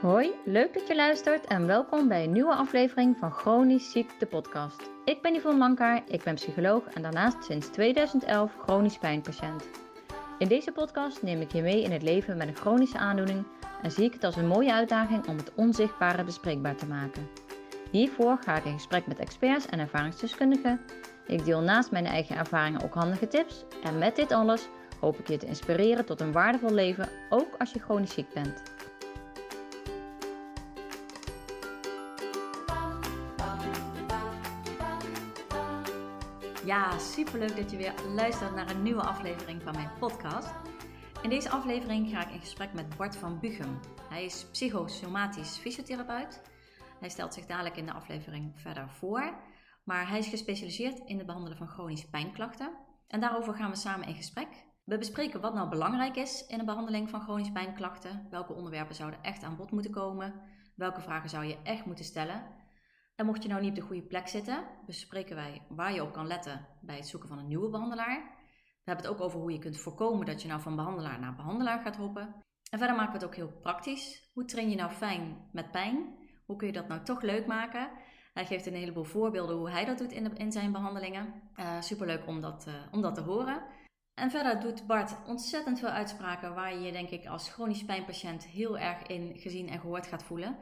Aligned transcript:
Hoi, 0.00 0.32
leuk 0.44 0.74
dat 0.74 0.86
je 0.86 0.94
luistert 0.94 1.46
en 1.46 1.66
welkom 1.66 2.08
bij 2.08 2.24
een 2.24 2.32
nieuwe 2.32 2.54
aflevering 2.54 3.16
van 3.16 3.30
Chronisch 3.30 3.90
Ziek, 3.90 4.10
de 4.18 4.26
podcast. 4.26 4.90
Ik 5.04 5.22
ben 5.22 5.34
Yvonne 5.34 5.58
Mankaar, 5.58 6.02
ik 6.06 6.22
ben 6.22 6.34
psycholoog 6.34 6.86
en 6.86 7.02
daarnaast 7.02 7.44
sinds 7.44 7.68
2011 7.68 8.52
chronisch 8.62 8.98
pijnpatiënt. 8.98 9.68
In 10.38 10.48
deze 10.48 10.72
podcast 10.72 11.22
neem 11.22 11.40
ik 11.40 11.52
je 11.52 11.62
mee 11.62 11.82
in 11.82 11.92
het 11.92 12.02
leven 12.02 12.36
met 12.36 12.48
een 12.48 12.56
chronische 12.56 12.98
aandoening 12.98 13.46
en 13.82 13.90
zie 13.90 14.04
ik 14.04 14.12
het 14.12 14.24
als 14.24 14.36
een 14.36 14.46
mooie 14.46 14.72
uitdaging 14.72 15.26
om 15.26 15.36
het 15.36 15.52
onzichtbare 15.54 16.24
bespreekbaar 16.24 16.76
te 16.76 16.86
maken. 16.86 17.28
Hiervoor 17.90 18.38
ga 18.44 18.56
ik 18.56 18.64
in 18.64 18.72
gesprek 18.72 19.06
met 19.06 19.18
experts 19.18 19.66
en 19.66 19.78
ervaringsdeskundigen. 19.78 20.80
Ik 21.26 21.44
deel 21.44 21.60
naast 21.60 21.90
mijn 21.90 22.06
eigen 22.06 22.36
ervaringen 22.36 22.82
ook 22.82 22.94
handige 22.94 23.28
tips 23.28 23.64
en 23.82 23.98
met 23.98 24.16
dit 24.16 24.32
alles 24.32 24.68
hoop 25.00 25.18
ik 25.18 25.28
je 25.28 25.36
te 25.36 25.46
inspireren 25.46 26.04
tot 26.04 26.20
een 26.20 26.32
waardevol 26.32 26.72
leven, 26.72 27.08
ook 27.30 27.54
als 27.58 27.72
je 27.72 27.80
chronisch 27.80 28.14
ziek 28.14 28.32
bent. 28.34 28.62
Ja, 36.70 36.98
superleuk 36.98 37.56
dat 37.56 37.70
je 37.70 37.76
weer 37.76 37.94
luistert 38.14 38.54
naar 38.54 38.70
een 38.70 38.82
nieuwe 38.82 39.02
aflevering 39.02 39.62
van 39.62 39.74
mijn 39.74 39.90
podcast. 39.98 40.54
In 41.22 41.30
deze 41.30 41.50
aflevering 41.50 42.10
ga 42.10 42.26
ik 42.26 42.32
in 42.32 42.40
gesprek 42.40 42.72
met 42.72 42.96
Bart 42.96 43.16
van 43.16 43.40
Bugem. 43.40 43.80
Hij 44.08 44.24
is 44.24 44.46
psychosomatisch 44.50 45.58
fysiotherapeut. 45.58 46.42
Hij 47.00 47.08
stelt 47.08 47.34
zich 47.34 47.46
dadelijk 47.46 47.76
in 47.76 47.86
de 47.86 47.92
aflevering 47.92 48.52
verder 48.60 48.90
voor. 48.90 49.34
Maar 49.84 50.08
hij 50.08 50.18
is 50.18 50.28
gespecialiseerd 50.28 50.98
in 50.98 51.16
het 51.16 51.26
behandelen 51.26 51.58
van 51.58 51.68
chronische 51.68 52.10
pijnklachten. 52.10 52.72
En 53.06 53.20
daarover 53.20 53.54
gaan 53.54 53.70
we 53.70 53.76
samen 53.76 54.08
in 54.08 54.14
gesprek. 54.14 54.48
We 54.84 54.98
bespreken 54.98 55.40
wat 55.40 55.54
nou 55.54 55.68
belangrijk 55.68 56.16
is 56.16 56.46
in 56.46 56.58
de 56.58 56.64
behandeling 56.64 57.10
van 57.10 57.20
chronische 57.20 57.52
pijnklachten. 57.52 58.26
Welke 58.30 58.52
onderwerpen 58.52 58.94
zouden 58.94 59.22
echt 59.22 59.42
aan 59.42 59.56
bod 59.56 59.70
moeten 59.70 59.90
komen? 59.90 60.34
Welke 60.76 61.00
vragen 61.00 61.30
zou 61.30 61.44
je 61.44 61.58
echt 61.62 61.84
moeten 61.84 62.04
stellen? 62.04 62.59
En 63.20 63.26
mocht 63.26 63.42
je 63.42 63.48
nou 63.48 63.60
niet 63.60 63.70
op 63.70 63.76
de 63.76 63.82
goede 63.82 64.02
plek 64.02 64.28
zitten, 64.28 64.64
bespreken 64.86 65.36
wij 65.36 65.62
waar 65.68 65.92
je 65.92 66.02
op 66.02 66.12
kan 66.12 66.26
letten 66.26 66.66
bij 66.80 66.96
het 66.96 67.08
zoeken 67.08 67.28
van 67.28 67.38
een 67.38 67.46
nieuwe 67.46 67.68
behandelaar. 67.68 68.16
We 68.56 68.90
hebben 68.90 69.04
het 69.04 69.14
ook 69.14 69.20
over 69.20 69.40
hoe 69.40 69.52
je 69.52 69.58
kunt 69.58 69.80
voorkomen 69.80 70.26
dat 70.26 70.42
je 70.42 70.48
nou 70.48 70.60
van 70.60 70.76
behandelaar 70.76 71.20
naar 71.20 71.34
behandelaar 71.34 71.80
gaat 71.80 71.96
hoppen. 71.96 72.34
En 72.70 72.78
verder 72.78 72.96
maken 72.96 73.12
we 73.12 73.18
het 73.18 73.26
ook 73.26 73.34
heel 73.34 73.58
praktisch. 73.60 74.30
Hoe 74.32 74.44
train 74.44 74.70
je 74.70 74.76
nou 74.76 74.90
fijn 74.90 75.48
met 75.52 75.70
pijn? 75.70 76.16
Hoe 76.46 76.56
kun 76.56 76.66
je 76.66 76.72
dat 76.72 76.88
nou 76.88 77.02
toch 77.02 77.22
leuk 77.22 77.46
maken? 77.46 77.90
Hij 78.32 78.46
geeft 78.46 78.66
een 78.66 78.74
heleboel 78.74 79.04
voorbeelden 79.04 79.56
hoe 79.56 79.70
hij 79.70 79.84
dat 79.84 79.98
doet 79.98 80.12
in, 80.12 80.36
in 80.36 80.52
zijn 80.52 80.72
behandelingen. 80.72 81.42
Uh, 81.56 81.80
superleuk 81.80 82.26
om 82.26 82.40
dat, 82.40 82.64
uh, 82.68 82.74
om 82.90 83.02
dat 83.02 83.14
te 83.14 83.20
horen. 83.20 83.62
En 84.14 84.30
verder 84.30 84.60
doet 84.60 84.86
Bart 84.86 85.16
ontzettend 85.26 85.78
veel 85.78 85.88
uitspraken 85.88 86.54
waar 86.54 86.74
je 86.74 86.80
je 86.80 86.92
denk 86.92 87.10
ik 87.10 87.26
als 87.26 87.50
chronisch 87.50 87.84
pijnpatiënt 87.84 88.46
heel 88.46 88.78
erg 88.78 89.02
in 89.02 89.38
gezien 89.38 89.68
en 89.68 89.80
gehoord 89.80 90.06
gaat 90.06 90.22
voelen. 90.22 90.56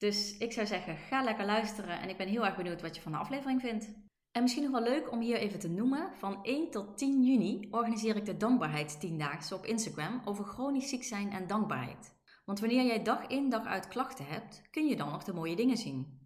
Dus 0.00 0.36
ik 0.38 0.52
zou 0.52 0.66
zeggen, 0.66 0.96
ga 0.96 1.22
lekker 1.22 1.44
luisteren 1.44 2.00
en 2.00 2.08
ik 2.08 2.16
ben 2.16 2.28
heel 2.28 2.44
erg 2.44 2.56
benieuwd 2.56 2.82
wat 2.82 2.96
je 2.96 3.02
van 3.02 3.12
de 3.12 3.18
aflevering 3.18 3.60
vindt. 3.60 3.92
En 4.32 4.42
misschien 4.42 4.62
nog 4.62 4.72
wel 4.72 4.82
leuk 4.82 5.12
om 5.12 5.20
hier 5.20 5.36
even 5.36 5.58
te 5.58 5.68
noemen, 5.68 6.10
van 6.18 6.44
1 6.44 6.70
tot 6.70 6.98
10 6.98 7.24
juni 7.24 7.68
organiseer 7.70 8.16
ik 8.16 8.24
de 8.24 8.36
Dankbaarheidstiendaagse 8.36 9.54
op 9.54 9.64
Instagram 9.64 10.20
over 10.24 10.44
chronisch 10.44 10.88
ziek 10.88 11.04
zijn 11.04 11.32
en 11.32 11.46
dankbaarheid. 11.46 12.14
Want 12.44 12.60
wanneer 12.60 12.86
jij 12.86 13.02
dag 13.02 13.26
in 13.26 13.50
dag 13.50 13.66
uit 13.66 13.88
klachten 13.88 14.26
hebt, 14.26 14.62
kun 14.70 14.86
je 14.86 14.96
dan 14.96 15.10
nog 15.10 15.24
de 15.24 15.32
mooie 15.32 15.56
dingen 15.56 15.76
zien. 15.76 16.18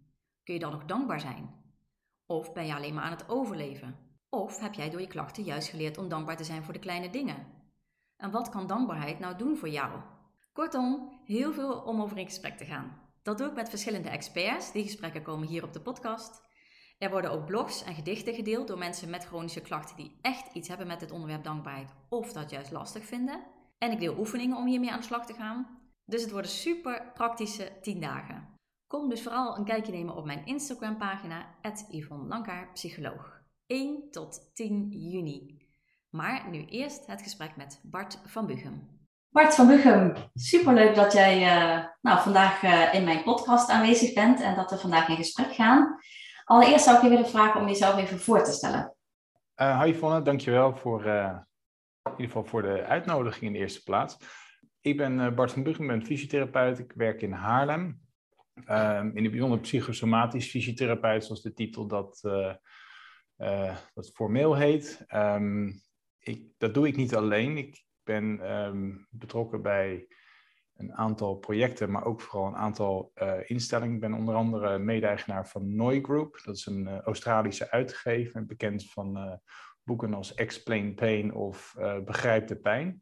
Kun 0.43 0.53
je 0.53 0.59
dan 0.59 0.71
nog 0.71 0.85
dankbaar 0.85 1.19
zijn? 1.19 1.63
Of 2.25 2.53
ben 2.53 2.65
je 2.65 2.75
alleen 2.75 2.93
maar 2.93 3.03
aan 3.03 3.11
het 3.11 3.29
overleven? 3.29 3.97
Of 4.29 4.59
heb 4.59 4.73
jij 4.73 4.89
door 4.89 5.01
je 5.01 5.07
klachten 5.07 5.43
juist 5.43 5.69
geleerd 5.69 5.97
om 5.97 6.09
dankbaar 6.09 6.37
te 6.37 6.43
zijn 6.43 6.63
voor 6.63 6.73
de 6.73 6.79
kleine 6.79 7.09
dingen? 7.09 7.47
En 8.17 8.31
wat 8.31 8.49
kan 8.49 8.67
dankbaarheid 8.67 9.19
nou 9.19 9.37
doen 9.37 9.57
voor 9.57 9.69
jou? 9.69 10.01
Kortom, 10.53 11.21
heel 11.25 11.53
veel 11.53 11.79
om 11.79 12.01
over 12.01 12.17
in 12.17 12.25
gesprek 12.25 12.57
te 12.57 12.65
gaan. 12.65 13.04
Dat 13.25 13.37
doe 13.37 13.47
ik 13.47 13.55
met 13.55 13.69
verschillende 13.69 14.09
experts. 14.09 14.71
Die 14.71 14.83
gesprekken 14.83 15.21
komen 15.21 15.47
hier 15.47 15.63
op 15.63 15.73
de 15.73 15.81
podcast. 15.81 16.41
Er 16.97 17.09
worden 17.09 17.31
ook 17.31 17.45
blogs 17.45 17.83
en 17.83 17.95
gedichten 17.95 18.33
gedeeld 18.33 18.67
door 18.67 18.77
mensen 18.77 19.09
met 19.09 19.25
chronische 19.25 19.61
klachten 19.61 19.95
die 19.95 20.17
echt 20.21 20.53
iets 20.53 20.67
hebben 20.67 20.87
met 20.87 21.01
het 21.01 21.11
onderwerp 21.11 21.43
dankbaarheid 21.43 21.95
of 22.09 22.33
dat 22.33 22.49
juist 22.49 22.71
lastig 22.71 23.05
vinden. 23.05 23.45
En 23.77 23.91
ik 23.91 23.99
deel 23.99 24.17
oefeningen 24.17 24.57
om 24.57 24.65
hiermee 24.65 24.91
aan 24.91 24.99
de 24.99 25.05
slag 25.05 25.25
te 25.25 25.33
gaan. 25.33 25.79
Dus 26.05 26.21
het 26.21 26.31
worden 26.31 26.51
super 26.51 27.11
praktische 27.13 27.77
10 27.81 28.01
dagen. 28.01 28.59
Kom 28.87 29.09
dus 29.09 29.21
vooral 29.21 29.57
een 29.57 29.65
kijkje 29.65 29.91
nemen 29.91 30.15
op 30.15 30.25
mijn 30.25 30.45
Instagram 30.45 30.97
pagina, 30.97 31.55
Yvonne 31.89 32.27
Lankaar, 32.27 32.71
psycholoog. 32.73 33.41
1 33.65 34.11
tot 34.11 34.55
10 34.55 34.89
juni. 34.89 35.67
Maar 36.09 36.49
nu 36.49 36.65
eerst 36.65 37.05
het 37.05 37.21
gesprek 37.21 37.55
met 37.55 37.81
Bart 37.83 38.21
van 38.25 38.45
Bugem. 38.45 38.94
Bart 39.35 39.55
van 39.55 39.67
Bugem, 39.67 40.13
superleuk 40.33 40.95
dat 40.95 41.13
jij 41.13 41.37
uh, 41.37 41.85
nou, 42.01 42.19
vandaag 42.21 42.63
uh, 42.63 42.93
in 42.93 43.03
mijn 43.03 43.23
podcast 43.23 43.69
aanwezig 43.69 44.13
bent 44.13 44.41
en 44.41 44.55
dat 44.55 44.71
we 44.71 44.77
vandaag 44.77 45.09
in 45.09 45.15
gesprek 45.15 45.53
gaan. 45.53 45.99
Allereerst 46.43 46.85
zou 46.85 46.95
ik 46.97 47.03
je 47.03 47.09
willen 47.09 47.27
vragen 47.27 47.61
om 47.61 47.67
jezelf 47.67 47.97
even 47.97 48.19
voor 48.19 48.43
te 48.43 48.51
stellen. 48.51 48.95
Uh, 49.61 49.81
hi 49.81 49.89
Yvonne, 49.89 50.21
dankjewel 50.21 50.75
voor, 50.75 51.05
in 51.05 51.45
ieder 52.03 52.25
geval 52.25 52.43
voor 52.43 52.61
de 52.61 52.83
uitnodiging 52.83 53.45
in 53.45 53.53
de 53.53 53.59
eerste 53.59 53.83
plaats. 53.83 54.17
Ik 54.81 54.97
ben 54.97 55.35
Bart 55.35 55.51
van 55.51 55.63
Bugem, 55.63 55.87
ben 55.87 56.05
fysiotherapeut. 56.05 56.79
Ik 56.79 56.91
werk 56.95 57.21
in 57.21 57.31
Haarlem. 57.31 57.99
Ehm, 58.65 59.09
in 59.13 59.23
het 59.23 59.31
bijzonder 59.31 59.59
psychosomatisch 59.59 60.49
fysiotherapeut, 60.49 61.25
zoals 61.25 61.41
de 61.41 61.53
titel 61.53 61.87
dat, 61.87 62.19
dat 63.93 64.11
formeel 64.13 64.55
heet. 64.55 65.05
Um, 65.13 65.81
ik, 66.19 66.43
dat 66.57 66.73
doe 66.73 66.87
ik 66.87 66.95
niet 66.95 67.15
alleen. 67.15 67.57
Ik 67.57 67.85
ben 68.05 68.51
um, 68.51 69.07
betrokken 69.09 69.61
bij 69.61 70.07
een 70.75 70.93
aantal 70.93 71.35
projecten, 71.35 71.91
maar 71.91 72.05
ook 72.05 72.21
vooral 72.21 72.47
een 72.47 72.55
aantal 72.55 73.11
uh, 73.15 73.33
instellingen. 73.45 73.95
Ik 73.95 74.01
ben 74.01 74.13
onder 74.13 74.35
andere 74.35 74.79
mede-eigenaar 74.79 75.47
van 75.47 75.75
Noi 75.75 76.01
Group. 76.01 76.41
Dat 76.43 76.55
is 76.55 76.65
een 76.65 76.87
uh, 76.87 76.99
Australische 76.99 77.71
uitgever, 77.71 78.45
bekend 78.45 78.91
van 78.91 79.17
uh, 79.17 79.33
boeken 79.83 80.13
als 80.13 80.33
Explain 80.33 80.93
Pain 80.93 81.33
of 81.33 81.75
Begrijp 82.05 82.47
de 82.47 82.55
Pijn. 82.55 83.01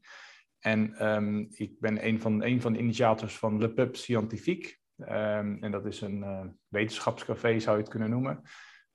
En 0.59 1.07
um, 1.07 1.47
ik 1.49 1.79
ben 1.79 2.07
een 2.07 2.21
van, 2.21 2.43
een 2.43 2.61
van 2.61 2.73
de 2.73 2.79
initiators 2.79 3.37
van 3.37 3.59
Le 3.59 3.73
Pub 3.73 3.95
Scientifique. 3.95 4.77
Um, 4.97 5.63
en 5.63 5.71
dat 5.71 5.85
is 5.85 6.01
een 6.01 6.57
wetenschapscafé, 6.67 7.59
zou 7.59 7.75
je 7.77 7.81
het 7.81 7.91
kunnen 7.91 8.09
noemen. 8.09 8.41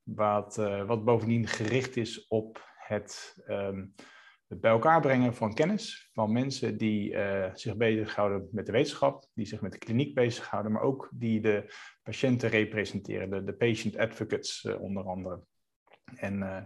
Wat, 0.03 0.57
wat 0.87 1.05
bovendien 1.05 1.47
gericht 1.47 1.97
is 1.97 2.27
op 2.27 2.67
het 2.77 3.37
het 4.49 4.61
bij 4.61 4.71
elkaar 4.71 5.01
brengen 5.01 5.35
van 5.35 5.55
kennis 5.55 6.11
van 6.13 6.33
mensen 6.33 6.77
die 6.77 7.13
uh, 7.13 7.45
zich 7.55 7.77
bezighouden 7.77 8.49
met 8.53 8.67
de 8.67 8.73
wetenschap, 8.73 9.25
die 9.35 9.47
zich 9.47 9.61
met 9.61 9.73
de 9.73 9.79
kliniek 9.79 10.15
bezighouden, 10.15 10.73
maar 10.73 10.83
ook 10.83 11.09
die 11.13 11.41
de 11.41 11.75
patiënten 12.03 12.49
representeren, 12.49 13.47
de, 13.47 13.53
patient 13.53 13.97
advocates 13.97 14.65
uh, 14.65 14.81
onder 14.81 15.05
andere. 15.05 15.41
En 16.15 16.39
uh, 16.39 16.57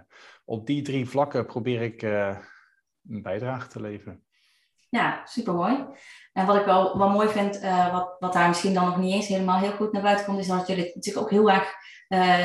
op 0.44 0.66
die 0.66 0.82
drie 0.82 1.08
vlakken 1.08 1.46
probeer 1.46 1.82
ik 1.82 2.02
een 2.02 3.22
bijdrage 3.22 3.68
te 3.68 3.80
leveren. 3.80 4.24
Ja, 4.88 5.26
supermooi. 5.26 5.86
En 6.32 6.46
wat 6.46 6.56
ik 6.56 6.64
wel, 6.64 6.98
wel 6.98 7.10
mooi 7.10 7.28
vind, 7.28 7.60
wat, 7.92 8.16
wat 8.18 8.32
daar 8.32 8.48
misschien 8.48 8.74
dan 8.74 8.84
nog 8.84 8.98
niet 8.98 9.14
eens 9.14 9.26
helemaal 9.26 9.58
heel 9.58 9.72
goed 9.72 9.92
naar 9.92 10.02
buiten 10.02 10.26
komt, 10.26 10.38
is 10.38 10.46
dat 10.46 10.66
jullie 10.66 10.90
het 10.94 11.16
ook 11.16 11.30
heel 11.30 11.50
erg 11.50 11.74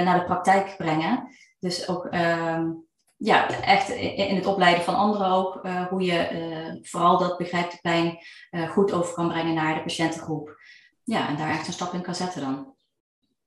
naar 0.03 0.19
de 0.19 0.25
praktijk 0.25 0.77
brengen. 0.77 1.27
Dus 1.59 1.89
ook 1.89 2.05
ehm, 2.05 2.69
ja, 3.17 3.49
echt 3.49 3.89
in 3.89 4.35
het 4.35 4.45
opleiden 4.45 4.83
van 4.83 4.95
anderen 4.95 5.27
ook, 5.27 5.65
uh, 5.65 5.85
hoe 5.85 6.01
je 6.01 6.29
uh, 6.31 6.83
vooral 6.89 7.17
dat 7.17 7.37
begrijpte 7.37 7.79
pijn 7.81 8.17
uh, 8.51 8.69
goed 8.69 8.91
over 8.93 9.13
kan 9.13 9.27
brengen 9.27 9.53
naar 9.53 9.75
de 9.75 9.81
patiëntengroep. 9.81 10.55
Ja, 11.03 11.27
en 11.27 11.35
daar 11.35 11.49
echt 11.49 11.67
een 11.67 11.73
stap 11.73 11.93
in 11.93 12.01
kan 12.01 12.15
zetten 12.15 12.41
dan. 12.41 12.75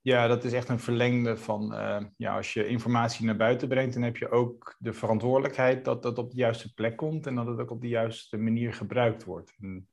Ja, 0.00 0.26
dat 0.26 0.44
is 0.44 0.52
echt 0.52 0.68
een 0.68 0.80
verlengde 0.80 1.36
van, 1.36 1.74
ja, 2.16 2.36
als 2.36 2.52
je 2.52 2.66
informatie 2.66 3.26
naar 3.26 3.36
buiten 3.36 3.68
brengt, 3.68 3.94
dan 3.94 4.02
heb 4.02 4.16
je 4.16 4.30
ook 4.30 4.76
de 4.78 4.92
verantwoordelijkheid 4.92 5.84
dat 5.84 6.02
dat 6.02 6.18
op 6.18 6.30
de 6.30 6.36
juiste 6.36 6.74
plek 6.74 6.96
komt 6.96 7.26
en 7.26 7.34
dat 7.34 7.46
het 7.46 7.60
ook 7.60 7.70
op 7.70 7.80
de 7.80 7.88
juiste 7.88 8.36
manier 8.36 8.74
gebruikt 8.74 9.24
wordt. 9.24 9.52
En 9.60 9.88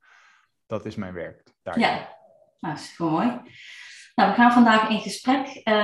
dat 0.66 0.84
is 0.84 0.94
mijn 0.94 1.14
werk. 1.14 1.42
Daar. 1.62 1.78
Ja, 1.78 2.16
nou, 2.60 2.76
super 2.76 3.06
mooi. 3.06 3.40
Nou, 4.18 4.30
we 4.30 4.36
gaan 4.36 4.52
vandaag 4.52 4.88
in 4.88 5.00
gesprek, 5.00 5.46
uh, 5.46 5.74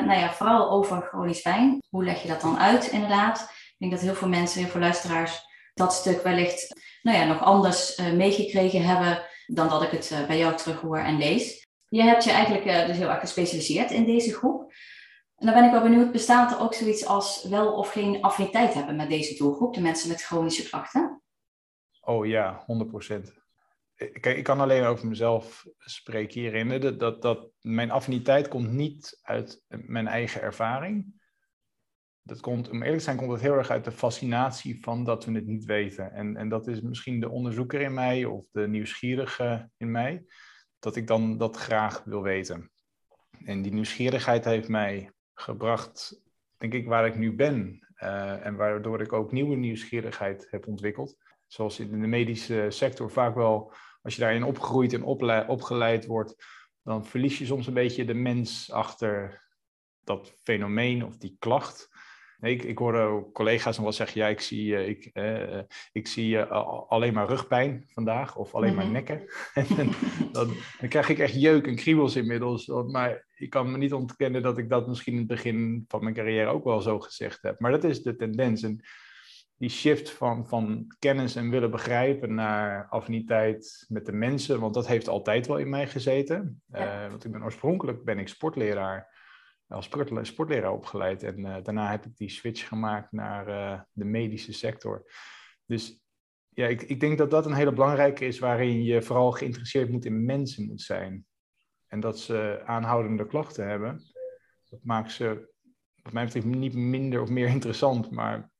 nou 0.00 0.18
ja, 0.18 0.32
vooral 0.32 0.70
over 0.70 1.02
chronisch 1.02 1.40
pijn. 1.40 1.78
Hoe 1.88 2.04
leg 2.04 2.22
je 2.22 2.28
dat 2.28 2.40
dan 2.40 2.58
uit, 2.58 2.86
inderdaad? 2.86 3.40
Ik 3.40 3.74
denk 3.78 3.92
dat 3.92 4.00
heel 4.00 4.14
veel 4.14 4.28
mensen, 4.28 4.60
heel 4.60 4.70
veel 4.70 4.80
luisteraars, 4.80 5.40
dat 5.74 5.92
stuk 5.92 6.22
wellicht 6.22 6.80
nou 7.02 7.18
ja, 7.18 7.24
nog 7.24 7.42
anders 7.42 7.98
uh, 7.98 8.12
meegekregen 8.12 8.84
hebben 8.84 9.22
dan 9.46 9.68
dat 9.68 9.82
ik 9.82 9.90
het 9.90 10.10
uh, 10.12 10.26
bij 10.26 10.38
jou 10.38 10.56
terughoor 10.56 10.98
en 10.98 11.18
lees. 11.18 11.66
Je 11.88 12.02
hebt 12.02 12.24
je 12.24 12.30
eigenlijk 12.30 12.86
dus 12.86 12.96
heel 12.96 13.08
erg 13.08 13.20
gespecialiseerd 13.20 13.90
in 13.90 14.04
deze 14.04 14.32
groep. 14.32 14.72
En 15.36 15.46
dan 15.46 15.54
ben 15.54 15.64
ik 15.64 15.70
wel 15.70 15.82
benieuwd, 15.82 16.12
bestaat 16.12 16.52
er 16.52 16.60
ook 16.60 16.74
zoiets 16.74 17.06
als 17.06 17.44
wel 17.44 17.72
of 17.72 17.92
geen 17.92 18.22
affiniteit 18.22 18.74
hebben 18.74 18.96
met 18.96 19.08
deze 19.08 19.36
doelgroep, 19.36 19.74
de 19.74 19.80
mensen 19.80 20.08
met 20.08 20.22
chronische 20.22 20.68
klachten? 20.68 21.22
Oh 22.00 22.26
ja, 22.26 22.62
100 22.66 22.90
procent. 22.90 23.43
Kijk, 23.96 24.36
ik 24.36 24.44
kan 24.44 24.60
alleen 24.60 24.84
over 24.84 25.06
mezelf 25.06 25.66
spreken 25.78 26.40
hierin. 26.40 26.80
Dat, 26.80 27.00
dat, 27.00 27.22
dat, 27.22 27.50
mijn 27.60 27.90
affiniteit 27.90 28.48
komt 28.48 28.70
niet 28.70 29.18
uit 29.22 29.64
mijn 29.68 30.06
eigen 30.06 30.42
ervaring. 30.42 31.22
Dat 32.22 32.40
komt, 32.40 32.68
om 32.68 32.76
eerlijk 32.76 32.98
te 32.98 33.04
zijn, 33.04 33.16
komt 33.16 33.30
het 33.30 33.40
heel 33.40 33.56
erg 33.56 33.70
uit 33.70 33.84
de 33.84 33.92
fascinatie 33.92 34.82
van 34.82 35.04
dat 35.04 35.24
we 35.24 35.32
het 35.32 35.46
niet 35.46 35.64
weten. 35.64 36.12
En, 36.12 36.36
en 36.36 36.48
dat 36.48 36.66
is 36.66 36.80
misschien 36.80 37.20
de 37.20 37.28
onderzoeker 37.28 37.80
in 37.80 37.94
mij 37.94 38.24
of 38.24 38.46
de 38.50 38.68
nieuwsgierige 38.68 39.70
in 39.76 39.90
mij. 39.90 40.24
dat 40.78 40.96
ik 40.96 41.06
dan 41.06 41.38
dat 41.38 41.56
graag 41.56 42.04
wil 42.04 42.22
weten. 42.22 42.70
En 43.44 43.62
die 43.62 43.72
nieuwsgierigheid 43.72 44.44
heeft 44.44 44.68
mij 44.68 45.12
gebracht, 45.34 46.22
denk 46.56 46.72
ik, 46.72 46.86
waar 46.86 47.06
ik 47.06 47.16
nu 47.16 47.34
ben. 47.34 47.86
Uh, 48.02 48.46
en 48.46 48.56
waardoor 48.56 49.00
ik 49.00 49.12
ook 49.12 49.32
nieuwe 49.32 49.56
nieuwsgierigheid 49.56 50.46
heb 50.50 50.66
ontwikkeld. 50.66 51.16
Zoals 51.54 51.80
in 51.80 52.00
de 52.00 52.06
medische 52.06 52.66
sector 52.68 53.10
vaak 53.10 53.34
wel, 53.34 53.72
als 54.02 54.14
je 54.14 54.20
daarin 54.20 54.44
opgegroeid 54.44 54.92
en 54.92 55.02
opgeleid 55.46 56.06
wordt, 56.06 56.44
dan 56.82 57.06
verlies 57.06 57.38
je 57.38 57.46
soms 57.46 57.66
een 57.66 57.74
beetje 57.74 58.04
de 58.04 58.14
mens 58.14 58.72
achter 58.72 59.42
dat 60.04 60.32
fenomeen 60.42 61.04
of 61.04 61.16
die 61.16 61.36
klacht. 61.38 61.88
Ik, 62.40 62.62
ik 62.62 62.78
hoorde 62.78 63.30
collega's 63.32 63.76
nog 63.76 63.84
wel 63.84 63.92
zeggen, 63.92 64.20
ja, 64.20 64.28
ik 64.28 64.40
zie, 64.40 64.66
uh, 64.66 64.88
ik, 64.88 65.10
uh, 65.12 65.60
ik 65.92 66.06
zie 66.06 66.42
alleen 66.42 67.14
maar 67.14 67.28
rugpijn 67.28 67.84
vandaag 67.86 68.36
of 68.36 68.54
alleen 68.54 68.74
maar 68.74 68.84
mhm. 68.84 68.92
nekken. 68.92 69.24
en 69.54 69.66
dan, 70.32 70.54
dan, 70.80 70.88
krijg 70.88 71.08
ik 71.08 71.18
echt 71.18 71.40
jeuk 71.40 71.66
en 71.66 71.76
kriebels 71.76 72.16
inmiddels. 72.16 72.66
Maar 72.66 73.26
ik 73.34 73.50
kan 73.50 73.70
me 73.70 73.78
niet 73.78 73.92
ontkennen 73.92 74.42
dat 74.42 74.58
ik 74.58 74.68
dat 74.68 74.88
misschien 74.88 75.12
in 75.12 75.18
het 75.18 75.28
begin 75.28 75.84
van 75.88 76.02
mijn 76.02 76.14
carrière 76.14 76.50
ook 76.50 76.64
wel 76.64 76.80
zo 76.80 77.00
gezegd 77.00 77.42
heb. 77.42 77.60
Maar 77.60 77.70
dat 77.70 77.84
is 77.84 78.02
de 78.02 78.16
tendens. 78.16 78.62
En 78.62 78.84
die 79.64 79.72
shift 79.72 80.10
van, 80.10 80.46
van 80.46 80.94
kennis 80.98 81.36
en 81.36 81.50
willen 81.50 81.70
begrijpen 81.70 82.34
naar 82.34 82.88
affiniteit 82.88 83.84
met 83.88 84.06
de 84.06 84.12
mensen, 84.12 84.60
want 84.60 84.74
dat 84.74 84.86
heeft 84.86 85.08
altijd 85.08 85.46
wel 85.46 85.58
in 85.58 85.68
mij 85.68 85.86
gezeten. 85.86 86.62
want 87.10 87.24
ik 87.24 87.32
ben 87.32 87.44
oorspronkelijk 87.44 88.04
ben 88.04 88.18
ik 88.18 88.28
sportleraar 88.28 89.12
als 89.68 89.90
sportleraar 90.22 90.72
opgeleid. 90.72 91.22
En 91.22 91.38
uh, 91.38 91.56
daarna 91.62 91.90
heb 91.90 92.04
ik 92.04 92.16
die 92.16 92.28
switch 92.28 92.68
gemaakt 92.68 93.12
naar 93.12 93.48
uh, 93.48 93.80
de 93.92 94.04
medische 94.04 94.52
sector. 94.52 95.10
Dus 95.66 96.04
ja, 96.48 96.66
ik, 96.66 96.82
ik 96.82 97.00
denk 97.00 97.18
dat 97.18 97.30
dat 97.30 97.46
een 97.46 97.54
hele 97.54 97.72
belangrijke 97.72 98.26
is 98.26 98.38
waarin 98.38 98.82
je 98.82 99.02
vooral 99.02 99.32
geïnteresseerd 99.32 99.90
moet 99.90 100.04
in 100.04 100.24
mensen 100.24 100.66
moet 100.66 100.82
zijn. 100.82 101.26
En 101.86 102.00
dat 102.00 102.18
ze 102.18 102.62
aanhoudende 102.64 103.26
klachten 103.26 103.68
hebben. 103.68 104.00
Dat 104.70 104.80
maakt 104.82 105.12
ze, 105.12 105.52
wat 106.02 106.12
mij 106.12 106.24
betreft, 106.24 106.46
niet 106.46 106.74
minder 106.74 107.20
of 107.20 107.28
meer 107.28 107.48
interessant, 107.58 108.10
maar 108.10 108.52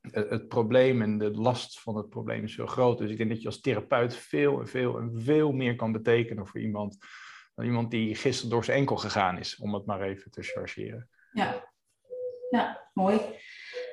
het, 0.00 0.48
probleem 0.48 1.02
en 1.02 1.18
de 1.18 1.30
last 1.30 1.80
van 1.80 1.96
het 1.96 2.08
probleem 2.08 2.44
is 2.44 2.54
veel 2.54 2.66
groter. 2.66 3.02
Dus 3.02 3.10
ik 3.10 3.18
denk 3.18 3.30
dat 3.30 3.40
je 3.40 3.46
als 3.46 3.60
therapeut 3.60 4.16
veel 4.16 4.60
en 4.60 4.68
veel 4.68 4.98
en 4.98 5.20
veel 5.22 5.52
meer 5.52 5.76
kan 5.76 5.92
betekenen 5.92 6.46
voor 6.46 6.60
iemand 6.60 6.98
iemand 7.64 7.90
die 7.90 8.14
gisteren 8.14 8.50
door 8.50 8.64
zijn 8.64 8.78
enkel 8.78 8.96
gegaan 8.96 9.38
is, 9.38 9.56
om 9.56 9.74
het 9.74 9.86
maar 9.86 10.00
even 10.00 10.30
te 10.30 10.42
chargeren. 10.42 11.08
Ja, 11.32 11.64
ja 12.50 12.90
mooi. 12.92 13.20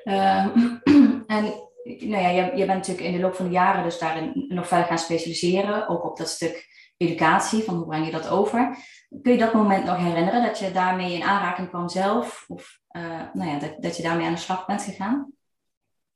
Uh, 0.04 0.46
en 1.36 1.44
nou 1.84 2.22
ja, 2.22 2.28
je, 2.28 2.66
bent 2.66 2.66
natuurlijk 2.66 3.06
in 3.06 3.12
de 3.12 3.20
loop 3.20 3.34
van 3.34 3.44
de 3.44 3.52
jaren 3.52 3.82
dus 3.82 3.98
daarin 3.98 4.44
nog 4.48 4.68
verder 4.68 4.86
gaan 4.86 4.98
specialiseren, 4.98 5.88
ook 5.88 6.04
op 6.04 6.16
dat 6.16 6.28
stuk 6.28 6.66
educatie, 6.96 7.62
van 7.62 7.74
hoe 7.74 7.86
breng 7.86 8.06
je 8.06 8.12
dat 8.12 8.28
over. 8.28 8.76
Kun 9.22 9.32
je 9.32 9.38
dat 9.38 9.52
moment 9.52 9.84
nog 9.84 9.96
herinneren, 9.96 10.42
dat 10.42 10.58
je 10.58 10.70
daarmee 10.70 11.12
in 11.12 11.22
aanraking 11.22 11.68
kwam 11.68 11.88
zelf, 11.88 12.44
of 12.48 12.80
uh, 12.90 13.22
nou 13.32 13.50
ja, 13.50 13.58
dat, 13.58 13.82
dat 13.82 13.96
je 13.96 14.02
daarmee 14.02 14.26
aan 14.26 14.32
de 14.32 14.38
slag 14.38 14.66
bent 14.66 14.82
gegaan? 14.82 15.32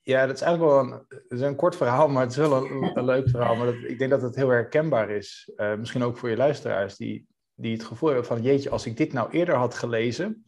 Ja, 0.02 0.26
dat 0.26 0.36
is 0.36 0.42
eigenlijk 0.42 0.72
wel 0.72 0.84
een, 0.84 1.22
is 1.28 1.40
een 1.40 1.56
kort 1.56 1.76
verhaal, 1.76 2.08
maar 2.08 2.22
het 2.22 2.30
is 2.30 2.36
wel 2.36 2.56
een, 2.56 2.96
een 2.98 3.04
leuk 3.04 3.28
verhaal. 3.28 3.56
Maar 3.56 3.66
dat, 3.66 3.74
ik 3.74 3.98
denk 3.98 4.10
dat 4.10 4.22
het 4.22 4.36
heel 4.36 4.48
herkenbaar 4.48 5.10
is. 5.10 5.52
Uh, 5.56 5.74
misschien 5.74 6.02
ook 6.02 6.16
voor 6.16 6.30
je 6.30 6.36
luisteraars 6.36 6.96
die 6.96 7.26
die 7.54 7.72
het 7.72 7.84
gevoel 7.84 8.08
hebben 8.08 8.26
van 8.26 8.42
jeetje, 8.42 8.70
als 8.70 8.86
ik 8.86 8.96
dit 8.96 9.12
nou 9.12 9.30
eerder 9.30 9.54
had 9.54 9.74
gelezen 9.74 10.44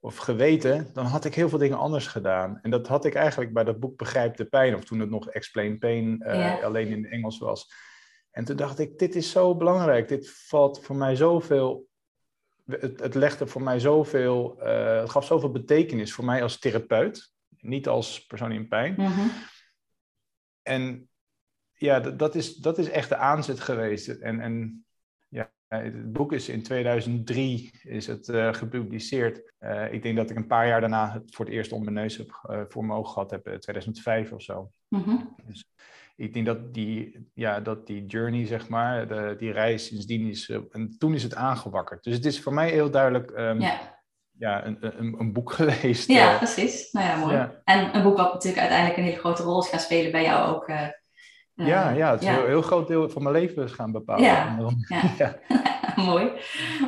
of 0.00 0.16
geweten, 0.16 0.90
dan 0.92 1.04
had 1.04 1.24
ik 1.24 1.34
heel 1.34 1.48
veel 1.48 1.58
dingen 1.58 1.78
anders 1.78 2.06
gedaan. 2.06 2.58
En 2.62 2.70
dat 2.70 2.86
had 2.86 3.04
ik 3.04 3.14
eigenlijk 3.14 3.52
bij 3.52 3.64
dat 3.64 3.80
boek 3.80 3.96
Begrijp 3.96 4.36
de 4.36 4.44
Pijn, 4.44 4.74
of 4.74 4.84
toen 4.84 5.00
het 5.00 5.10
nog 5.10 5.28
Explain 5.28 5.78
Pain 5.78 6.22
uh, 6.26 6.64
alleen 6.64 6.88
in 6.88 7.02
het 7.02 7.12
Engels 7.12 7.38
was. 7.38 7.72
En 8.30 8.44
toen 8.44 8.56
dacht 8.56 8.78
ik, 8.78 8.98
dit 8.98 9.14
is 9.14 9.30
zo 9.30 9.56
belangrijk, 9.56 10.08
dit 10.08 10.30
valt 10.30 10.80
voor 10.80 10.96
mij 10.96 11.16
zoveel, 11.16 11.88
het, 12.66 13.00
het 13.00 13.14
legde 13.14 13.46
voor 13.46 13.62
mij 13.62 13.80
zoveel, 13.80 14.56
uh, 14.62 15.00
het 15.00 15.10
gaf 15.10 15.24
zoveel 15.24 15.50
betekenis 15.50 16.12
voor 16.12 16.24
mij 16.24 16.42
als 16.42 16.58
therapeut, 16.58 17.32
niet 17.60 17.88
als 17.88 18.26
persoon 18.26 18.52
in 18.52 18.68
pijn. 18.68 18.94
Mm 18.96 19.30
En 20.62 21.08
ja, 21.72 22.00
dat, 22.00 22.18
dat, 22.18 22.34
is, 22.34 22.56
dat 22.56 22.78
is 22.78 22.90
echt 22.90 23.08
de 23.08 23.16
aanzet 23.16 23.60
geweest. 23.60 24.08
En, 24.08 24.40
en 24.40 24.86
het 25.68 26.12
boek 26.12 26.32
is 26.32 26.48
in 26.48 26.62
2003 26.62 27.70
is 27.82 28.06
het, 28.06 28.28
uh, 28.28 28.54
gepubliceerd. 28.54 29.52
Uh, 29.60 29.92
ik 29.92 30.02
denk 30.02 30.16
dat 30.16 30.30
ik 30.30 30.36
een 30.36 30.46
paar 30.46 30.66
jaar 30.66 30.80
daarna 30.80 31.12
het 31.12 31.34
voor 31.34 31.44
het 31.44 31.54
eerst 31.54 31.72
onder 31.72 31.92
mijn 31.92 32.04
neus 32.06 32.16
heb, 32.16 32.48
uh, 32.50 32.60
voor 32.68 32.84
mijn 32.84 32.98
ogen 32.98 33.12
gehad 33.12 33.30
heb, 33.30 33.42
2005 33.42 34.32
of 34.32 34.42
zo. 34.42 34.70
Mm-hmm. 34.88 35.34
Dus 35.46 35.70
ik 36.16 36.32
denk 36.32 36.46
dat 36.46 36.74
die, 36.74 37.28
ja, 37.34 37.60
dat 37.60 37.86
die 37.86 38.06
journey, 38.06 38.46
zeg 38.46 38.68
maar, 38.68 39.08
de, 39.08 39.34
die 39.38 39.50
reis 39.50 39.86
sindsdien 39.86 40.28
is, 40.28 40.48
en 40.70 40.98
toen 40.98 41.14
is 41.14 41.22
het 41.22 41.34
aangewakkerd. 41.34 42.04
Dus 42.04 42.14
het 42.14 42.24
is 42.24 42.40
voor 42.40 42.54
mij 42.54 42.70
heel 42.70 42.90
duidelijk 42.90 43.30
um, 43.30 43.60
ja. 43.60 43.97
Ja, 44.38 44.66
een, 44.66 44.76
een, 44.80 45.14
een, 45.18 45.32
boek 45.32 45.52
geweest. 45.60 46.08
Ja, 46.08 46.36
precies. 46.36 46.92
Nou 46.92 47.06
ja, 47.06 47.16
mooi. 47.16 47.48
En 47.64 47.96
een 47.96 48.02
boek 48.02 48.16
wat 48.16 48.32
natuurlijk 48.32 48.60
uiteindelijk 48.60 48.98
een 48.98 49.04
hele 49.04 49.18
grote 49.18 49.42
rol 49.42 49.62
is 49.62 49.68
gaan 49.68 49.80
spelen 49.80 50.12
bij 50.12 50.22
jou 50.22 50.54
ook 50.54 50.68
ja, 51.66 51.90
ja, 51.90 52.10
het 52.10 52.22
is 52.22 52.28
een 52.28 52.46
heel, 52.46 52.62
groot 52.62 52.88
deel 52.88 53.08
van 53.08 53.22
mijn 53.22 53.34
leven 53.34 53.70
gaan 53.70 53.92
bepalen. 53.92 54.24
Ja, 54.24 54.56
ja. 55.18 55.38
mooi. 56.10 56.32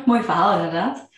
Mooi 0.06 0.22
verhaal 0.22 0.56
inderdaad. 0.56 1.08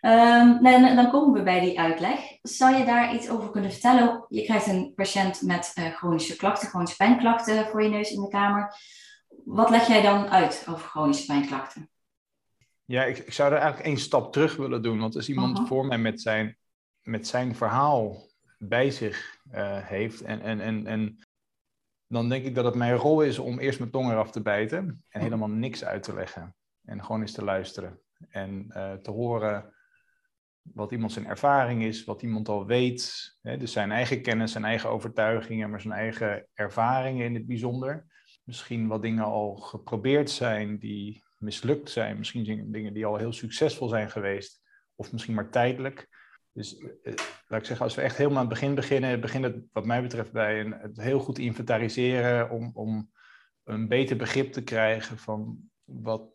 Um, 0.00 0.62
dan, 0.62 0.96
dan, 0.96 1.10
komen 1.10 1.32
we 1.32 1.42
bij 1.42 1.60
die 1.60 1.80
uitleg. 1.80 2.18
Zou 2.42 2.76
je 2.76 2.84
daar 2.84 3.14
iets 3.14 3.28
over 3.30 3.50
kunnen 3.50 3.70
vertellen? 3.70 4.24
Je 4.28 4.44
krijgt 4.44 4.66
een 4.66 4.92
patiënt 4.94 5.42
met 5.42 5.72
uh, 5.78 5.84
chronische 5.84 6.36
klachten, 6.36 6.68
chronische 6.68 6.96
pijnklachten 6.96 7.66
voor 7.66 7.82
je 7.82 7.88
neus 7.88 8.10
in 8.10 8.22
de 8.22 8.28
kamer. 8.28 8.74
Wat 9.44 9.70
leg 9.70 9.86
jij 9.86 10.02
dan 10.02 10.28
uit 10.28 10.66
over 10.68 10.88
chronische 10.88 11.26
pijnklachten? 11.26 11.90
Ja, 12.84 13.04
ik, 13.04 13.18
ik 13.18 13.32
zou 13.32 13.52
er 13.52 13.58
eigenlijk 13.58 13.86
één 13.86 13.98
stap 13.98 14.32
terug 14.32 14.56
willen 14.56 14.82
doen. 14.82 14.98
Want 14.98 15.16
als 15.16 15.28
iemand 15.28 15.68
voor 15.68 15.86
mij 15.86 15.98
met 15.98 16.20
zijn, 16.20 16.56
met 17.02 17.26
zijn 17.26 17.54
verhaal 17.54 18.28
bij 18.58 18.90
zich 18.90 19.38
uh, 19.52 19.78
heeft 19.78 20.22
en, 20.22 20.40
en, 20.40 20.60
en, 20.60 20.86
en 20.86 21.18
dan 22.06 22.28
denk 22.28 22.44
ik 22.44 22.54
dat 22.54 22.64
het 22.64 22.74
mijn 22.74 22.96
rol 22.96 23.22
is 23.22 23.38
om 23.38 23.58
eerst 23.58 23.78
mijn 23.78 23.90
tong 23.90 24.10
eraf 24.10 24.30
te 24.30 24.42
bijten 24.42 25.04
en 25.08 25.20
helemaal 25.20 25.48
niks 25.48 25.84
uit 25.84 26.02
te 26.02 26.14
leggen. 26.14 26.54
En 26.84 27.04
gewoon 27.04 27.20
eens 27.20 27.32
te 27.32 27.44
luisteren 27.44 28.00
en 28.28 28.66
uh, 28.68 28.92
te 28.92 29.10
horen 29.10 29.74
wat 30.62 30.92
iemand 30.92 31.12
zijn 31.12 31.26
ervaring 31.26 31.82
is, 31.82 32.04
wat 32.04 32.22
iemand 32.22 32.48
al 32.48 32.66
weet. 32.66 33.32
Hè, 33.42 33.56
dus 33.56 33.72
zijn 33.72 33.92
eigen 33.92 34.22
kennis, 34.22 34.52
zijn 34.52 34.64
eigen 34.64 34.90
overtuigingen, 34.90 35.70
maar 35.70 35.80
zijn 35.80 35.94
eigen 35.94 36.46
ervaringen 36.54 37.24
in 37.24 37.34
het 37.34 37.46
bijzonder. 37.46 38.06
Misschien 38.44 38.86
wat 38.86 39.02
dingen 39.02 39.24
al 39.24 39.56
geprobeerd 39.56 40.30
zijn 40.30 40.78
die 40.78 41.23
mislukt 41.44 41.90
zijn. 41.90 42.18
Misschien 42.18 42.72
dingen 42.72 42.92
die 42.92 43.06
al 43.06 43.16
heel 43.16 43.32
succesvol 43.32 43.88
zijn 43.88 44.10
geweest. 44.10 44.62
Of 44.94 45.12
misschien 45.12 45.34
maar 45.34 45.50
tijdelijk. 45.50 46.08
Dus 46.52 46.78
eh, 46.78 47.14
laat 47.46 47.60
ik 47.60 47.66
zeggen, 47.66 47.84
als 47.84 47.94
we 47.94 48.02
echt 48.02 48.16
helemaal 48.16 48.38
aan 48.38 48.44
het 48.44 48.54
begin 48.54 48.74
beginnen, 48.74 49.20
begint 49.20 49.44
het 49.44 49.56
wat 49.72 49.86
mij 49.86 50.02
betreft 50.02 50.32
bij 50.32 50.60
een, 50.60 50.72
het 50.72 51.00
heel 51.00 51.18
goed 51.18 51.38
inventariseren 51.38 52.50
om, 52.50 52.70
om 52.74 53.10
een 53.64 53.88
beter 53.88 54.16
begrip 54.16 54.52
te 54.52 54.62
krijgen 54.62 55.18
van 55.18 55.70
wat 55.84 56.32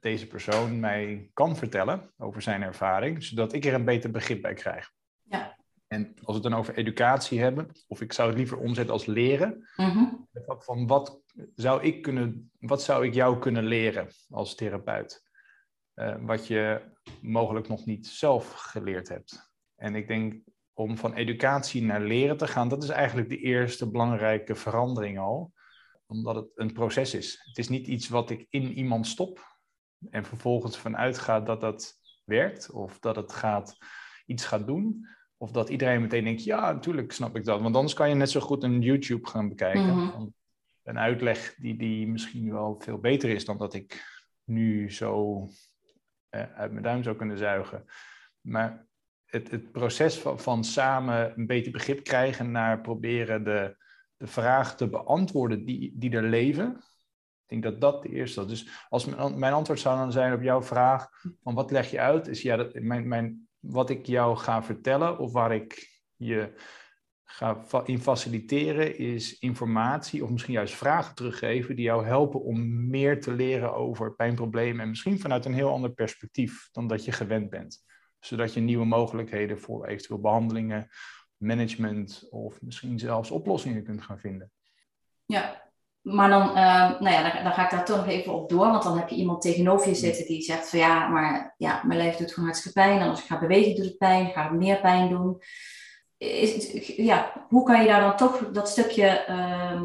deze 0.00 0.26
persoon 0.26 0.80
mij 0.80 1.30
kan 1.32 1.56
vertellen 1.56 2.10
over 2.16 2.42
zijn 2.42 2.62
ervaring, 2.62 3.24
zodat 3.24 3.52
ik 3.52 3.64
er 3.64 3.74
een 3.74 3.84
beter 3.84 4.10
begrip 4.10 4.42
bij 4.42 4.54
krijg. 4.54 4.92
Ja. 5.22 5.57
En 5.88 6.14
als 6.14 6.26
we 6.26 6.32
het 6.32 6.42
dan 6.42 6.54
over 6.54 6.74
educatie 6.74 7.40
hebben, 7.40 7.70
of 7.86 8.00
ik 8.00 8.12
zou 8.12 8.28
het 8.28 8.38
liever 8.38 8.58
omzetten 8.58 8.92
als 8.92 9.06
leren, 9.06 9.68
mm 9.76 10.26
van 10.58 10.86
wat 10.86 11.22
zou 11.54 11.82
ik 11.82 12.02
kunnen, 12.02 12.50
wat 12.60 12.82
zou 12.82 13.06
ik 13.06 13.14
jou 13.14 13.38
kunnen 13.38 13.64
leren 13.64 14.08
als 14.30 14.54
therapeut? 14.54 15.26
Uh, 15.94 16.16
wat 16.20 16.46
je 16.46 16.80
mogelijk 17.20 17.68
nog 17.68 17.84
niet 17.84 18.06
zelf 18.06 18.52
geleerd 18.52 19.08
hebt. 19.08 19.52
En 19.76 19.94
ik 19.94 20.08
denk 20.08 20.42
om 20.72 20.96
van 20.96 21.14
educatie 21.14 21.82
naar 21.82 22.00
leren 22.00 22.36
te 22.36 22.46
gaan, 22.46 22.68
dat 22.68 22.82
is 22.82 22.88
eigenlijk 22.88 23.28
de 23.28 23.38
eerste 23.38 23.90
belangrijke 23.90 24.54
verandering 24.54 25.18
al, 25.18 25.52
omdat 26.06 26.34
het 26.34 26.50
een 26.54 26.72
proces 26.72 27.14
is. 27.14 27.42
Het 27.44 27.58
is 27.58 27.68
niet 27.68 27.86
iets 27.86 28.08
wat 28.08 28.30
ik 28.30 28.46
in 28.50 28.72
iemand 28.72 29.06
stop 29.06 29.58
en 30.10 30.24
vervolgens 30.24 30.78
vanuit 30.78 31.18
ga 31.18 31.40
dat 31.40 31.60
dat 31.60 31.94
werkt 32.24 32.70
of 32.70 32.98
dat 32.98 33.16
het 33.16 33.32
gaat, 33.32 33.76
iets 34.26 34.44
gaat 34.44 34.66
doen. 34.66 35.08
Of 35.40 35.50
dat 35.50 35.68
iedereen 35.68 36.00
meteen 36.00 36.24
denkt, 36.24 36.44
ja, 36.44 36.72
natuurlijk 36.72 37.12
snap 37.12 37.36
ik 37.36 37.44
dat. 37.44 37.60
Want 37.60 37.74
anders 37.74 37.94
kan 37.94 38.08
je 38.08 38.14
net 38.14 38.30
zo 38.30 38.40
goed 38.40 38.62
een 38.62 38.80
YouTube 38.80 39.28
gaan 39.28 39.48
bekijken. 39.48 39.96
Mhm. 39.96 40.26
Een 40.82 40.98
uitleg 40.98 41.54
die, 41.54 41.76
die 41.76 42.08
misschien 42.08 42.52
wel 42.52 42.76
veel 42.78 42.98
beter 42.98 43.30
is 43.30 43.44
dan 43.44 43.58
dat 43.58 43.74
ik 43.74 44.16
nu 44.44 44.92
zo 44.92 45.46
eh, 46.28 46.52
uit 46.54 46.70
mijn 46.70 46.82
duim 46.82 47.02
zou 47.02 47.16
kunnen 47.16 47.38
zuigen. 47.38 47.84
Maar 48.40 48.86
het, 49.24 49.50
het 49.50 49.72
proces 49.72 50.18
van, 50.18 50.40
van, 50.40 50.64
samen 50.64 51.38
een 51.38 51.46
beter 51.46 51.72
begrip 51.72 52.04
krijgen 52.04 52.50
naar 52.50 52.80
proberen 52.80 53.44
de, 53.44 53.76
de 54.16 54.26
vraag 54.26 54.76
te 54.76 54.88
beantwoorden 54.88 55.64
die, 55.64 55.92
die 55.94 56.10
er 56.10 56.22
leven. 56.22 56.76
Ik 57.46 57.60
denk 57.60 57.62
dat 57.62 57.80
dat 57.80 58.02
de 58.02 58.08
eerste 58.08 58.40
is. 58.40 58.46
Dus 58.46 58.86
als 58.88 59.04
mijn, 59.04 59.38
mijn 59.38 59.52
antwoord 59.52 59.80
zou 59.80 59.98
dan 59.98 60.12
zijn 60.12 60.32
op 60.32 60.42
jouw 60.42 60.62
vraag, 60.62 61.08
van 61.42 61.54
wat 61.54 61.70
leg 61.70 61.90
je 61.90 62.00
uit, 62.00 62.28
is 62.28 62.42
ja, 62.42 62.56
dat, 62.56 62.74
mijn, 62.74 63.08
mijn, 63.08 63.47
wat 63.60 63.90
ik 63.90 64.06
jou 64.06 64.36
ga 64.36 64.62
vertellen 64.62 65.18
of 65.18 65.32
waar 65.32 65.54
ik 65.54 66.00
je 66.16 66.52
ga 67.30 67.64
in 67.84 67.98
faciliteren 67.98 68.98
is 68.98 69.38
informatie 69.38 70.24
of 70.24 70.30
misschien 70.30 70.54
juist 70.54 70.74
vragen 70.74 71.14
teruggeven 71.14 71.76
die 71.76 71.84
jou 71.84 72.04
helpen 72.04 72.42
om 72.42 72.88
meer 72.88 73.20
te 73.20 73.32
leren 73.32 73.74
over 73.74 74.14
pijnproblemen 74.14 74.80
en 74.80 74.88
misschien 74.88 75.20
vanuit 75.20 75.44
een 75.44 75.54
heel 75.54 75.70
ander 75.70 75.92
perspectief 75.92 76.68
dan 76.72 76.86
dat 76.86 77.04
je 77.04 77.12
gewend 77.12 77.50
bent. 77.50 77.84
Zodat 78.18 78.54
je 78.54 78.60
nieuwe 78.60 78.84
mogelijkheden 78.84 79.60
voor 79.60 79.86
eventueel 79.86 80.20
behandelingen, 80.20 80.88
management 81.36 82.26
of 82.30 82.62
misschien 82.62 82.98
zelfs 82.98 83.30
oplossingen 83.30 83.84
kunt 83.84 84.02
gaan 84.02 84.18
vinden. 84.18 84.50
Ja, 85.26 85.67
maar 86.10 86.28
dan, 86.28 86.48
uh, 86.48 87.00
nou 87.00 87.10
ja, 87.10 87.42
dan, 87.42 87.52
ga 87.52 87.64
ik 87.64 87.70
daar 87.70 87.84
toch 87.84 87.96
nog 87.96 88.06
even 88.06 88.34
op 88.34 88.48
door. 88.48 88.66
Want 88.70 88.82
dan 88.82 88.98
heb 88.98 89.08
je 89.08 89.16
iemand 89.16 89.42
tegenover 89.42 89.88
je 89.88 89.94
zitten 89.94 90.26
die 90.26 90.42
zegt 90.42 90.70
van 90.70 90.78
ja, 90.78 91.08
maar 91.08 91.54
ja, 91.56 91.82
mijn 91.84 91.98
lijf 91.98 92.16
doet 92.16 92.32
gewoon 92.32 92.48
hartstikke 92.48 92.80
pijn. 92.80 93.00
En 93.00 93.08
als 93.08 93.20
ik 93.20 93.26
ga 93.26 93.38
bewegen 93.38 93.74
doet 93.74 93.84
het 93.84 93.98
pijn, 93.98 94.30
ga 94.30 94.42
het 94.42 94.58
meer 94.58 94.80
pijn 94.80 95.08
doen. 95.08 95.42
Is, 96.16 96.70
ja, 96.96 97.46
hoe 97.48 97.64
kan 97.64 97.80
je 97.80 97.86
daar 97.86 98.00
dan 98.00 98.16
toch 98.16 98.50
dat 98.52 98.68
stukje 98.68 99.24
uh, 99.28 99.82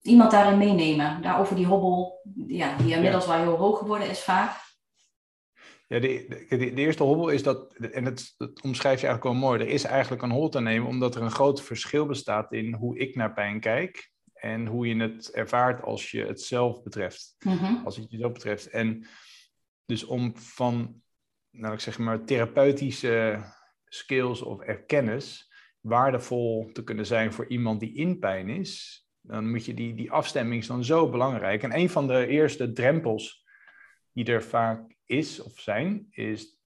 iemand 0.00 0.30
daarin 0.30 0.58
meenemen? 0.58 1.22
Daar 1.22 1.40
over 1.40 1.56
die 1.56 1.66
hobbel, 1.66 2.20
ja, 2.46 2.76
die 2.76 2.94
inmiddels 2.94 3.26
wel 3.26 3.36
heel 3.36 3.56
hoog 3.56 3.78
geworden 3.78 4.10
is 4.10 4.20
vaak. 4.20 4.64
Ja, 5.88 5.98
de, 5.98 6.46
de, 6.48 6.56
de, 6.56 6.74
eerste 6.74 7.02
hobbel 7.02 7.28
is 7.28 7.42
dat, 7.42 7.74
en 7.74 8.04
het, 8.04 8.34
het 8.38 8.62
omschrijf 8.62 9.00
je 9.00 9.06
eigenlijk 9.06 9.36
wel 9.36 9.48
mooi, 9.48 9.60
er 9.60 9.68
is 9.68 9.84
eigenlijk 9.84 10.22
een 10.22 10.30
hol 10.30 10.48
te 10.48 10.60
nemen 10.60 10.88
omdat 10.88 11.14
er 11.14 11.22
een 11.22 11.30
groot 11.30 11.62
verschil 11.62 12.06
bestaat 12.06 12.52
in 12.52 12.74
hoe 12.74 12.98
ik 12.98 13.14
naar 13.14 13.32
pijn 13.32 13.60
kijk 13.60 14.14
en 14.46 14.66
hoe 14.66 14.86
je 14.86 14.96
het 14.96 15.30
ervaart 15.30 15.82
als 15.82 16.10
je 16.10 16.24
het 16.24 16.40
zelf 16.40 16.82
betreft. 16.82 17.36
Mhm. 17.38 17.84
Als 17.84 17.96
het 17.96 18.10
jezelf 18.10 18.32
betreft. 18.32 18.68
En 18.68 19.06
dus 19.84 20.04
om 20.04 20.36
van, 20.36 21.02
nou 21.50 21.74
ik 21.74 21.80
zeg 21.80 21.98
maar, 21.98 22.24
therapeutische 22.24 23.44
skills 23.84 24.42
of 24.42 24.64
kennis 24.86 25.52
waardevol 25.80 26.70
te 26.72 26.84
kunnen 26.84 27.06
zijn 27.06 27.32
voor 27.32 27.46
iemand 27.46 27.80
die 27.80 27.94
in 27.94 28.18
pijn 28.18 28.48
is, 28.48 29.04
dan 29.20 29.50
moet 29.50 29.64
je 29.64 29.74
die, 29.74 29.94
die 29.94 30.10
afstemming 30.10 30.60
is 30.60 30.66
dan 30.66 30.84
zo 30.84 31.10
belangrijk. 31.10 31.62
En 31.62 31.76
een 31.76 31.90
van 31.90 32.06
de 32.06 32.26
eerste 32.26 32.72
drempels 32.72 33.44
die 34.12 34.24
er 34.24 34.42
vaak 34.42 34.96
is 35.04 35.40
of 35.40 35.60
zijn, 35.60 36.06
is 36.10 36.60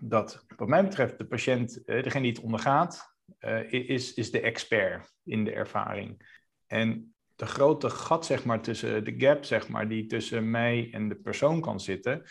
dat 0.00 0.44
wat 0.56 0.68
mij 0.68 0.84
betreft 0.84 1.18
de 1.18 1.26
patiënt, 1.26 1.84
eh, 1.84 2.02
degene 2.02 2.22
die 2.22 2.32
het 2.32 2.42
ondergaat, 2.42 3.16
uh, 3.40 3.72
is, 3.72 4.14
is 4.14 4.30
de 4.30 4.40
expert 4.40 5.14
in 5.24 5.44
de 5.44 5.52
ervaring. 5.52 6.42
En 6.74 7.14
de 7.36 7.46
grote 7.46 7.90
gat, 7.90 8.26
zeg 8.26 8.44
maar, 8.44 8.60
tussen 8.60 9.04
de 9.04 9.14
gap, 9.18 9.44
zeg 9.44 9.68
maar, 9.68 9.88
die 9.88 10.06
tussen 10.06 10.50
mij 10.50 10.88
en 10.92 11.08
de 11.08 11.14
persoon 11.14 11.60
kan 11.60 11.80
zitten, 11.80 12.22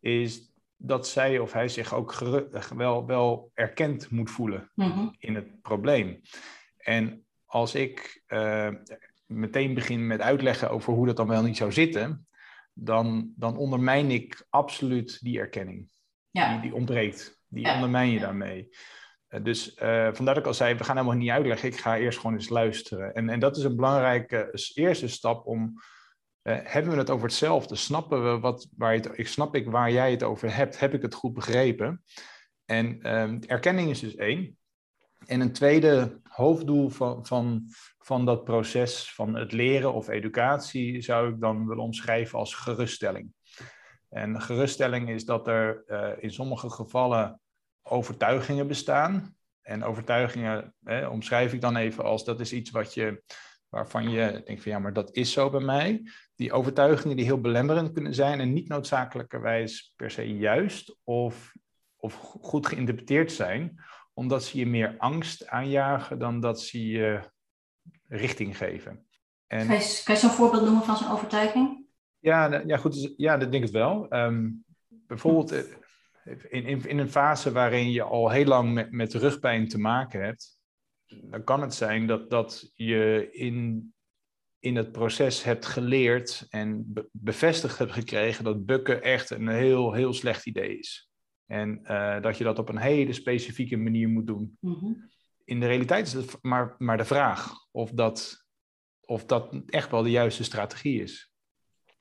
is 0.00 0.52
dat 0.76 1.08
zij 1.08 1.38
of 1.38 1.52
hij 1.52 1.68
zich 1.68 1.94
ook 1.94 2.14
wel, 2.76 3.06
wel 3.06 3.50
erkend 3.54 4.10
moet 4.10 4.30
voelen 4.30 4.70
mhm. 4.74 5.08
in 5.18 5.34
het 5.34 5.60
probleem. 5.62 6.20
En 6.76 7.24
als 7.44 7.74
ik 7.74 8.22
uh, 8.28 8.68
meteen 9.26 9.74
begin 9.74 10.06
met 10.06 10.20
uitleggen 10.20 10.70
over 10.70 10.92
hoe 10.92 11.06
dat 11.06 11.16
dan 11.16 11.28
wel 11.28 11.42
niet 11.42 11.56
zou 11.56 11.72
zitten, 11.72 12.26
dan, 12.72 13.32
dan 13.36 13.56
ondermijn 13.56 14.10
ik 14.10 14.46
absoluut 14.48 15.18
die 15.22 15.38
erkenning. 15.38 15.90
Ja. 16.30 16.52
Die, 16.52 16.60
die 16.60 16.74
ontbreekt. 16.74 17.42
Die 17.48 17.68
ondermijn 17.68 18.10
je 18.10 18.18
daarmee. 18.18 18.68
Eh, 19.30 19.42
dus 19.42 19.76
uh, 19.82 20.08
vandaar 20.12 20.34
dat 20.34 20.36
ik 20.36 20.46
al 20.46 20.54
zei, 20.54 20.74
we 20.74 20.84
gaan 20.84 20.96
helemaal 20.96 21.16
niet 21.16 21.30
uitleggen. 21.30 21.68
Ik 21.68 21.76
ga 21.76 21.98
eerst 21.98 22.18
gewoon 22.18 22.36
eens 22.36 22.48
luisteren. 22.48 23.14
En, 23.14 23.28
en 23.28 23.40
dat 23.40 23.56
is 23.56 23.64
een 23.64 23.76
belangrijke 23.76 24.50
eerste 24.74 25.08
stap 25.08 25.46
om... 25.46 25.74
Uh, 26.42 26.58
hebben 26.62 26.92
we 26.92 26.98
het 26.98 27.10
over 27.10 27.26
hetzelfde? 27.26 27.74
Snappen 27.74 28.24
we 28.24 28.40
wat, 28.40 28.68
waar 28.76 28.94
je 28.94 29.00
het, 29.00 29.18
ik 29.18 29.28
snap 29.28 29.54
ik 29.54 29.70
waar 29.70 29.92
jij 29.92 30.10
het 30.10 30.22
over 30.22 30.54
hebt? 30.54 30.78
Heb 30.78 30.94
ik 30.94 31.02
het 31.02 31.14
goed 31.14 31.34
begrepen? 31.34 32.04
En 32.64 32.98
uh, 33.06 33.50
erkenning 33.50 33.90
is 33.90 34.00
dus 34.00 34.14
één. 34.14 34.58
En 35.26 35.40
een 35.40 35.52
tweede 35.52 36.20
hoofddoel 36.22 36.88
van, 36.88 37.26
van, 37.26 37.64
van 37.98 38.24
dat 38.24 38.44
proces 38.44 39.12
van 39.14 39.34
het 39.34 39.52
leren 39.52 39.92
of 39.92 40.08
educatie 40.08 41.00
zou 41.00 41.32
ik 41.32 41.40
dan 41.40 41.66
willen 41.66 41.84
omschrijven 41.84 42.38
als 42.38 42.54
geruststelling. 42.54 43.32
En 44.08 44.40
geruststelling 44.40 45.10
is 45.10 45.24
dat 45.24 45.48
er 45.48 45.84
in 46.22 46.32
sommige 46.32 46.70
gevallen 46.70 47.40
overtuigingen 47.82 48.66
bestaan. 48.66 49.36
En 49.62 49.84
overtuigingen 49.84 50.74
hè, 50.84 51.06
omschrijf 51.06 51.52
ik 51.52 51.60
dan 51.60 51.76
even 51.76 52.04
als 52.04 52.24
dat 52.24 52.40
is 52.40 52.52
iets 52.52 52.70
wat 52.70 52.94
je, 52.94 53.22
waarvan 53.68 54.10
je 54.10 54.42
denkt 54.44 54.62
van 54.62 54.72
ja, 54.72 54.78
maar 54.78 54.92
dat 54.92 55.14
is 55.14 55.32
zo 55.32 55.50
bij 55.50 55.60
mij. 55.60 56.02
Die 56.34 56.52
overtuigingen 56.52 57.16
die 57.16 57.24
heel 57.24 57.40
belemmerend 57.40 57.92
kunnen 57.92 58.14
zijn 58.14 58.40
en 58.40 58.52
niet 58.52 58.68
noodzakelijkerwijs 58.68 59.92
per 59.96 60.10
se 60.10 60.36
juist 60.36 60.96
of, 61.04 61.52
of 61.96 62.14
goed 62.40 62.66
geïnterpreteerd 62.66 63.32
zijn, 63.32 63.80
omdat 64.12 64.44
ze 64.44 64.58
je 64.58 64.66
meer 64.66 64.94
angst 64.98 65.46
aanjagen 65.46 66.18
dan 66.18 66.40
dat 66.40 66.60
ze 66.60 66.86
je 66.86 67.20
richting 68.08 68.56
geven. 68.56 69.06
En, 69.46 69.66
kan 69.66 69.76
je, 69.76 70.16
zo'n 70.16 70.30
voorbeeld 70.30 70.64
noemen 70.64 70.82
van 70.82 70.96
zo'n 70.96 71.10
overtuiging? 71.10 71.86
Ja, 72.18 72.62
ja, 72.66 72.76
goed, 72.76 73.14
ja, 73.16 73.36
dat 73.36 73.52
denk 73.52 73.64
ik 73.64 73.72
wel. 73.72 74.06
Um, 74.14 74.64
bijvoorbeeld, 74.88 75.52
eh, 75.52 75.62
in, 76.48 76.64
in, 76.64 76.88
in 76.88 76.98
een 76.98 77.10
fase 77.10 77.52
waarin 77.52 77.90
je 77.90 78.02
al 78.02 78.30
heel 78.30 78.44
lang 78.44 78.72
met, 78.72 78.90
met 78.90 79.14
rugpijn 79.14 79.68
te 79.68 79.78
maken 79.78 80.24
hebt, 80.24 80.60
dan 81.06 81.44
kan 81.44 81.60
het 81.60 81.74
zijn 81.74 82.06
dat, 82.06 82.30
dat 82.30 82.70
je 82.74 83.28
in, 83.32 83.92
in 84.58 84.76
het 84.76 84.92
proces 84.92 85.42
hebt 85.42 85.66
geleerd 85.66 86.46
en 86.50 86.92
bevestigd 87.12 87.78
hebt 87.78 87.92
gekregen 87.92 88.44
dat 88.44 88.66
bukken 88.66 89.02
echt 89.02 89.30
een 89.30 89.48
heel, 89.48 89.92
heel 89.92 90.12
slecht 90.12 90.46
idee 90.46 90.78
is. 90.78 91.10
En 91.46 91.80
uh, 91.82 92.20
dat 92.20 92.38
je 92.38 92.44
dat 92.44 92.58
op 92.58 92.68
een 92.68 92.78
hele 92.78 93.12
specifieke 93.12 93.76
manier 93.76 94.08
moet 94.08 94.26
doen. 94.26 94.56
Mhm. 94.60 94.92
In 95.44 95.60
de 95.60 95.66
realiteit 95.66 96.06
is 96.06 96.12
het 96.12 96.38
maar, 96.42 96.74
maar 96.78 96.96
de 96.96 97.04
vraag 97.04 97.52
of 97.70 97.90
dat, 97.90 98.46
of 99.00 99.24
dat 99.24 99.62
echt 99.66 99.90
wel 99.90 100.02
de 100.02 100.10
juiste 100.10 100.44
strategie 100.44 101.02
is. 101.02 101.32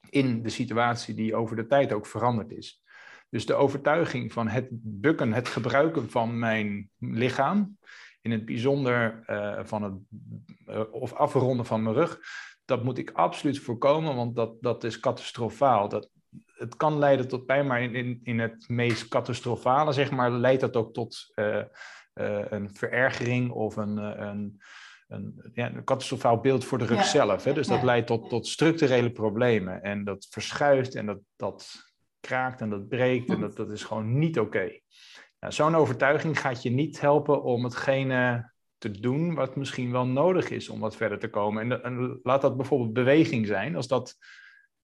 In 0.09 0.41
de 0.41 0.49
situatie 0.49 1.13
die 1.15 1.35
over 1.35 1.55
de 1.55 1.67
tijd 1.67 1.93
ook 1.93 2.05
veranderd 2.05 2.51
is. 2.51 2.83
Dus 3.29 3.45
de 3.45 3.53
overtuiging 3.53 4.33
van 4.33 4.47
het 4.47 4.67
bukken, 4.71 5.33
het 5.33 5.47
gebruiken 5.47 6.09
van 6.09 6.39
mijn 6.39 6.89
lichaam, 6.99 7.77
in 8.21 8.31
het 8.31 8.45
bijzonder 8.45 9.23
uh, 9.27 9.59
van 9.63 9.83
het 9.83 9.93
uh, 10.67 10.93
of 10.93 11.13
afronden 11.13 11.65
van 11.65 11.83
mijn 11.83 11.95
rug, 11.95 12.19
dat 12.65 12.83
moet 12.83 12.97
ik 12.97 13.11
absoluut 13.11 13.59
voorkomen, 13.59 14.15
want 14.15 14.35
dat, 14.35 14.61
dat 14.61 14.83
is 14.83 14.99
catastrofaal. 14.99 15.89
Dat, 15.89 16.09
het 16.45 16.75
kan 16.75 16.97
leiden 16.97 17.27
tot 17.27 17.45
pijn, 17.45 17.67
maar 17.67 17.81
in, 17.81 17.95
in, 17.95 18.19
in 18.23 18.39
het 18.39 18.69
meest 18.69 19.07
catastrofale, 19.07 19.91
zeg 19.91 20.11
maar, 20.11 20.31
leidt 20.31 20.61
dat 20.61 20.75
ook 20.75 20.93
tot 20.93 21.31
uh, 21.35 21.63
een 22.49 22.69
verergering 22.73 23.51
of 23.51 23.75
een, 23.75 23.97
een, 23.97 24.61
een, 25.07 25.51
ja, 25.53 25.73
een 25.73 25.83
catastrofaal 25.83 26.39
beeld 26.39 26.65
voor 26.65 26.77
de 26.77 26.85
rug 26.85 27.05
zelf. 27.05 27.43
Hè? 27.43 27.53
Dus 27.53 27.67
dat 27.67 27.83
leidt 27.83 28.07
tot, 28.07 28.29
tot 28.29 28.47
structurele 28.47 29.11
problemen 29.11 29.83
en 29.83 30.03
dat 30.03 30.27
verschuift 30.29 30.95
en 30.95 31.05
dat, 31.05 31.19
dat 31.35 31.88
kraakt 32.19 32.61
en 32.61 32.69
dat 32.69 32.87
breekt 32.87 33.29
en 33.29 33.39
dat, 33.39 33.55
dat 33.55 33.71
is 33.71 33.83
gewoon 33.83 34.19
niet 34.19 34.39
oké. 34.39 34.79
Nou, 35.39 35.53
Zo'n 35.53 35.75
overtuiging 35.75 36.39
gaat 36.39 36.63
je 36.63 36.69
niet 36.69 37.01
helpen 37.01 37.43
om 37.43 37.63
hetgene 37.63 38.51
te 38.77 38.91
doen 38.91 39.35
wat 39.35 39.55
misschien 39.55 39.91
wel 39.91 40.05
nodig 40.05 40.49
is 40.49 40.69
om 40.69 40.79
wat 40.79 40.95
verder 40.95 41.19
te 41.19 41.29
komen. 41.29 41.71
En, 41.71 41.83
en 41.83 42.19
laat 42.23 42.41
dat 42.41 42.57
bijvoorbeeld 42.57 42.93
beweging 42.93 43.47
zijn, 43.47 43.75
als 43.75 43.87
dat 43.87 44.17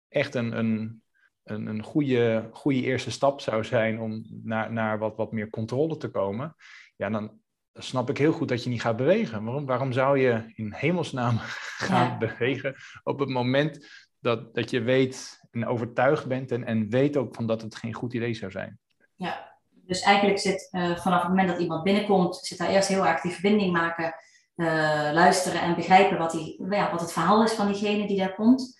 echt 0.07 0.35
een, 0.35 0.57
een, 0.57 1.03
een, 1.43 1.65
een 1.65 1.83
goede, 1.83 2.49
goede 2.51 2.81
eerste 2.81 3.11
stap 3.11 3.41
zou 3.41 3.63
zijn 3.63 3.99
om 3.99 4.25
naar, 4.43 4.71
naar 4.71 4.99
wat, 4.99 5.15
wat 5.15 5.31
meer 5.31 5.49
controle 5.49 5.97
te 5.97 6.09
komen, 6.09 6.55
ja, 6.95 7.09
dan 7.09 7.39
snap 7.73 8.09
ik 8.09 8.17
heel 8.17 8.31
goed 8.31 8.47
dat 8.47 8.63
je 8.63 8.69
niet 8.69 8.81
gaat 8.81 8.97
bewegen. 8.97 9.43
Waarom, 9.43 9.65
waarom 9.65 9.91
zou 9.91 10.19
je 10.19 10.51
in 10.55 10.73
hemelsnaam 10.73 11.37
gaan 11.87 12.19
bewegen 12.19 12.75
op 13.03 13.19
het 13.19 13.29
moment 13.29 13.87
dat, 14.19 14.55
dat 14.55 14.69
je 14.69 14.81
weet 14.81 15.44
en 15.55 15.67
overtuigd 15.67 16.27
bent 16.27 16.51
en, 16.51 16.65
en 16.65 16.89
weet 16.89 17.17
ook 17.17 17.35
van 17.35 17.47
dat 17.47 17.61
het 17.61 17.75
geen 17.75 17.93
goed 17.93 18.13
idee 18.13 18.33
zou 18.33 18.51
zijn. 18.51 18.79
Ja, 19.15 19.53
dus 19.71 20.01
eigenlijk 20.01 20.39
zit 20.39 20.69
uh, 20.71 20.97
vanaf 20.97 21.19
het 21.19 21.29
moment 21.29 21.47
dat 21.47 21.59
iemand 21.59 21.83
binnenkomt, 21.83 22.35
zit 22.35 22.57
daar 22.57 22.69
eerst 22.69 22.87
heel 22.87 23.05
erg 23.05 23.21
die 23.21 23.31
verbinding 23.31 23.71
maken, 23.71 24.15
uh, 24.55 24.67
luisteren 25.13 25.61
en 25.61 25.75
begrijpen 25.75 26.17
wat, 26.17 26.31
die, 26.31 26.65
ja, 26.69 26.91
wat 26.91 27.01
het 27.01 27.13
verhaal 27.13 27.43
is 27.43 27.53
van 27.53 27.67
diegene 27.67 28.07
die 28.07 28.17
daar 28.17 28.35
komt. 28.35 28.79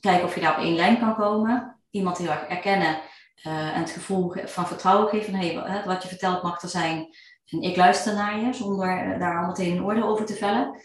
Kijken 0.00 0.24
of 0.24 0.34
je 0.34 0.40
daar 0.40 0.56
op 0.56 0.64
één 0.64 0.74
lijn 0.74 0.98
kan 0.98 1.14
komen. 1.14 1.76
Iemand 1.90 2.18
heel 2.18 2.30
erg 2.30 2.42
erkennen 2.42 3.00
uh, 3.46 3.74
en 3.74 3.80
het 3.80 3.90
gevoel 3.90 4.34
van 4.44 4.66
vertrouwen 4.66 5.08
geven. 5.08 5.34
Hey, 5.34 5.82
wat 5.84 6.02
je 6.02 6.08
vertelt 6.08 6.42
mag 6.42 6.62
er 6.62 6.68
zijn 6.68 7.08
en 7.46 7.62
ik 7.62 7.76
luister 7.76 8.14
naar 8.14 8.40
je, 8.40 8.52
zonder 8.52 9.18
daar 9.18 9.40
al 9.40 9.46
meteen 9.46 9.76
een 9.76 9.84
oordeel 9.84 10.08
over 10.08 10.26
te 10.26 10.34
vellen. 10.34 10.80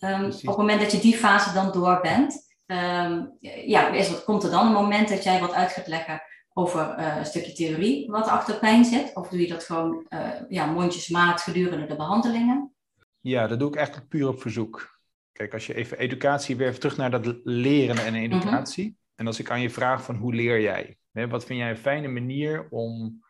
Um, 0.00 0.24
op 0.24 0.32
het 0.32 0.56
moment 0.56 0.80
dat 0.80 0.92
je 0.92 0.98
die 0.98 1.16
fase 1.16 1.52
dan 1.52 1.72
door 1.72 2.00
bent, 2.00 2.47
um, 2.70 3.36
ja, 3.66 3.88
is, 3.88 4.10
wat, 4.10 4.24
komt 4.24 4.42
er 4.42 4.50
dan 4.50 4.66
een 4.66 4.72
moment 4.72 5.08
dat 5.08 5.22
jij 5.22 5.40
wat 5.40 5.52
uit 5.52 5.72
gaat 5.72 5.86
leggen 5.86 6.22
over 6.52 6.98
uh, 6.98 7.16
een 7.16 7.26
stukje 7.26 7.52
theorie 7.52 8.10
wat 8.10 8.28
achter 8.28 8.58
pijn 8.58 8.84
zit? 8.84 9.14
Of 9.14 9.28
doe 9.28 9.40
je 9.40 9.48
dat 9.48 9.64
gewoon 9.64 10.06
uh, 10.08 10.28
ja, 10.48 10.66
mondjesmaat 10.66 11.40
gedurende 11.40 11.86
de 11.86 11.96
behandelingen? 11.96 12.72
Ja, 13.20 13.46
dat 13.46 13.58
doe 13.58 13.68
ik 13.68 13.76
eigenlijk 13.76 14.08
puur 14.08 14.28
op 14.28 14.40
verzoek. 14.40 15.00
Kijk, 15.32 15.52
als 15.52 15.66
je 15.66 15.74
even 15.74 15.98
educatie 15.98 16.56
weer 16.56 16.68
even 16.68 16.80
terug 16.80 16.96
naar 16.96 17.10
dat 17.10 17.40
leren 17.44 18.04
en 18.04 18.14
educatie. 18.14 18.84
Mhm. 18.84 18.94
En 19.14 19.26
als 19.26 19.38
ik 19.38 19.50
aan 19.50 19.60
je 19.60 19.70
vraag 19.70 20.04
van 20.04 20.16
hoe 20.16 20.34
leer 20.34 20.60
jij? 20.60 20.98
Hè, 21.12 21.28
wat 21.28 21.44
vind 21.44 21.58
jij 21.58 21.70
een 21.70 21.76
fijne 21.76 22.08
manier 22.08 22.66
om, 22.70 23.22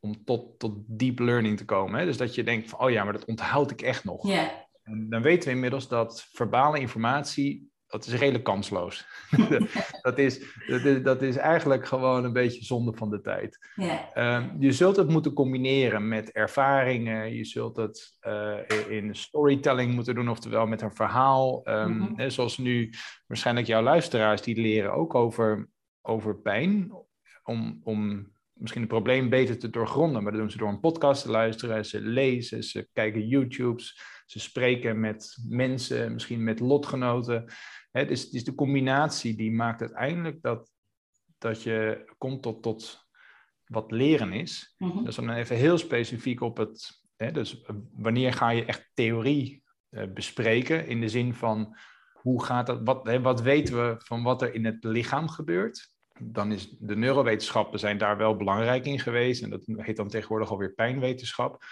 om 0.00 0.24
tot, 0.24 0.58
tot 0.58 0.76
deep 0.86 1.18
learning 1.18 1.56
te 1.56 1.64
komen? 1.64 2.00
Hè? 2.00 2.06
Dus 2.06 2.16
dat 2.16 2.34
je 2.34 2.44
denkt 2.44 2.68
van, 2.68 2.80
oh 2.80 2.90
ja, 2.90 3.04
maar 3.04 3.12
dat 3.12 3.24
onthoud 3.24 3.70
ik 3.70 3.82
echt 3.82 4.04
nog. 4.04 4.26
Yeah. 4.26 4.48
En 4.82 5.06
dan 5.08 5.22
weten 5.22 5.48
we 5.48 5.54
inmiddels 5.54 5.88
dat 5.88 6.26
verbale 6.32 6.80
informatie 6.80 7.72
dat 7.94 8.06
is 8.06 8.20
redelijk 8.20 8.44
kansloos. 8.44 9.06
dat, 10.02 10.18
is, 10.18 10.40
dat, 10.66 10.84
is, 10.84 11.02
dat 11.02 11.22
is 11.22 11.36
eigenlijk 11.36 11.86
gewoon 11.86 12.24
een 12.24 12.32
beetje 12.32 12.64
zonde 12.64 12.92
van 12.92 13.10
de 13.10 13.20
tijd. 13.20 13.58
Ehm, 14.14 14.48
je 14.58 14.72
zult 14.72 14.96
het 14.96 15.08
moeten 15.08 15.32
combineren 15.32 16.08
met 16.08 16.32
ervaringen. 16.32 17.34
Je 17.34 17.44
zult 17.44 17.76
het 17.76 18.16
uh, 18.26 18.58
in 18.88 19.14
storytelling 19.14 19.94
moeten 19.94 20.14
doen, 20.14 20.28
oftewel 20.28 20.66
met 20.66 20.82
een 20.82 20.94
verhaal. 20.94 21.68
Um, 21.68 22.14
zoals 22.30 22.58
nu 22.58 22.90
waarschijnlijk 23.26 23.66
jouw 23.66 23.82
luisteraars, 23.82 24.42
die 24.42 24.60
leren 24.60 24.92
ook 24.92 25.14
over, 25.14 25.68
over 26.02 26.36
pijn. 26.36 26.92
Om, 27.44 27.80
om 27.82 28.32
misschien 28.54 28.82
het 28.82 28.90
probleem 28.90 29.28
beter 29.28 29.58
te 29.58 29.70
doorgronden. 29.70 30.22
Maar 30.22 30.32
dat 30.32 30.40
doen 30.40 30.50
ze 30.50 30.58
door 30.58 30.68
een 30.68 30.80
podcast 30.80 31.22
te 31.22 31.30
luisteren. 31.30 31.84
Ze 31.84 32.00
lezen, 32.00 32.62
ze 32.62 32.88
kijken 32.92 33.26
YouTubes. 33.26 34.00
Ze 34.26 34.40
spreken 34.40 35.00
met 35.00 35.36
mensen, 35.48 36.12
misschien 36.12 36.44
met 36.44 36.60
lotgenoten. 36.60 37.44
Het 37.90 38.10
is, 38.10 38.22
het 38.22 38.32
is 38.32 38.44
de 38.44 38.54
combinatie 38.54 39.36
die 39.36 39.52
maakt 39.52 39.80
uiteindelijk 39.80 40.42
dat, 40.42 40.70
dat 41.38 41.62
je 41.62 42.04
komt 42.18 42.42
tot, 42.42 42.62
tot 42.62 43.06
wat 43.66 43.90
leren 43.90 44.32
is. 44.32 44.74
Mm 44.78 45.04
Dus 45.04 45.16
dan 45.16 45.30
even 45.30 45.56
heel 45.56 45.78
specifiek 45.78 46.40
op 46.40 46.56
het. 46.56 47.02
Hè, 47.16 47.30
dus 47.30 47.62
eh, 47.62 47.76
wanneer 47.92 48.32
ga 48.32 48.50
je 48.50 48.64
echt 48.64 48.90
theorie 48.94 49.62
uh, 49.90 50.12
bespreken 50.12 50.86
in 50.86 51.00
de 51.00 51.08
zin 51.08 51.34
van 51.34 51.76
hoe 52.12 52.44
gaat 52.44 52.66
dat, 52.66 52.80
wat, 52.84 53.06
hè, 53.06 53.20
wat 53.20 53.42
weten 53.42 53.74
we 53.74 53.94
van 53.98 54.22
wat 54.22 54.42
er 54.42 54.54
in 54.54 54.64
het 54.64 54.84
lichaam 54.84 55.28
gebeurt? 55.28 55.93
Dan 56.20 56.52
is 56.52 56.76
de 56.78 56.96
neurowetenschappen 56.96 57.78
zijn 57.78 57.98
daar 57.98 58.16
wel 58.16 58.36
belangrijk 58.36 58.86
in 58.86 58.98
geweest. 58.98 59.42
En 59.42 59.50
dat 59.50 59.62
heet 59.66 59.96
dan 59.96 60.08
tegenwoordig 60.08 60.50
alweer 60.50 60.72
pijnwetenschap. 60.72 61.64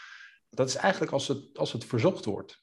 Dat 0.50 0.68
is 0.68 0.74
eigenlijk 0.74 1.12
als 1.12 1.28
het, 1.28 1.58
als 1.58 1.72
het 1.72 1.84
verzocht 1.84 2.24
wordt. 2.24 2.62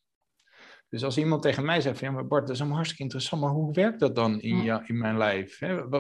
Dus 0.90 1.04
als 1.04 1.18
iemand 1.18 1.42
tegen 1.42 1.66
mij 1.66 1.82
zegt 1.82 1.98
van 1.98 2.08
ja, 2.08 2.14
maar 2.14 2.28
Bart, 2.28 2.48
dat 2.48 2.56
is 2.56 2.62
een 2.62 2.72
hartstikke 2.72 3.04
interessant, 3.04 3.42
maar 3.42 3.52
hoe 3.52 3.74
werkt 3.74 4.00
dat 4.00 4.16
dan 4.16 4.42
in, 4.42 4.64
ja, 4.64 4.84
in 4.88 4.98
mijn 4.98 5.18
lijf? 5.18 5.60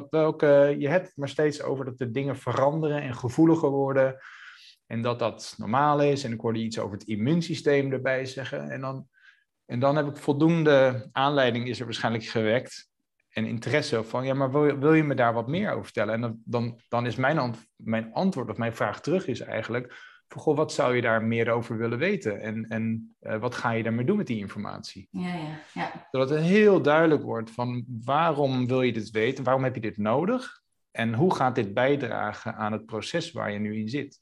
Welke, 0.10 0.76
je 0.80 0.88
hebt 0.88 1.08
het 1.08 1.18
maar 1.18 1.30
steeds 1.30 1.62
over 1.62 1.86
dat 1.86 1.98
de 1.98 2.12
dingen 2.12 2.38
veranderen 2.38 3.02
en 3.02 3.16
gevoeliger 3.16 3.70
worden 3.70 4.18
en 4.86 5.02
dat 5.02 5.20
dat 5.20 5.54
normaal 5.58 6.02
is. 6.02 6.24
En 6.24 6.34
ik 6.34 6.40
hoorde 6.40 6.60
iets 6.60 6.80
over 6.80 6.98
het 6.98 7.08
immuunsysteem 7.08 7.92
erbij 7.92 8.26
zeggen. 8.26 8.70
En 8.70 8.82
dan, 8.82 9.08
en 9.66 9.80
dan 9.80 9.96
heb 9.96 10.08
ik 10.08 10.18
voldoende 10.18 11.10
aanleiding 11.12 11.68
is 11.68 11.80
er 11.80 11.86
waarschijnlijk 11.86 12.26
gewekt 12.26 12.89
en 13.30 13.46
interesse 13.46 14.04
van 14.04 14.26
ja, 14.26 14.34
maar 14.34 14.52
wil, 14.52 14.78
wil 14.78 14.94
je 14.94 15.04
me 15.04 15.16
daar 15.16 15.34
wat 15.34 15.48
meer 15.48 15.72
over 15.72 15.84
vertellen? 15.84 16.14
En 16.14 16.22
dan, 16.22 16.42
dan, 16.46 16.82
dan 16.88 17.06
is 17.06 17.16
mijn, 17.16 17.56
mijn 17.76 18.14
antwoord 18.14 18.50
of 18.50 18.58
mijn 18.58 18.76
vraag 18.76 19.02
terug 19.02 19.28
is 19.28 19.40
eigenlijk 19.40 20.08
van, 20.28 20.42
goh, 20.42 20.56
wat 20.56 20.74
zou 20.74 20.96
je 20.96 21.02
daar 21.02 21.24
meer 21.24 21.50
over 21.50 21.78
willen 21.78 21.98
weten? 21.98 22.42
En, 22.42 22.68
en 22.68 23.16
uh, 23.22 23.38
wat 23.38 23.56
ga 23.56 23.72
je 23.72 23.84
daarmee 23.84 24.06
doen 24.06 24.18
met 24.18 24.28
die 24.28 24.40
informatie? 24.40 25.08
Ja, 25.12 25.34
ja, 25.34 25.60
ja. 25.74 26.08
Zodat 26.12 26.30
het 26.30 26.40
heel 26.40 26.82
duidelijk 26.82 27.24
wordt 27.24 27.52
van 27.52 27.86
waarom 28.04 28.68
wil 28.68 28.82
je 28.82 28.94
dit 28.94 29.10
weten? 29.10 29.44
Waarom 29.44 29.64
heb 29.64 29.76
je 29.76 29.82
dit 29.82 29.98
nodig? 29.98 30.62
En 30.92 31.14
hoe 31.14 31.36
gaat 31.36 31.56
dit 31.56 31.74
bijdragen 31.74 32.56
aan 32.56 32.72
het 32.72 32.86
proces 32.86 33.32
waar 33.32 33.52
je 33.52 33.60
nu 33.60 33.80
in 33.80 33.90
zit? 33.90 34.20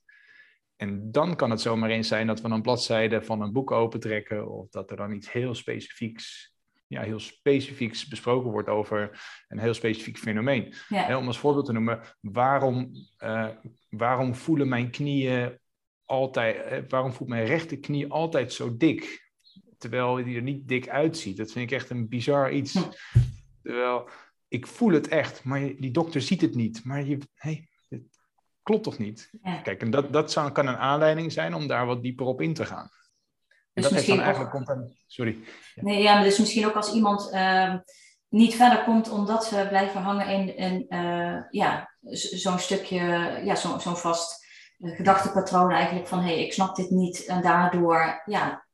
En 0.75 1.11
dan 1.11 1.35
kan 1.35 1.49
het 1.49 1.61
zomaar 1.61 1.89
eens 1.89 2.07
zijn 2.07 2.27
dat 2.27 2.41
we 2.41 2.49
een 2.49 2.61
bladzijde 2.61 3.21
van 3.21 3.41
een 3.41 3.51
boek 3.51 3.71
opentrekken 3.71 4.49
of 4.49 4.69
dat 4.69 4.91
er 4.91 4.97
dan 4.97 5.11
iets 5.11 5.31
heel 5.31 5.55
specifieks, 5.55 6.55
ja, 6.87 7.01
heel 7.01 7.19
specifieks 7.19 8.07
besproken 8.07 8.51
wordt 8.51 8.69
over 8.69 9.19
een 9.47 9.59
heel 9.59 9.73
specifiek 9.73 10.17
fenomeen. 10.17 10.73
Ja. 10.87 11.17
om 11.17 11.27
als 11.27 11.39
voorbeeld 11.39 11.65
te 11.65 11.71
noemen, 11.71 12.01
waarom, 12.21 12.91
uh, 13.23 13.49
waarom 13.89 14.35
voelen 14.35 14.67
mijn 14.67 14.89
knieën 14.89 15.59
altijd, 16.05 16.89
waarom 16.89 17.13
voelt 17.13 17.29
mijn 17.29 17.45
rechterknie 17.45 18.11
altijd 18.11 18.53
zo 18.53 18.77
dik? 18.77 19.25
Terwijl 19.77 20.15
die 20.15 20.35
er 20.35 20.41
niet 20.41 20.67
dik 20.67 20.89
uitziet. 20.89 21.37
Dat 21.37 21.51
vind 21.51 21.71
ik 21.71 21.77
echt 21.77 21.89
een 21.89 22.09
bizar 22.09 22.51
iets. 22.51 22.73
Hm. 22.73 22.89
Terwijl 23.61 24.09
ik 24.47 24.67
voel 24.67 24.91
het 24.91 25.07
echt, 25.07 25.43
maar 25.43 25.59
die 25.59 25.91
dokter 25.91 26.21
ziet 26.21 26.41
het 26.41 26.55
niet. 26.55 26.83
Maar 26.83 27.05
je, 27.05 27.17
hey, 27.33 27.69
het 27.89 28.03
klopt 28.63 28.83
toch 28.83 28.97
niet? 28.97 29.29
Kijk, 29.63 29.81
en 29.81 29.89
dat, 29.89 30.13
dat 30.13 30.31
zou, 30.31 30.51
kan 30.51 30.67
een 30.67 30.77
aanleiding 30.77 31.31
zijn 31.31 31.53
om 31.53 31.67
daar 31.67 31.85
wat 31.85 32.03
dieper 32.03 32.25
op 32.25 32.41
in 32.41 32.53
te 32.53 32.65
gaan. 32.65 32.89
Dus 33.77 33.85
dat 33.85 33.93
misschien 33.93 34.15
dan 34.15 34.25
eigenlijk 34.25 34.55
ook... 34.55 34.77
Sorry. 35.07 35.37
Nee, 35.75 36.01
ja, 36.01 36.13
maar 36.13 36.23
dus 36.23 36.39
misschien 36.39 36.65
ook 36.65 36.75
als 36.75 36.93
iemand 36.93 37.33
uh, 37.33 37.75
niet 38.29 38.55
verder 38.55 38.83
komt 38.83 39.09
omdat 39.09 39.45
ze 39.45 39.65
blijven 39.69 40.01
hangen 40.01 40.27
in, 40.27 40.57
in 40.57 40.85
uh, 40.89 41.37
ja, 41.49 41.89
zo'n 42.11 42.59
stukje, 42.59 42.99
ja, 43.43 43.55
zo'n 43.55 43.79
zo 43.81 43.95
vast 43.95 44.45
gedachtepatroon 44.79 45.71
eigenlijk 45.71 46.07
van 46.07 46.19
hé, 46.19 46.33
hey, 46.33 46.45
ik 46.45 46.53
snap 46.53 46.75
dit 46.75 46.89
niet 46.89 47.25
en 47.25 47.41
daardoor 47.41 48.21
ja, 48.25 48.65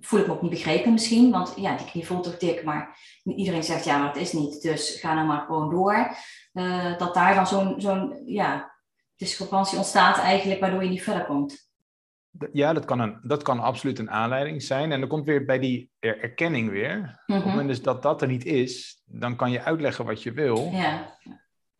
voel 0.00 0.20
ik 0.20 0.26
me 0.26 0.32
ook 0.32 0.42
niet 0.42 0.50
begrepen 0.50 0.92
misschien, 0.92 1.30
want 1.30 1.52
ja, 1.56 1.76
die 1.76 1.86
knie 1.86 2.06
voelt 2.06 2.24
toch 2.24 2.38
dik, 2.38 2.64
maar 2.64 2.98
iedereen 3.24 3.64
zegt 3.64 3.84
ja, 3.84 3.98
maar 3.98 4.12
het 4.12 4.22
is 4.22 4.32
niet, 4.32 4.62
dus 4.62 4.98
ga 5.00 5.14
nou 5.14 5.26
maar 5.26 5.44
gewoon 5.46 5.70
door. 5.70 6.16
Uh, 6.52 6.98
dat 6.98 7.14
daar 7.14 7.34
dan 7.34 7.46
zo'n 7.46 7.74
zo'n 7.80 8.22
ja, 8.26 8.72
discrepantie 9.16 9.78
ontstaat 9.78 10.18
eigenlijk 10.18 10.60
waardoor 10.60 10.82
je 10.82 10.90
niet 10.90 11.02
verder 11.02 11.24
komt. 11.24 11.71
Ja, 12.52 12.72
dat 12.72 12.84
kan, 12.84 13.00
een, 13.00 13.18
dat 13.22 13.42
kan 13.42 13.60
absoluut 13.60 13.98
een 13.98 14.10
aanleiding 14.10 14.62
zijn. 14.62 14.92
En 14.92 15.00
dan 15.00 15.08
komt 15.08 15.26
weer 15.26 15.44
bij 15.44 15.58
die 15.58 15.90
erkenning 15.98 16.70
weer. 16.70 17.22
Op 17.26 17.34
het 17.34 17.44
mhm. 17.44 17.48
moment 17.48 17.68
dus 17.68 17.82
dat 17.82 18.02
dat 18.02 18.22
er 18.22 18.28
niet 18.28 18.44
is, 18.44 19.02
dan 19.04 19.36
kan 19.36 19.50
je 19.50 19.62
uitleggen 19.62 20.04
wat 20.04 20.22
je 20.22 20.32
wil. 20.32 20.70
Ja. 20.72 21.18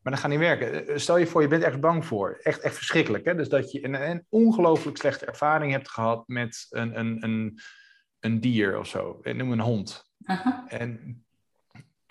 Maar 0.02 0.12
dat 0.12 0.20
gaat 0.20 0.30
niet 0.30 0.38
werken. 0.38 0.86
Eh, 0.86 0.96
stel 0.96 1.16
je 1.16 1.26
voor, 1.26 1.42
je 1.42 1.48
bent 1.48 1.62
echt 1.62 1.80
bang 1.80 2.06
voor. 2.06 2.38
Echt, 2.42 2.60
echt 2.60 2.74
verschrikkelijk. 2.74 3.24
Hè? 3.24 3.34
Dus 3.34 3.48
dat 3.48 3.72
je 3.72 3.84
een, 3.84 4.10
een 4.10 4.26
ongelooflijk 4.28 4.96
slechte 4.96 5.26
ervaring 5.26 5.72
hebt 5.72 5.88
gehad 5.88 6.28
met 6.28 6.66
een, 6.70 6.98
een, 6.98 7.24
een, 7.24 7.60
een 8.20 8.40
dier 8.40 8.78
of 8.78 8.86
zo. 8.86 9.20
Noem 9.22 9.52
een 9.52 9.60
hond. 9.60 10.10
En, 10.66 11.24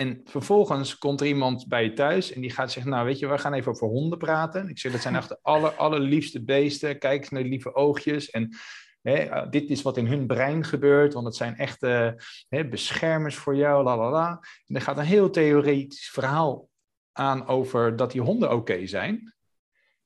en 0.01 0.21
vervolgens 0.23 0.97
komt 0.97 1.21
er 1.21 1.27
iemand 1.27 1.67
bij 1.67 1.83
je 1.83 1.93
thuis 1.93 2.33
en 2.33 2.41
die 2.41 2.49
gaat 2.49 2.71
zeggen, 2.71 2.91
nou 2.91 3.05
weet 3.05 3.19
je, 3.19 3.27
we 3.27 3.37
gaan 3.37 3.53
even 3.53 3.71
over 3.71 3.87
honden 3.87 4.17
praten. 4.17 4.69
Ik 4.69 4.79
zeg, 4.79 4.91
dat 4.91 5.01
zijn 5.01 5.15
echt 5.21 5.29
de 5.29 5.39
aller, 5.41 5.71
allerliefste 5.71 6.43
beesten. 6.43 6.99
Kijk 6.99 7.31
naar 7.31 7.41
die 7.41 7.51
lieve 7.51 7.75
oogjes. 7.75 8.29
En 8.29 8.55
Hè, 9.01 9.49
dit 9.49 9.69
is 9.69 9.81
wat 9.81 9.97
in 9.97 10.05
hun 10.05 10.27
brein 10.27 10.63
gebeurt, 10.63 11.13
want 11.13 11.25
het 11.25 11.35
zijn 11.35 11.57
echte 11.57 12.21
hè, 12.49 12.67
beschermers 12.67 13.35
voor 13.35 13.55
jou, 13.55 13.83
la 13.83 13.97
la 13.97 14.09
la. 14.09 14.43
En 14.65 14.75
er 14.75 14.81
gaat 14.81 14.97
een 14.97 15.03
heel 15.03 15.29
theoretisch 15.29 16.09
verhaal 16.09 16.69
aan 17.11 17.47
over 17.47 17.95
dat 17.95 18.11
die 18.11 18.21
honden 18.21 18.53
oké 18.53 18.87
zijn. 18.87 19.33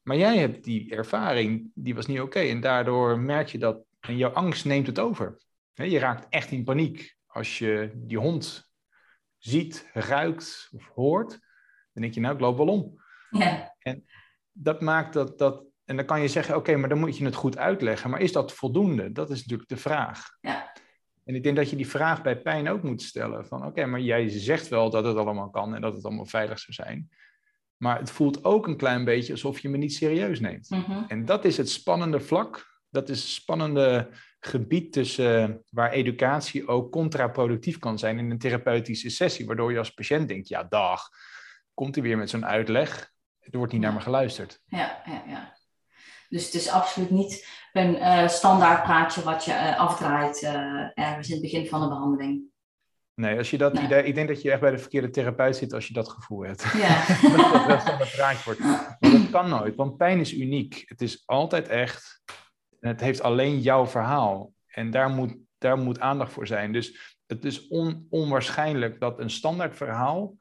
Maar 0.02 0.18
jij 0.18 0.38
hebt 0.38 0.64
die 0.64 0.96
ervaring, 0.96 1.72
die 1.74 1.96
was 1.96 2.06
niet 2.06 2.22
oké. 2.22 2.40
En 2.40 2.62
daardoor 2.62 3.20
merk 3.20 3.48
je 3.48 3.58
dat, 3.58 3.78
en 4.00 4.18
jouw 4.18 4.32
angst 4.32 4.66
neemt 4.66 4.88
het 4.88 5.00
over. 5.00 5.42
Je 5.74 6.00
raakt 6.00 6.28
echt 6.30 6.52
in 6.52 6.64
paniek 6.64 7.16
als 7.26 7.58
je 7.58 7.92
die 7.96 8.18
hond 8.18 8.65
ziet, 9.46 9.90
ruikt 9.94 10.70
of 10.72 10.88
hoort. 10.88 11.30
Dan 11.94 12.02
denk 12.02 12.14
je, 12.14 12.20
nou, 12.20 12.34
ik 12.34 12.42
loop 12.42 12.58
wel 12.58 12.68
om. 12.68 13.04
Ja. 13.30 13.76
En 13.80 14.06
dat 14.52 14.82
maakt 14.82 15.14
dat, 15.14 15.38
dat 15.38 15.64
en 15.86 15.96
dan 15.96 16.06
kan 16.06 16.22
je 16.22 16.28
zeggen, 16.28 16.56
oké, 16.56 16.76
maar 16.76 16.90
dan 16.90 17.00
moet 17.00 17.18
je 17.18 17.26
het 17.26 17.36
goed 17.36 17.58
uitleggen. 17.58 18.10
Maar 18.10 18.22
is 18.22 18.32
dat 18.32 18.54
voldoende? 18.54 19.12
Dat 19.12 19.30
is 19.30 19.42
natuurlijk 19.42 19.70
de 19.70 19.78
vraag. 19.78 20.38
Ja. 20.42 20.72
En 21.24 21.36
ik 21.36 21.44
denk 21.44 21.56
dat 21.56 21.70
je 21.70 21.76
die 21.76 21.88
vraag 21.88 22.22
bij 22.22 22.42
pijn 22.42 22.70
ook 22.70 22.84
moet 22.84 23.02
stellen. 23.02 23.46
Van 23.46 23.66
oké, 23.66 23.86
maar 23.86 24.00
jij 24.00 24.30
zegt 24.30 24.68
wel 24.68 24.90
dat 24.90 25.06
het 25.06 25.18
allemaal 25.18 25.50
kan 25.50 25.76
en 25.76 25.82
dat 25.82 25.94
het 25.94 26.06
allemaal 26.06 26.26
veilig 26.26 26.60
zou 26.60 26.74
zijn. 26.74 27.10
Maar 27.78 28.00
het 28.00 28.12
voelt 28.12 28.44
ook 28.44 28.68
een 28.68 28.78
klein 28.78 29.06
beetje 29.06 29.32
alsof 29.32 29.60
je 29.60 29.70
me 29.70 29.78
niet 29.78 29.94
serieus 29.94 30.40
neemt. 30.40 30.70
Mhm. 30.70 31.04
En 31.08 31.26
dat 31.26 31.46
is 31.46 31.58
het 31.58 31.70
spannende 31.70 32.20
vlak. 32.20 32.82
Dat 32.90 33.10
is 33.10 33.22
het 33.22 33.30
spannende 33.30 34.10
gebied 34.46 34.94
tussen 34.94 35.64
waar 35.70 35.92
educatie 35.92 36.68
ook 36.68 36.92
contraproductief 36.92 37.80
kan 37.80 38.00
zijn 38.00 38.20
in 38.20 38.32
een 38.32 38.40
therapeutische 38.40 39.10
sessie. 39.10 39.46
Waardoor 39.46 39.72
je 39.72 39.78
als 39.78 39.94
patiënt 39.94 40.28
denkt, 40.28 40.48
ja 40.48 40.64
dag, 40.64 41.10
komt 41.74 41.96
hij 41.96 42.04
weer 42.04 42.18
met 42.18 42.30
zo'n 42.30 42.46
uitleg. 42.46 43.14
Er 43.40 43.58
wordt 43.58 43.74
niet 43.74 43.82
naar 43.82 43.94
me 43.94 44.02
geluisterd. 44.02 44.62
Ja, 44.66 45.02
ja, 45.06 45.24
ja. 45.28 45.54
Dus 46.30 46.46
het 46.46 46.54
is 46.54 46.70
absoluut 46.70 47.10
niet 47.10 47.48
een 47.74 47.96
uh, 47.96 48.28
standaard 48.28 48.84
praatje 48.84 49.24
wat 49.24 49.46
je 49.46 49.52
uh, 49.52 49.80
afdraait 49.80 50.42
uh, 50.42 50.52
ergens 50.94 51.28
in 51.28 51.34
het 51.34 51.42
begin 51.42 51.68
van 51.68 51.82
de 51.82 51.88
behandeling. 51.88 52.44
Nee, 53.16 53.38
als 53.38 53.50
je 53.50 53.58
dat 53.58 53.78
idee, 53.78 54.04
ik 54.04 54.16
denk 54.16 54.28
dat 54.28 54.42
je 54.42 54.52
echt 54.52 54.62
bij 54.62 54.72
de 54.72 54.78
verkeerde 54.78 55.10
therapeut 55.10 55.56
zit 55.56 55.74
als 55.74 55.88
je 55.88 55.94
dat 55.94 56.10
gevoel 56.10 56.42
hebt. 56.42 56.62
Ja. 56.62 57.06
dat 57.38 57.54
het 57.54 57.66
wel 57.66 57.80
standaard 57.80 58.12
praatje 58.16 58.44
wordt. 58.44 58.60
Maar 58.60 58.98
dat 59.00 59.30
kan 59.30 59.50
nooit, 59.50 59.76
want 59.76 59.98
pijn 59.98 60.20
is 60.20 60.34
uniek. 60.34 60.84
Het 60.86 61.02
is 61.02 61.24
altijd 61.26 61.68
echt. 61.68 62.22
En 62.80 62.90
het 62.90 63.02
heeft 63.02 63.22
alleen 63.22 63.60
jouw 63.60 63.88
verhaal. 63.88 64.54
En 64.66 64.92
daar 64.92 65.10
moet, 65.10 65.38
daar 65.58 65.78
moet 65.78 66.00
aandacht 66.00 66.32
voor 66.32 66.48
zijn. 66.48 66.72
Dus 66.72 67.18
het 67.26 67.46
is 67.46 67.68
on, 67.68 68.08
onwaarschijnlijk 68.10 69.00
dat 69.00 69.20
een 69.20 69.30
standaard 69.30 69.76
verhaal 69.76 70.36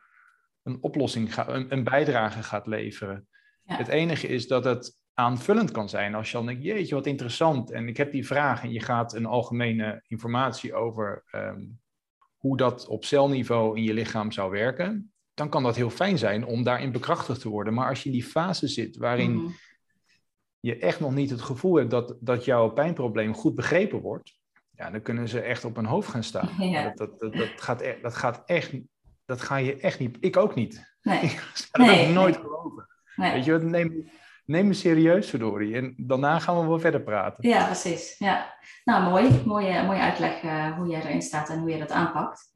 een 0.65 0.79
oplossing, 0.81 1.37
een, 1.37 1.73
een 1.73 1.85
bijdrage 1.85 2.43
gaat 2.43 2.67
leveren. 2.67 3.29
Ja. 3.63 3.77
Het 3.77 3.89
enige 3.89 4.27
is 4.27 4.47
dat 4.47 4.65
het 4.65 4.99
aanvullend 5.15 5.71
kan 5.71 5.89
zijn. 5.89 6.15
Als 6.15 6.31
je 6.31 6.37
dan 6.37 6.47
denkt, 6.47 6.63
jeetje, 6.63 6.95
wat 6.95 7.07
interessant. 7.07 7.71
En 7.71 7.89
ik 7.89 7.97
heb 7.97 8.13
die 8.13 8.27
vraag 8.27 8.63
en 8.63 8.73
je 8.73 8.81
gaat 8.81 9.15
een 9.15 9.27
algemene 9.27 10.05
informatie 10.07 10.75
over 10.75 11.25
ehm, 11.31 11.63
hoe 12.37 12.57
dat 12.57 12.87
op 12.87 13.05
celniveau 13.05 13.77
in 13.77 13.83
je 13.83 13.95
lichaam 13.95 14.33
zou 14.33 14.51
werken. 14.51 15.13
Dan 15.35 15.49
kan 15.49 15.63
dat 15.63 15.77
heel 15.77 15.91
fijn 15.91 16.19
zijn 16.19 16.45
om 16.45 16.63
daarin 16.63 16.93
bekrachtigd 16.93 17.41
te 17.41 17.49
worden. 17.49 17.75
Maar 17.75 17.89
als 17.89 18.03
je 18.03 18.09
in 18.09 18.15
die 18.15 18.25
fase 18.25 18.69
zit 18.69 18.97
waarin 18.97 19.35
mhm. 19.35 19.51
Je 20.65 20.79
echt 20.79 21.01
nog 21.01 21.15
niet 21.15 21.31
het 21.31 21.41
gevoel 21.41 21.75
hebt 21.75 21.91
dat, 21.91 22.17
dat 22.21 22.45
jouw 22.45 22.69
pijnprobleem 22.69 23.35
goed 23.35 23.55
begrepen 23.55 24.01
wordt. 24.01 24.39
ja, 24.71 24.91
dan 24.91 25.03
kunnen 25.03 25.29
ze 25.29 25.41
echt 25.41 25.65
op 25.65 25.77
hun 25.77 25.85
hoofd 25.85 26.09
gaan 26.09 26.23
staan. 26.23 26.49
Dat, 26.85 26.97
dat, 26.97 27.21
dat, 27.21 27.33
dat, 27.33 27.49
gaat, 27.57 27.81
e-, 27.81 27.99
dat 28.03 28.15
gaat 28.15 28.43
echt, 28.47 28.73
dat 29.25 29.41
ga 29.41 29.57
je 29.57 29.77
echt 29.77 29.99
niet, 29.99 30.17
ik 30.21 30.37
ook 30.37 30.55
niet. 30.55 30.97
Nee. 31.03 31.21
Ik 31.31 31.51
zou 31.55 31.97
dat 31.97 32.09
nooit 32.09 32.37
geloven. 32.37 32.89
Weet 33.17 33.45
je 33.45 33.53
wat, 33.53 33.63
neem, 33.63 34.11
neem 34.45 34.67
me 34.67 34.73
serieus, 34.73 35.31
verdorie. 35.31 35.75
En 35.75 35.95
daarna 35.97 36.39
gaan 36.39 36.61
we 36.61 36.67
wel 36.67 36.81
verder 36.81 37.03
praten. 37.03 37.49
Ja, 37.49 37.65
precies. 37.65 38.19
Ja. 38.19 38.55
Nou, 38.85 39.11
mooi. 39.11 39.43
Mooie, 39.45 39.83
mooie 39.83 40.01
uitleg 40.01 40.43
uh, 40.43 40.77
hoe 40.77 40.89
jij 40.89 41.03
erin 41.03 41.23
staat 41.23 41.49
en 41.49 41.59
hoe 41.59 41.71
je 41.71 41.79
dat 41.79 41.91
aanpakt. 41.91 42.54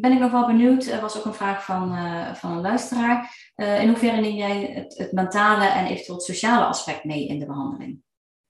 Ben 0.00 0.12
ik 0.12 0.18
nog 0.18 0.30
wel 0.30 0.46
benieuwd, 0.46 0.86
er 0.86 1.00
was 1.00 1.18
ook 1.18 1.24
een 1.24 1.34
vraag 1.34 1.64
van, 1.64 1.94
uh, 1.94 2.34
van 2.34 2.52
een 2.52 2.60
luisteraar. 2.60 3.34
Uh, 3.56 3.82
in 3.82 3.88
hoeverre 3.88 4.20
neem 4.20 4.36
jij 4.36 4.64
het, 4.64 4.98
het, 4.98 5.12
mentale 5.12 5.64
en 5.64 5.86
eventueel 5.86 6.16
het 6.16 6.26
sociale 6.26 6.64
aspect 6.64 7.04
mee 7.04 7.26
in 7.26 7.38
de 7.38 7.46
behandeling? 7.46 8.02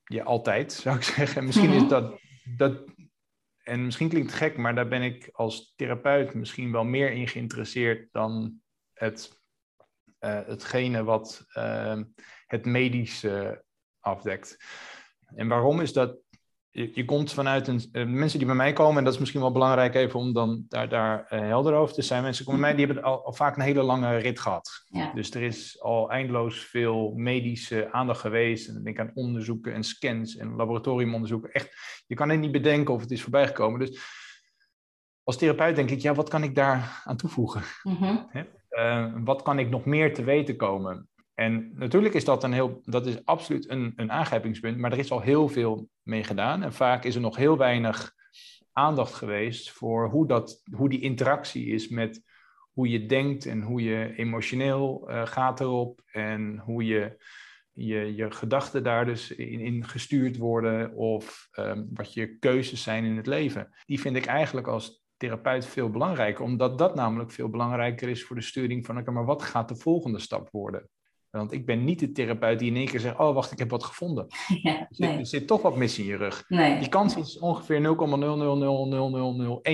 Ja, 0.05 0.25
altijd 0.25 0.73
zou 0.73 0.97
ik 0.97 1.03
zeggen. 1.17 1.45
Misschien 1.45 1.71
is 1.71 1.81
mhm. 1.81 1.89
dat, 1.89 2.21
dat, 2.57 2.85
en 3.63 3.85
misschien 3.85 4.09
klinkt 4.09 4.31
het 4.31 4.39
gek, 4.39 4.57
maar 4.57 4.75
daar 4.75 4.89
ben 4.89 5.03
ik 5.03 5.29
als 5.33 5.73
therapeut 5.77 6.35
misschien 6.35 6.73
wel 6.73 6.85
meer 6.85 7.13
in 7.13 7.29
geïnteresseerd 7.29 8.09
dan 8.13 8.61
het, 8.93 9.41
uh, 10.21 10.41
hetgene 10.47 11.05
wat 11.05 11.45
het 12.47 12.65
medische 12.65 13.65
afdekt. 14.01 14.57
En 15.35 15.49
waarom 15.49 15.81
is 15.81 15.93
dat? 15.93 16.19
Je, 16.73 16.91
je 16.95 17.05
komt 17.05 17.33
vanuit 17.33 17.69
een. 17.69 17.89
Uh, 17.93 18.07
mensen 18.07 18.39
die 18.39 18.47
bij 18.47 18.57
mij 18.57 18.73
komen, 18.73 18.99
en 18.99 19.05
dat 19.05 19.13
is 19.13 19.19
misschien 19.19 19.41
wel 19.41 19.53
belangrijk 19.53 19.95
even 19.95 20.19
om 20.19 20.33
dan 20.33 20.65
daar, 20.69 20.89
daar 20.89 21.27
uh, 21.31 21.41
helder 21.41 21.75
over 21.75 21.95
te 21.95 22.03
zijn. 22.03 22.23
Mensen 22.23 22.45
komen 22.45 22.61
bij 22.61 22.71
mij, 22.71 22.79
die 22.79 22.87
hebben 22.87 23.05
al, 23.05 23.25
al 23.25 23.33
vaak 23.33 23.57
een 23.57 23.63
hele 23.63 23.83
lange 23.83 24.17
rit 24.17 24.41
gehad. 24.41 24.85
Ja. 24.87 25.13
Dus 25.13 25.31
er 25.31 25.43
is 25.43 25.81
al 25.81 26.11
eindeloos 26.11 26.65
veel 26.65 27.13
medische 27.15 27.93
aandacht 27.93 28.21
geweest. 28.21 28.69
En 28.69 28.75
dan 28.75 28.83
denk 28.83 28.99
ik 28.99 29.03
aan 29.03 29.15
onderzoeken 29.15 29.75
en 29.75 29.85
scans 29.85 30.37
en 30.37 30.57
laboratoriumonderzoeken. 30.57 31.53
Echt, 31.53 32.03
je 32.07 32.15
kan 32.15 32.29
het 32.29 32.41
niet 32.41 32.53
bedenken 32.53 32.95
of 32.95 33.01
het 33.01 33.11
is 33.11 33.23
voorbijgekomen. 33.23 33.81
Dus 33.81 34.01
als 35.23 35.37
therapeut 35.37 35.77
denk 35.77 35.91
ik, 35.91 36.01
ja, 36.01 36.15
wat 36.15 36.29
kan 36.29 36.43
ik 36.43 36.55
daar 36.55 37.03
aan 37.05 37.17
toevoegen? 37.17 37.63
Mm 37.83 37.97
-hmm. 37.97 38.29
uh, 38.71 39.13
wat 39.25 39.43
kan 39.43 39.59
ik 39.59 39.71
nog 39.71 39.85
meer 39.85 40.15
te 40.15 40.25
weten 40.25 40.57
komen? 40.57 41.09
En 41.41 41.71
natuurlijk 41.75 42.15
is 42.15 42.25
dat 42.25 42.45
een 42.45 42.53
heel, 42.53 42.81
dat 42.85 43.07
is 43.07 43.25
absoluut 43.25 43.71
een, 43.71 43.93
een 43.97 44.13
aangrijpingspunt, 44.13 44.79
maar 44.79 44.93
er 44.93 44.99
is 44.99 45.11
al 45.11 45.21
heel 45.21 45.49
veel 45.49 45.89
mee 46.03 46.25
gedaan. 46.25 46.63
En 46.63 46.73
vaak 46.73 47.05
is 47.05 47.15
er 47.15 47.21
nog 47.21 47.37
heel 47.37 47.57
weinig 47.57 48.15
aandacht 48.73 49.15
geweest 49.15 49.71
voor 49.71 50.09
hoe, 50.09 50.27
dat, 50.27 50.63
hoe 50.77 50.89
die 50.89 51.01
interactie 51.01 51.67
is 51.67 51.89
met 51.89 52.23
hoe 52.73 52.89
je 52.89 53.07
denkt 53.07 53.47
en 53.47 53.63
hoe 53.63 53.83
je 53.83 54.15
emotioneel 54.17 55.11
uh, 55.11 55.27
gaat 55.27 55.61
erop 55.61 56.01
en 56.13 56.59
hoe 56.59 56.85
je, 56.85 57.25
je, 57.73 58.15
je 58.15 58.31
gedachten 58.31 58.83
daar 58.83 59.05
dus 59.05 59.31
in, 59.31 59.61
in 59.61 59.85
gestuurd 59.85 60.37
worden 60.37 60.95
of 60.95 61.49
um, 61.59 61.89
wat 61.93 62.13
je 62.13 62.39
keuzes 62.39 62.83
zijn 62.83 63.05
in 63.05 63.17
het 63.17 63.27
leven. 63.27 63.75
Die 63.87 64.01
vind 64.01 64.17
ik 64.17 64.27
eigenlijk 64.27 64.67
als 64.67 65.05
therapeut 65.17 65.67
veel 65.67 65.91
belangrijker, 65.91 66.45
omdat 66.45 66.79
dat 66.79 66.95
namelijk 66.95 67.31
veel 67.31 67.49
belangrijker 67.49 68.09
is 68.09 68.25
voor 68.25 68.37
de 68.37 68.43
sturing 68.43 68.87
van, 68.87 68.99
oké, 68.99 69.11
maar 69.11 69.25
wat 69.25 69.43
gaat 69.43 69.69
de 69.69 69.77
volgende 69.77 70.19
stap 70.19 70.49
worden? 70.51 70.89
Want 71.31 71.53
ik 71.53 71.67
ben 71.67 71.85
niet 71.85 71.99
de 71.99 72.13
therapeut 72.13 72.59
die 72.59 72.71
in 72.71 72.77
één 72.77 72.87
keer 72.87 73.01
zegt: 73.01 73.19
Oh, 73.19 73.35
wacht, 73.35 73.53
ik 73.53 73.59
heb 73.59 73.71
wat 73.71 73.85
gevonden. 73.85 74.27
Ja, 74.63 74.89
nee. 74.91 75.19
er, 75.19 75.27
zit, 75.27 75.47
toch 75.47 75.63
wat 75.63 75.77
mis 75.77 75.99
in 75.99 76.05
je 76.05 76.17
rug. 76.17 76.45
Nee. 76.49 76.79
Die 76.79 76.89
kans 76.89 77.17
is 77.17 77.39
ongeveer 77.39 77.81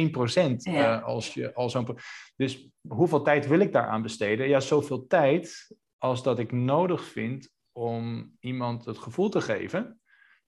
0,0000001 0.06 0.10
procent. 0.10 0.66
Uh, 0.66 1.04
als 1.04 1.34
je 1.34 1.54
al 1.54 1.70
zo'n. 1.70 1.98
Dus 2.36 2.68
hoeveel 2.88 3.22
tijd 3.22 3.46
wil 3.46 3.58
ik 3.58 3.72
daaraan 3.72 4.02
besteden? 4.02 4.48
Ja, 4.48 4.60
zoveel 4.60 5.06
tijd 5.06 5.74
als 5.98 6.22
dat 6.22 6.38
ik 6.38 6.52
nodig 6.52 7.04
vind 7.04 7.50
om 7.72 8.32
iemand 8.40 8.84
het 8.84 8.98
gevoel 8.98 9.28
te 9.28 9.40
geven 9.40 10.00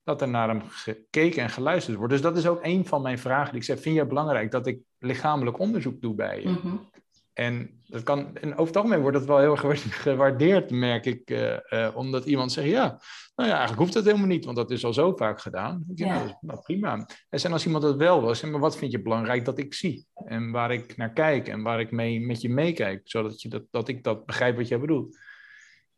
dat 0.03 0.21
er 0.21 0.29
naar 0.29 0.47
hem 0.47 0.61
gekeken 0.61 1.43
en 1.43 1.49
geluisterd 1.49 1.97
wordt. 1.97 2.13
Dus 2.13 2.21
dat 2.21 2.37
is 2.37 2.47
ook 2.47 2.59
een 2.61 2.85
van 2.85 3.01
mijn 3.01 3.19
vragen 3.19 3.51
die 3.51 3.59
ik 3.59 3.65
zeg: 3.65 3.79
Vind 3.79 3.93
je 3.95 3.99
het 3.99 4.09
belangrijk 4.09 4.51
dat 4.51 4.67
ik 4.67 4.79
lichamelijk 4.99 5.59
onderzoek 5.59 6.01
doe 6.01 6.15
bij 6.15 6.41
je? 6.41 6.49
Mm 6.49 6.89
en, 7.33 7.81
dat 7.85 8.03
kan, 8.03 8.37
en 8.37 8.51
over 8.51 8.65
het 8.65 8.75
algemeen 8.75 9.01
wordt 9.01 9.17
dat 9.17 9.27
wel 9.27 9.39
heel 9.39 9.57
erg 9.57 10.01
gewaardeerd, 10.03 10.71
merk 10.71 11.05
ik. 11.05 11.29
Uh, 11.29 11.57
uh, 11.69 11.89
omdat 11.95 12.25
iemand 12.25 12.51
zegt, 12.51 12.67
ja, 12.67 13.01
nou 13.35 13.49
ja, 13.49 13.55
eigenlijk 13.55 13.79
hoeft 13.79 13.93
dat 13.93 14.05
helemaal 14.05 14.27
niet, 14.27 14.45
want 14.45 14.57
dat 14.57 14.71
is 14.71 14.85
al 14.85 14.93
zo 14.93 15.15
vaak 15.15 15.41
gedaan. 15.41 15.83
Ja, 15.95 16.05
ja. 16.05 16.13
Nou, 16.13 16.35
nou, 16.41 16.61
prima. 16.61 17.07
En 17.29 17.51
als 17.51 17.65
iemand 17.65 17.83
dat 17.83 17.95
wel 17.95 18.21
wil, 18.21 18.35
zeg 18.35 18.51
maar, 18.51 18.59
wat 18.59 18.77
vind 18.77 18.91
je 18.91 19.01
belangrijk 19.01 19.45
dat 19.45 19.57
ik 19.57 19.73
zie? 19.73 20.07
En 20.25 20.51
waar 20.51 20.71
ik 20.71 20.97
naar 20.97 21.13
kijk 21.13 21.47
en 21.47 21.61
waar 21.61 21.79
ik 21.79 21.91
mee, 21.91 22.21
met 22.21 22.41
je 22.41 22.49
meekijk, 22.49 23.01
zodat 23.03 23.41
je 23.41 23.49
dat, 23.49 23.63
dat 23.71 23.87
ik 23.87 24.03
dat 24.03 24.25
begrijp 24.25 24.55
wat 24.55 24.67
jij 24.67 24.79
bedoelt. 24.79 25.17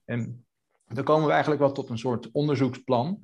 En 0.06 0.46
dan 0.88 1.04
komen 1.04 1.26
we 1.26 1.32
eigenlijk 1.32 1.62
wel 1.62 1.72
tot 1.72 1.90
een 1.90 1.98
soort 1.98 2.32
onderzoeksplan, 2.32 3.24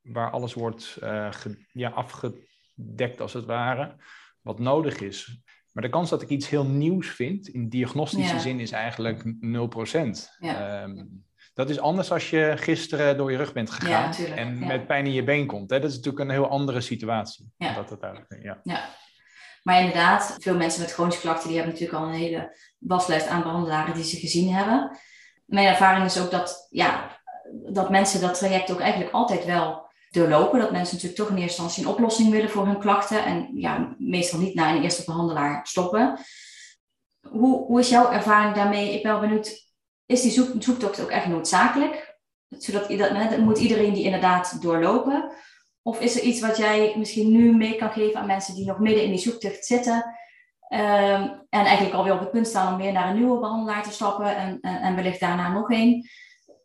waar 0.00 0.30
alles 0.30 0.54
wordt 0.54 0.98
uh, 1.02 1.30
ja, 1.72 1.90
afgedekt 1.90 3.20
als 3.20 3.32
het 3.32 3.44
ware, 3.44 3.96
wat 4.40 4.58
nodig 4.58 5.00
is. 5.00 5.42
Maar 5.72 5.82
de 5.82 5.88
kans 5.88 6.10
dat 6.10 6.22
ik 6.22 6.28
iets 6.28 6.48
heel 6.48 6.66
nieuws 6.66 7.08
vind, 7.08 7.48
in 7.48 7.68
diagnostische 7.68 8.40
zin, 8.40 8.60
is 8.60 8.70
eigenlijk 8.70 9.22
0%. 9.24 9.28
Ja. 10.38 10.82
Um, 10.82 11.24
dat 11.54 11.70
is 11.70 11.80
anders 11.80 12.12
als 12.12 12.30
je 12.30 12.52
gisteren 12.56 13.16
door 13.16 13.30
je 13.30 13.36
rug 13.36 13.52
bent 13.52 13.70
gegaan 13.70 14.12
ja, 14.12 14.34
en 14.34 14.58
met 14.58 14.86
pijn 14.86 15.06
in 15.06 15.12
je 15.12 15.24
been 15.24 15.46
komt. 15.46 15.70
Hè? 15.70 15.80
Dat 15.80 15.90
is 15.90 15.96
natuurlijk 15.96 16.24
een 16.24 16.30
heel 16.30 16.48
andere 16.48 16.80
situatie. 16.80 17.52
Ja. 17.56 17.74
Dat 17.74 17.90
het 17.90 18.02
eigenlijk, 18.02 18.60
ja. 18.62 18.90
Maar 19.62 19.78
inderdaad, 19.78 20.36
veel 20.38 20.56
mensen 20.56 20.80
met 20.80 20.92
chronische 20.92 21.20
klachten, 21.20 21.48
die 21.48 21.56
hebben 21.56 21.74
natuurlijk 21.74 22.02
al 22.02 22.08
een 22.08 22.18
hele 22.18 22.56
waslijst 22.78 23.26
aan 23.26 23.42
behandelaren 23.42 23.94
die 23.94 24.04
ze 24.04 24.16
gezien 24.16 24.54
hebben. 24.54 24.98
Mijn 25.44 25.66
ervaring 25.66 26.04
is 26.04 26.20
ook 26.20 26.30
dat, 26.30 26.66
ja, 26.70 27.20
dat 27.72 27.90
mensen 27.90 28.20
dat 28.20 28.38
traject 28.38 28.72
ook 28.72 28.80
eigenlijk 28.80 29.12
altijd 29.12 29.44
wel 29.44 29.91
doorlopen. 30.12 30.58
Dat 30.58 30.70
mensen 30.70 30.94
natuurlijk 30.94 31.22
toch 31.22 31.30
in 31.30 31.42
eerste 31.42 31.62
instantie 31.62 31.84
een 31.84 31.94
oplossing 31.94 32.30
willen 32.30 32.50
voor 32.50 32.66
hun 32.66 32.78
klachten. 32.78 33.24
En 33.24 33.48
ja, 33.54 33.94
meestal 33.98 34.38
niet 34.38 34.54
naar 34.54 34.76
een 34.76 34.82
eerste 34.82 35.04
behandelaar 35.04 35.66
stoppen. 35.66 36.18
Hoe, 37.28 37.64
hoe 37.66 37.80
is 37.80 37.88
jouw 37.88 38.10
ervaring 38.10 38.54
daarmee? 38.54 38.94
Ik 38.94 39.02
ben 39.02 39.12
wel 39.12 39.20
benieuwd, 39.20 39.70
is 40.06 40.22
die 40.22 40.30
zoek, 40.30 40.62
zoektocht 40.62 41.00
ook 41.00 41.10
echt 41.10 41.26
noodzakelijk? 41.26 42.18
Zodat 42.48 42.88
dat, 42.88 43.38
moet 43.38 43.58
iedereen 43.58 43.92
die 43.92 44.04
inderdaad 44.04 44.62
doorlopen? 44.62 45.32
Of 45.82 46.00
is 46.00 46.16
er 46.16 46.22
iets 46.22 46.40
wat 46.40 46.56
jij 46.56 46.94
misschien 46.96 47.32
nu 47.32 47.56
mee 47.56 47.76
kan 47.76 47.90
geven 47.90 48.20
aan 48.20 48.26
mensen 48.26 48.54
die 48.54 48.66
nog 48.66 48.78
midden 48.78 49.04
in 49.04 49.10
die 49.10 49.18
zoektocht 49.18 49.64
zitten? 49.64 50.20
Um, 50.68 51.46
en 51.48 51.64
eigenlijk 51.64 51.94
alweer 51.94 52.12
op 52.12 52.20
het 52.20 52.30
punt 52.30 52.46
staan 52.46 52.72
om 52.72 52.80
weer 52.80 52.92
naar 52.92 53.08
een 53.08 53.16
nieuwe 53.16 53.40
behandelaar 53.40 53.82
te 53.82 53.92
stappen 53.92 54.36
en, 54.36 54.60
en, 54.60 54.94
wellicht 54.94 55.20
daarna 55.20 55.52
nog 55.52 55.70
een 55.70 56.08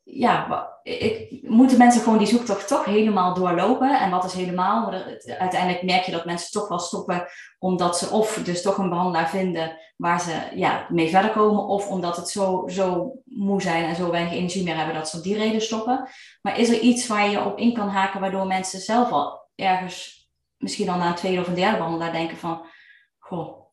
ja, 0.10 0.70
ik, 0.84 1.42
moeten 1.42 1.78
mensen 1.78 2.02
gewoon 2.02 2.18
die 2.18 2.28
zoektocht 2.28 2.68
toch 2.68 2.86
helemaal 2.86 3.34
doorlopen? 3.34 4.00
En 4.00 4.10
wat 4.10 4.24
is 4.24 4.34
helemaal? 4.34 4.92
Uiteindelijk 5.40 5.84
merk 5.84 6.04
je 6.04 6.12
dat 6.12 6.26
mensen 6.26 6.52
toch 6.52 6.68
wel 6.68 6.80
stoppen 6.80 7.28
omdat 7.60 7.98
ze 7.98 8.10
of 8.10 8.34
dus 8.44 8.62
toch 8.62 8.78
een 8.78 8.90
behandelaar 8.90 9.30
vinden 9.30 9.78
waar 9.96 10.22
ze 10.22 10.52
ja, 10.56 10.88
mee 10.90 11.10
verder 11.10 11.32
komen, 11.32 11.64
of 11.64 11.90
omdat 11.90 12.16
het 12.16 12.30
zo, 12.30 12.64
zo 12.68 13.14
moe 13.24 13.62
zijn 13.62 13.86
en 13.86 13.96
zo 13.96 14.12
weinig 14.12 14.34
energie 14.34 14.64
meer 14.64 14.78
hebben 14.78 14.96
dat 14.96 15.10
ze 15.10 15.18
op 15.18 15.24
die 15.24 15.38
reden 15.38 15.62
stoppen. 15.62 16.10
Maar 16.42 16.60
is 16.60 16.70
er 16.70 16.80
iets 16.80 17.08
waar 17.08 17.30
je 17.30 17.46
op 17.46 17.58
in 17.58 17.74
kan 17.74 17.88
haken 17.88 18.20
waardoor 18.20 18.48
mensen 18.48 18.80
zelf 18.80 19.12
al 19.12 19.50
ergens 19.56 20.30
misschien 20.58 20.90
al 20.90 20.98
na 20.98 21.08
een 21.08 21.16
tweede 21.16 21.42
of 21.42 21.48
een 21.48 21.54
derde 21.54 21.78
behandelaar 21.78 22.12
denken 22.12 22.38
van, 22.38 22.66
goh, 23.18 23.67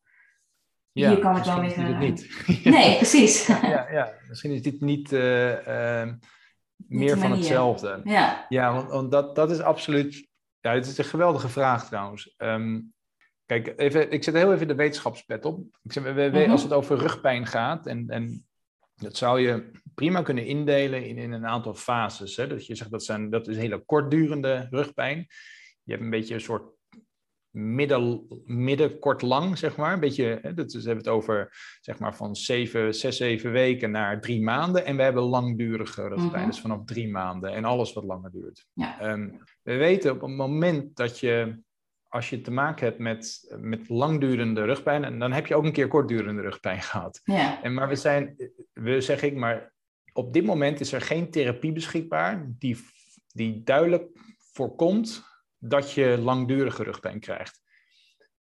ja, 0.95 1.09
hier 1.09 1.19
kan 1.19 1.37
ik 1.37 1.45
wel 1.45 1.61
weer... 1.61 1.99
niet. 1.99 2.29
nee, 2.65 2.97
precies. 2.97 3.47
ja, 3.47 3.87
ja, 3.91 4.13
misschien 4.29 4.51
is 4.51 4.63
dit 4.63 4.81
niet 4.81 5.13
uh, 5.13 5.51
uh, 5.51 6.13
meer 6.77 7.19
van 7.19 7.31
hetzelfde. 7.33 8.01
Ja, 8.05 8.47
ja 8.49 8.73
want, 8.73 8.91
want, 8.91 9.11
dat, 9.11 9.35
dat 9.35 9.51
is 9.51 9.61
absoluut... 9.61 10.29
Ja, 10.61 10.75
het 10.75 10.87
is 10.87 10.99
een 10.99 11.05
geweldige 11.05 11.49
vraag 11.49 11.87
trouwens. 11.87 12.35
Um, 12.39 12.93
kijk, 13.47 13.73
even, 13.77 14.11
ik 14.11 14.25
zet 14.25 14.35
heel 14.35 14.53
even 14.53 14.69
de 14.69 14.75
wetenschapspet 14.75 15.45
op. 15.45 15.61
Ik 15.83 15.93
zeg, 15.93 16.03
we, 16.03 16.13
we, 16.13 16.29
mm 16.29 16.35
-hmm. 16.35 16.51
Als 16.51 16.63
het 16.63 16.73
over 16.73 16.99
rugpijn 16.99 17.47
gaat, 17.47 17.87
en, 17.87 18.09
en 18.09 18.47
dat 18.95 19.17
zou 19.17 19.41
je 19.41 19.71
prima 19.95 20.23
kunnen 20.23 20.47
indelen 20.47 21.07
in, 21.07 21.19
in 21.19 21.33
een 21.33 21.47
aantal 21.47 21.75
fases. 21.75 22.37
Hè? 22.37 22.47
Dat 22.47 22.67
je 22.67 22.75
zegt, 22.75 22.91
dat, 22.91 23.05
zijn, 23.05 23.31
dat 23.31 23.49
is 23.49 23.57
hele 23.57 23.85
kortdurende 23.85 24.67
rugpijn. 24.71 25.27
Je 25.83 25.93
hebt 25.93 26.05
een 26.05 26.11
beetje 26.11 26.35
een 26.35 26.41
soort 26.41 26.74
midden, 27.55 28.27
midden 28.45 28.99
kort 28.99 29.23
lang, 29.23 29.59
zeg 29.59 29.77
maar. 29.77 29.93
Een 29.93 30.01
beetje, 30.01 30.39
hè, 30.43 30.55
dat 30.55 30.67
is, 30.67 30.75
we 30.75 30.87
hebben 30.87 31.05
het 31.05 31.15
over 31.15 31.57
zeg 31.81 31.99
maar 31.99 32.17
van 32.17 32.37
zeven, 32.37 32.95
zes, 32.95 33.17
zeven 33.17 33.53
weken 33.53 33.91
naar 33.91 34.21
drie 34.21 34.43
maanden. 34.43 34.85
En 34.85 34.97
we 34.97 35.03
hebben 35.03 35.23
langdurige 35.23 36.03
mm 36.03 36.47
dus 36.47 36.61
vanaf 36.61 36.85
drie 36.85 37.09
maanden 37.09 37.53
en 37.53 37.65
alles 37.65 37.93
wat 37.93 38.05
langer 38.05 38.31
duurt. 38.31 38.67
Ja. 38.73 39.11
Um, 39.11 39.39
we 39.63 39.77
weten 39.77 40.13
op 40.13 40.21
het 40.21 40.31
moment 40.31 40.97
dat 40.97 41.19
je, 41.19 41.63
als 42.09 42.31
je 42.31 42.41
te 42.41 42.51
maken 42.51 42.87
hebt 42.87 42.99
met, 42.99 43.55
met 43.61 43.89
langdurende 43.89 44.65
rugpijn, 44.65 45.05
en 45.05 45.19
dan 45.19 45.33
heb 45.33 45.47
je 45.47 45.55
ook 45.55 45.65
een 45.65 45.73
keer 45.73 45.89
kortdurende 45.89 46.43
rugpijn 46.43 46.83
gehad. 46.91 47.21
Ja. 47.25 47.63
En, 47.63 47.75
maar 47.75 47.89
we 47.89 47.97
zijn, 47.97 48.37
we 48.73 49.01
zeg 49.01 49.23
ik, 49.23 49.35
maar 49.35 49.73
op 50.13 50.33
dit 50.33 50.45
moment 50.45 50.81
is 50.81 50.93
er 50.93 51.01
geen 51.01 51.31
therapie 51.31 51.73
beschikbaar 51.73 52.47
die, 52.59 52.77
die 53.33 53.63
duidelijk 53.63 54.09
voorkomt 54.53 55.33
dat 55.69 55.93
je 55.93 56.19
langdurige 56.19 56.83
rugpijn 56.83 57.21
krijgt. 57.21 57.63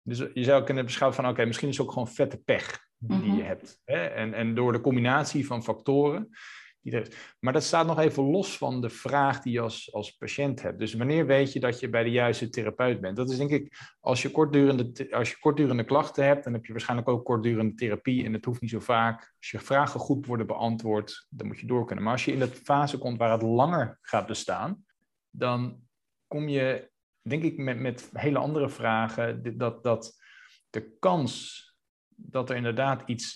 Dus 0.02 0.18
je 0.34 0.44
zou 0.44 0.64
kunnen 0.64 0.86
beschouwen 0.86 1.22
van, 1.22 1.30
oké, 1.30 1.46
misschien 1.46 1.70
is 1.70 1.78
het 1.78 1.86
ook 1.86 1.94
gewoon 1.94 2.08
vette 2.08 2.38
pech 2.38 2.88
die 2.98 3.18
je 3.18 3.32
mhm. 3.32 3.42
hebt. 3.42 3.82
Hè? 3.86 4.06
En, 4.06 4.34
en 4.34 4.56
door 4.56 4.72
de 4.72 4.82
combinatie 4.82 5.46
van 5.46 5.64
factoren, 5.64 6.30
die 6.82 6.94
er 6.94 7.08
is. 7.08 7.36
Maar 7.40 7.54
dat 7.54 7.64
staat 7.64 7.86
nog 7.86 8.00
even 8.00 8.24
los 8.24 8.58
van 8.58 8.82
de 8.82 8.90
vraag 8.90 9.42
die 9.42 9.54
je 9.54 9.60
als, 9.60 9.94
als 9.94 10.12
patiënt 10.12 10.62
hebt. 10.62 10.80
Dus 10.80 10.94
wanneer 10.94 11.26
weet 11.26 11.54
je 11.54 11.60
dat 11.60 11.80
je 11.80 11.90
bij 11.90 12.04
de 12.04 12.12
juiste 12.12 12.50
therapeut 12.50 13.02
bent? 13.02 13.16
Dat 13.16 13.30
is 13.30 13.38
denk 13.38 13.50
ik, 13.50 13.78
als 14.00 14.22
je 14.22 14.32
kortdurende, 14.32 15.12
als 15.12 15.30
je 15.30 15.40
kortdurende 15.40 15.84
klachten 15.84 16.26
hebt, 16.26 16.44
dan 16.44 16.54
heb 16.54 16.66
je 16.66 16.72
waarschijnlijk 16.72 17.10
ook 17.10 17.26
kortdurende 17.26 17.74
therapie. 17.74 18.26
En 18.26 18.34
het 18.34 18.46
hoeft 18.46 18.62
niet 18.62 18.70
zo 18.70 18.80
vaak. 18.80 19.34
Als 19.38 19.52
je 19.52 19.60
vragen 19.60 20.00
goed 20.00 20.26
worden 20.26 20.48
beantwoord, 20.48 21.28
dan 21.30 21.48
moet 21.48 21.60
je 21.60 21.68
door 21.68 21.86
kunnen. 21.86 22.04
Maar 22.04 22.14
als 22.14 22.26
je 22.26 22.32
in 22.32 22.40
de 22.40 22.48
fase 22.48 22.98
komt 22.98 23.18
waar 23.18 23.32
het 23.32 23.42
langer 23.42 23.98
gaat 24.02 24.28
bestaan, 24.28 24.86
dan 25.30 25.82
kom 26.28 26.48
je, 26.48 26.92
denk 27.24 27.44
ik, 27.44 27.58
met, 27.58 27.80
met 27.80 28.10
hele 28.14 28.38
andere 28.38 28.70
vragen. 28.70 29.58
Dat, 29.58 29.84
dat 29.84 30.22
de 30.70 30.98
kans 31.00 31.62
dat 32.16 32.50
er 32.50 32.56
inderdaad 32.56 33.04
iets, 33.06 33.34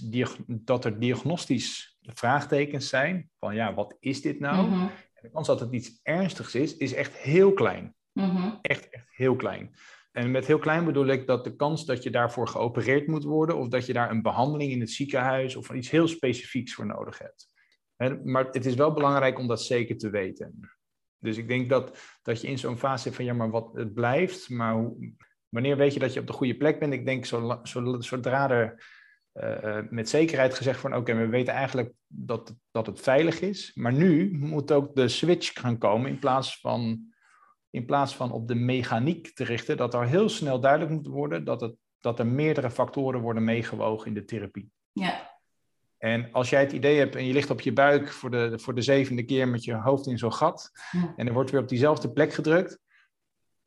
dat 0.48 0.86
er 0.86 1.00
diagnostisch 1.00 1.98
vraagtekens 2.02 2.90
zijn. 2.90 3.30
Van 3.40 3.56
ja, 3.56 3.74
wat 3.74 3.98
is 4.00 4.22
dit 4.22 4.40
nou? 4.40 4.68
Mhm. 4.68 4.88
De 5.22 5.30
kans 5.30 5.48
dat 5.48 5.60
het 5.60 5.74
iets 5.74 6.00
ernstigs 6.04 6.56
is, 6.56 6.78
is 6.78 6.94
echt 6.94 7.18
heel 7.18 7.54
klein. 7.54 7.96
Mhm. 8.12 8.56
Echt, 8.62 8.90
echt 8.90 9.08
heel 9.10 9.36
klein. 9.36 9.76
En 10.12 10.32
met 10.32 10.48
heel 10.48 10.60
klein 10.60 10.86
bedoel 10.86 11.08
ik 11.08 11.28
dat 11.28 11.44
de 11.44 11.56
kans 11.56 11.86
dat 11.86 12.04
je 12.04 12.10
daarvoor 12.10 12.48
geopereerd 12.48 13.08
moet 13.08 13.24
worden, 13.24 13.58
of 13.58 13.68
dat 13.68 13.86
je 13.86 13.94
daar 13.94 14.12
een 14.12 14.22
behandeling 14.22 14.72
in 14.72 14.80
het 14.80 14.92
ziekenhuis 14.92 15.56
of 15.56 15.72
iets 15.72 15.90
heel 15.90 16.08
specifieks 16.08 16.74
voor 16.74 16.86
nodig 16.86 17.18
hebt. 17.18 17.48
maar 18.24 18.46
het 18.46 18.66
is 18.66 18.76
wel 18.76 18.94
belangrijk 18.94 19.40
om 19.40 19.48
dat 19.48 19.62
zeker 19.62 19.98
te 19.98 20.10
weten. 20.10 20.77
Dus 21.20 21.38
ik 21.38 21.48
denk 21.48 21.70
dat, 21.70 21.98
dat 22.22 22.42
je 22.42 22.48
in 22.48 22.58
zo'n 22.58 22.78
fase 22.78 23.04
zit 23.04 23.16
van 23.16 23.26
ja, 23.26 23.34
maar 23.34 23.50
wat 23.50 23.74
het 23.74 23.94
blijft, 23.94 24.50
maar 24.50 24.92
wanneer 25.50 25.78
weet 25.78 25.94
je 25.94 26.00
dat 26.00 26.14
je 26.14 26.20
op 26.20 26.28
de 26.28 26.34
goede 26.34 26.58
plek 26.58 26.80
bent? 26.80 26.94
Ik 26.94 27.06
denk 27.06 27.26
zodra 28.00 28.50
er 28.50 28.86
uh, 29.34 29.80
met 29.90 30.10
zekerheid 30.10 30.54
gezegd 30.54 30.80
van 30.80 30.96
oké, 30.96 31.16
we 31.16 31.28
weten 31.28 31.54
eigenlijk 31.54 31.94
dat, 32.08 32.56
dat 32.72 32.86
het 32.86 33.00
veilig 33.00 33.42
is. 33.42 33.72
Maar 33.76 33.94
nu 33.94 34.38
moet 34.38 34.72
ook 34.72 34.96
de 34.96 35.08
switch 35.08 35.62
gaan 35.62 35.78
komen 35.78 36.10
in 36.10 36.20
plaats 36.20 36.60
van, 36.60 37.00
in 37.70 37.86
plaats 37.86 38.16
van 38.16 38.32
op 38.32 38.48
de 38.48 38.56
mechaniek 38.56 39.34
te 39.34 39.44
richten, 39.44 39.78
dat 39.78 39.94
er 39.94 40.08
heel 40.08 40.30
snel 40.30 40.60
duidelijk 40.60 40.92
moet 40.92 41.08
worden 41.08 41.44
dat, 41.44 41.62
het, 41.62 41.76
dat 42.00 42.20
er 42.20 42.28
meerdere 42.28 42.72
factoren 42.72 43.22
worden 43.22 43.44
meegewogen 43.44 44.08
in 44.08 44.14
de 44.14 44.26
therapie. 44.26 44.72
Ja. 44.92 45.27
En 45.98 46.32
als 46.32 46.50
jij 46.50 46.62
het 46.62 46.72
idee 46.72 46.98
hebt 46.98 47.16
en 47.16 47.26
je 47.26 47.34
ligt 47.34 47.50
op 47.50 47.62
je 47.62 47.74
buik 47.74 48.12
voor 48.12 48.32
de, 48.32 48.60
voor 48.60 48.76
de 48.76 48.82
zevende 48.82 49.24
keer 49.24 49.48
met 49.48 49.64
je 49.64 49.74
hoofd 49.74 50.08
in 50.08 50.18
zo'n 50.18 50.34
gat 50.34 50.72
en 51.16 51.28
er 51.28 51.34
wordt 51.34 51.52
weer 51.52 51.62
op 51.62 51.70
diezelfde 51.70 52.12
plek 52.12 52.34
gedrukt, 52.34 52.80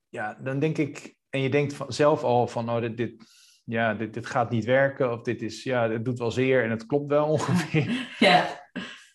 ja, 0.09 0.39
dan 0.43 0.59
denk 0.59 0.79
ik, 0.79 1.17
en 1.31 1.41
je 1.41 1.51
denkt 1.51 1.75
van, 1.75 1.93
zelf 1.93 2.23
al 2.23 2.47
van, 2.47 2.71
oh, 2.71 2.81
dit, 2.81 2.97
dit, 2.97 3.25
ja, 3.65 3.95
dit, 3.95 4.15
dit 4.15 4.27
gaat 4.27 4.51
niet 4.51 4.65
werken, 4.65 5.13
of 5.13 5.23
dit 5.23 5.43
is, 5.43 5.63
ja, 5.63 5.91
het 5.91 6.05
doet 6.05 6.19
wel 6.19 6.31
zeer 6.31 6.65
en 6.65 6.71
het 6.71 6.87
klopt 6.87 7.09
wel 7.09 7.27
ongeveer. 7.37 8.15
Ja. 8.19 8.61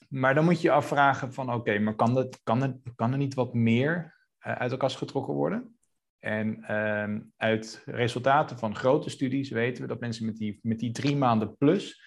Maar 0.10 0.36
dan 0.36 0.45
moet 0.45 0.62
je 0.62 0.67
je 0.67 0.73
afvragen 0.73 1.34
van, 1.34 1.54
oké, 1.54 1.80
maar 1.80 1.95
kan, 1.95 2.13
dat, 2.13 2.39
kan, 2.43 2.62
het, 2.62 2.78
kan 2.95 3.12
er 3.12 3.17
niet 3.17 3.34
wat 3.34 3.54
meer 3.54 4.15
uh, 4.47 4.54
uit 4.54 4.71
de 4.71 4.78
kast 4.78 4.97
getrokken 4.97 5.34
worden? 5.34 5.78
En 6.19 6.58
uh, 6.62 7.21
uit 7.38 7.82
resultaten 7.86 8.58
van 8.58 8.75
grote 8.75 9.10
studies 9.10 9.49
weten 9.49 9.82
we 9.82 9.88
dat 9.88 9.99
mensen 9.99 10.25
met 10.25 10.38
die, 10.38 10.60
met 10.62 10.80
die 10.80 10.91
drie 10.91 11.15
maanden 11.15 11.58
plus 11.58 12.01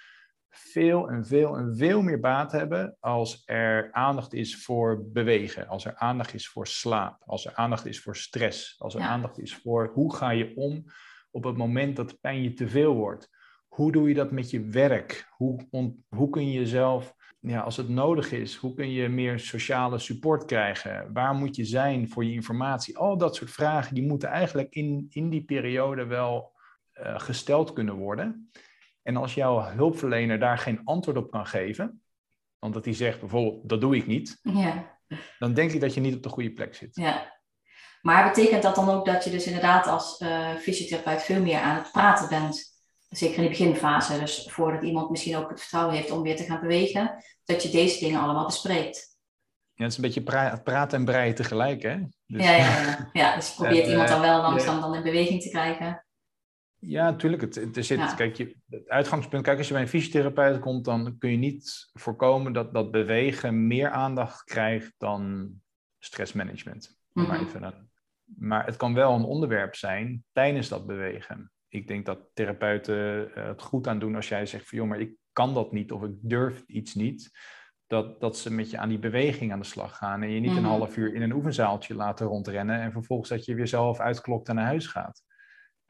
veel 0.58 1.08
en 1.10 1.26
veel 1.26 1.56
en 1.56 1.76
veel 1.76 2.02
meer 2.02 2.20
baat 2.20 2.52
hebben 2.52 2.96
als 3.00 3.42
er 3.44 3.92
aandacht 3.92 4.34
is 4.34 4.62
voor 4.64 5.10
bewegen, 5.12 5.68
als 5.68 5.84
er 5.84 5.94
aandacht 5.94 6.34
is 6.34 6.48
voor 6.48 6.66
slaap, 6.66 7.22
als 7.26 7.46
er 7.46 7.54
aandacht 7.54 7.86
is 7.86 8.00
voor 8.00 8.16
stress, 8.16 8.74
als 8.78 8.94
er 8.94 9.00
aandacht 9.00 9.38
is 9.38 9.56
voor 9.56 9.90
hoe 9.94 10.14
ga 10.14 10.30
je 10.30 10.56
om 10.56 10.84
op 11.30 11.44
het 11.44 11.56
moment 11.56 11.96
dat 11.96 12.20
pijn 12.20 12.42
je 12.42 12.52
te 12.52 12.68
veel 12.68 12.94
wordt. 12.94 13.28
Hoe 13.68 13.92
doe 13.92 14.08
je 14.08 14.14
dat 14.14 14.30
met 14.30 14.50
je 14.50 14.60
werk? 14.60 15.28
Hoe, 15.30 15.66
hoe 16.08 16.30
kun 16.30 16.46
je 16.46 16.58
jezelf, 16.58 17.14
ja, 17.40 17.60
als 17.60 17.76
het 17.76 17.88
nodig 17.88 18.32
is, 18.32 18.56
hoe 18.56 18.74
kun 18.74 18.90
je 18.90 19.08
meer 19.08 19.38
sociale 19.38 19.98
support 19.98 20.44
krijgen? 20.44 21.12
Waar 21.12 21.34
moet 21.34 21.56
je 21.56 21.64
zijn 21.64 22.08
voor 22.08 22.24
je 22.24 22.32
informatie? 22.32 22.98
Al 22.98 23.18
dat 23.18 23.36
soort 23.36 23.50
vragen, 23.50 23.94
die 23.94 24.06
moeten 24.06 24.28
eigenlijk 24.28 24.74
in, 24.74 25.06
in 25.08 25.30
die 25.30 25.44
periode 25.44 26.06
wel 26.06 26.52
uh, 26.94 27.18
gesteld 27.18 27.72
kunnen 27.72 27.94
worden. 27.94 28.50
En 29.08 29.16
als 29.16 29.34
jouw 29.34 29.60
hulpverlener 29.60 30.38
daar 30.38 30.58
geen 30.58 30.80
antwoord 30.84 31.16
op 31.16 31.30
kan 31.30 31.46
geven, 31.46 32.02
omdat 32.58 32.84
hij 32.84 32.94
zegt 32.94 33.20
bijvoorbeeld, 33.20 33.68
dat 33.68 33.80
doe 33.80 33.96
ik 33.96 34.06
niet, 34.06 34.38
ja. 34.42 34.98
dan 35.38 35.54
denk 35.54 35.72
ik 35.72 35.80
dat 35.80 35.94
je 35.94 36.00
niet 36.00 36.14
op 36.14 36.22
de 36.22 36.28
goede 36.28 36.52
plek 36.52 36.74
zit. 36.74 36.96
Ja. 36.96 37.40
Maar 38.02 38.28
betekent 38.28 38.62
dat 38.62 38.74
dan 38.74 38.88
ook 38.88 39.06
dat 39.06 39.24
je 39.24 39.30
dus 39.30 39.46
inderdaad 39.46 39.86
als 39.86 40.20
uh, 40.20 40.54
fysiotherapeut 40.54 41.22
veel 41.22 41.42
meer 41.42 41.60
aan 41.60 41.76
het 41.76 41.92
praten 41.92 42.28
bent? 42.28 42.64
Zeker 43.08 43.36
in 43.36 43.42
de 43.42 43.48
beginfase, 43.48 44.18
dus 44.18 44.48
voordat 44.50 44.82
iemand 44.82 45.10
misschien 45.10 45.36
ook 45.36 45.50
het 45.50 45.60
vertrouwen 45.60 45.94
heeft 45.94 46.10
om 46.10 46.22
weer 46.22 46.36
te 46.36 46.44
gaan 46.44 46.60
bewegen, 46.60 47.24
dat 47.44 47.62
je 47.62 47.70
deze 47.70 48.04
dingen 48.04 48.20
allemaal 48.20 48.46
bespreekt. 48.46 49.16
Ja, 49.74 49.84
het 49.84 49.92
is 49.92 49.98
een 49.98 50.04
beetje 50.04 50.22
pra 50.22 50.60
praten 50.64 50.98
en 50.98 51.04
breien 51.04 51.34
tegelijk, 51.34 51.82
hè? 51.82 51.96
Dus... 52.26 52.44
Ja, 52.44 52.50
ja, 52.50 52.80
ja. 52.80 53.08
ja, 53.12 53.34
dus 53.34 53.54
probeert 53.54 53.86
iemand 53.90 54.08
dan 54.08 54.20
wel 54.20 54.40
langzaam 54.40 54.80
dan 54.80 54.94
in 54.94 55.02
beweging 55.02 55.42
te 55.42 55.48
krijgen. 55.48 56.06
Ja, 56.80 57.10
natuurlijk. 57.10 57.42
Het, 57.42 57.54
het, 57.54 57.76
er 57.76 57.84
zit, 57.84 58.14
kijk, 58.14 58.36
je, 58.36 58.56
het 58.68 58.88
uitgangspunt, 58.88 59.42
kijk, 59.42 59.58
als 59.58 59.66
je 59.66 59.72
bij 59.72 59.82
een 59.82 59.88
fysiotherapeut 59.88 60.58
komt, 60.58 60.84
dan 60.84 61.18
kun 61.18 61.30
je 61.30 61.36
niet 61.36 61.90
voorkomen 61.92 62.52
dat, 62.52 62.74
dat 62.74 62.90
bewegen 62.90 63.66
meer 63.66 63.90
aandacht 63.90 64.44
krijgt 64.44 64.94
dan 64.98 65.50
stressmanagement. 65.98 66.98
Mm 67.12 67.22
-hmm. 67.22 67.32
maar, 67.32 67.40
even, 67.40 67.90
maar 68.24 68.66
het 68.66 68.76
kan 68.76 68.94
wel 68.94 69.14
een 69.14 69.24
onderwerp 69.24 69.74
zijn 69.74 70.24
tijdens 70.32 70.68
dat 70.68 70.86
bewegen. 70.86 71.52
Ik 71.68 71.88
denk 71.88 72.06
dat 72.06 72.18
therapeuten 72.34 73.28
uh, 73.28 73.46
het 73.46 73.62
goed 73.62 73.86
aan 73.86 73.98
doen 73.98 74.14
als 74.14 74.28
jij 74.28 74.46
zegt 74.46 74.68
van 74.68 74.78
joh, 74.78 74.88
maar 74.88 75.00
ik 75.00 75.12
kan 75.32 75.54
dat 75.54 75.72
niet 75.72 75.92
of 75.92 76.02
ik 76.02 76.12
durf 76.20 76.64
iets 76.66 76.94
niet. 76.94 77.30
Dat, 77.86 78.20
dat 78.20 78.36
ze 78.38 78.52
met 78.52 78.70
je 78.70 78.78
aan 78.78 78.88
die 78.88 78.98
beweging 78.98 79.52
aan 79.52 79.58
de 79.58 79.64
slag 79.64 79.96
gaan 79.96 80.22
en 80.22 80.30
je 80.30 80.40
niet 80.40 80.50
mm 80.50 80.56
-hmm. 80.56 80.64
een 80.64 80.70
half 80.70 80.96
uur 80.96 81.14
in 81.14 81.22
een 81.22 81.32
oefenzaaltje 81.32 81.94
laten 81.94 82.26
rondrennen 82.26 82.80
en 82.80 82.92
vervolgens 82.92 83.28
dat 83.28 83.44
je 83.44 83.54
weer 83.54 83.68
zelf 83.68 84.00
uitklokt 84.00 84.48
en 84.48 84.54
naar 84.54 84.64
huis 84.64 84.86
gaat. 84.86 85.22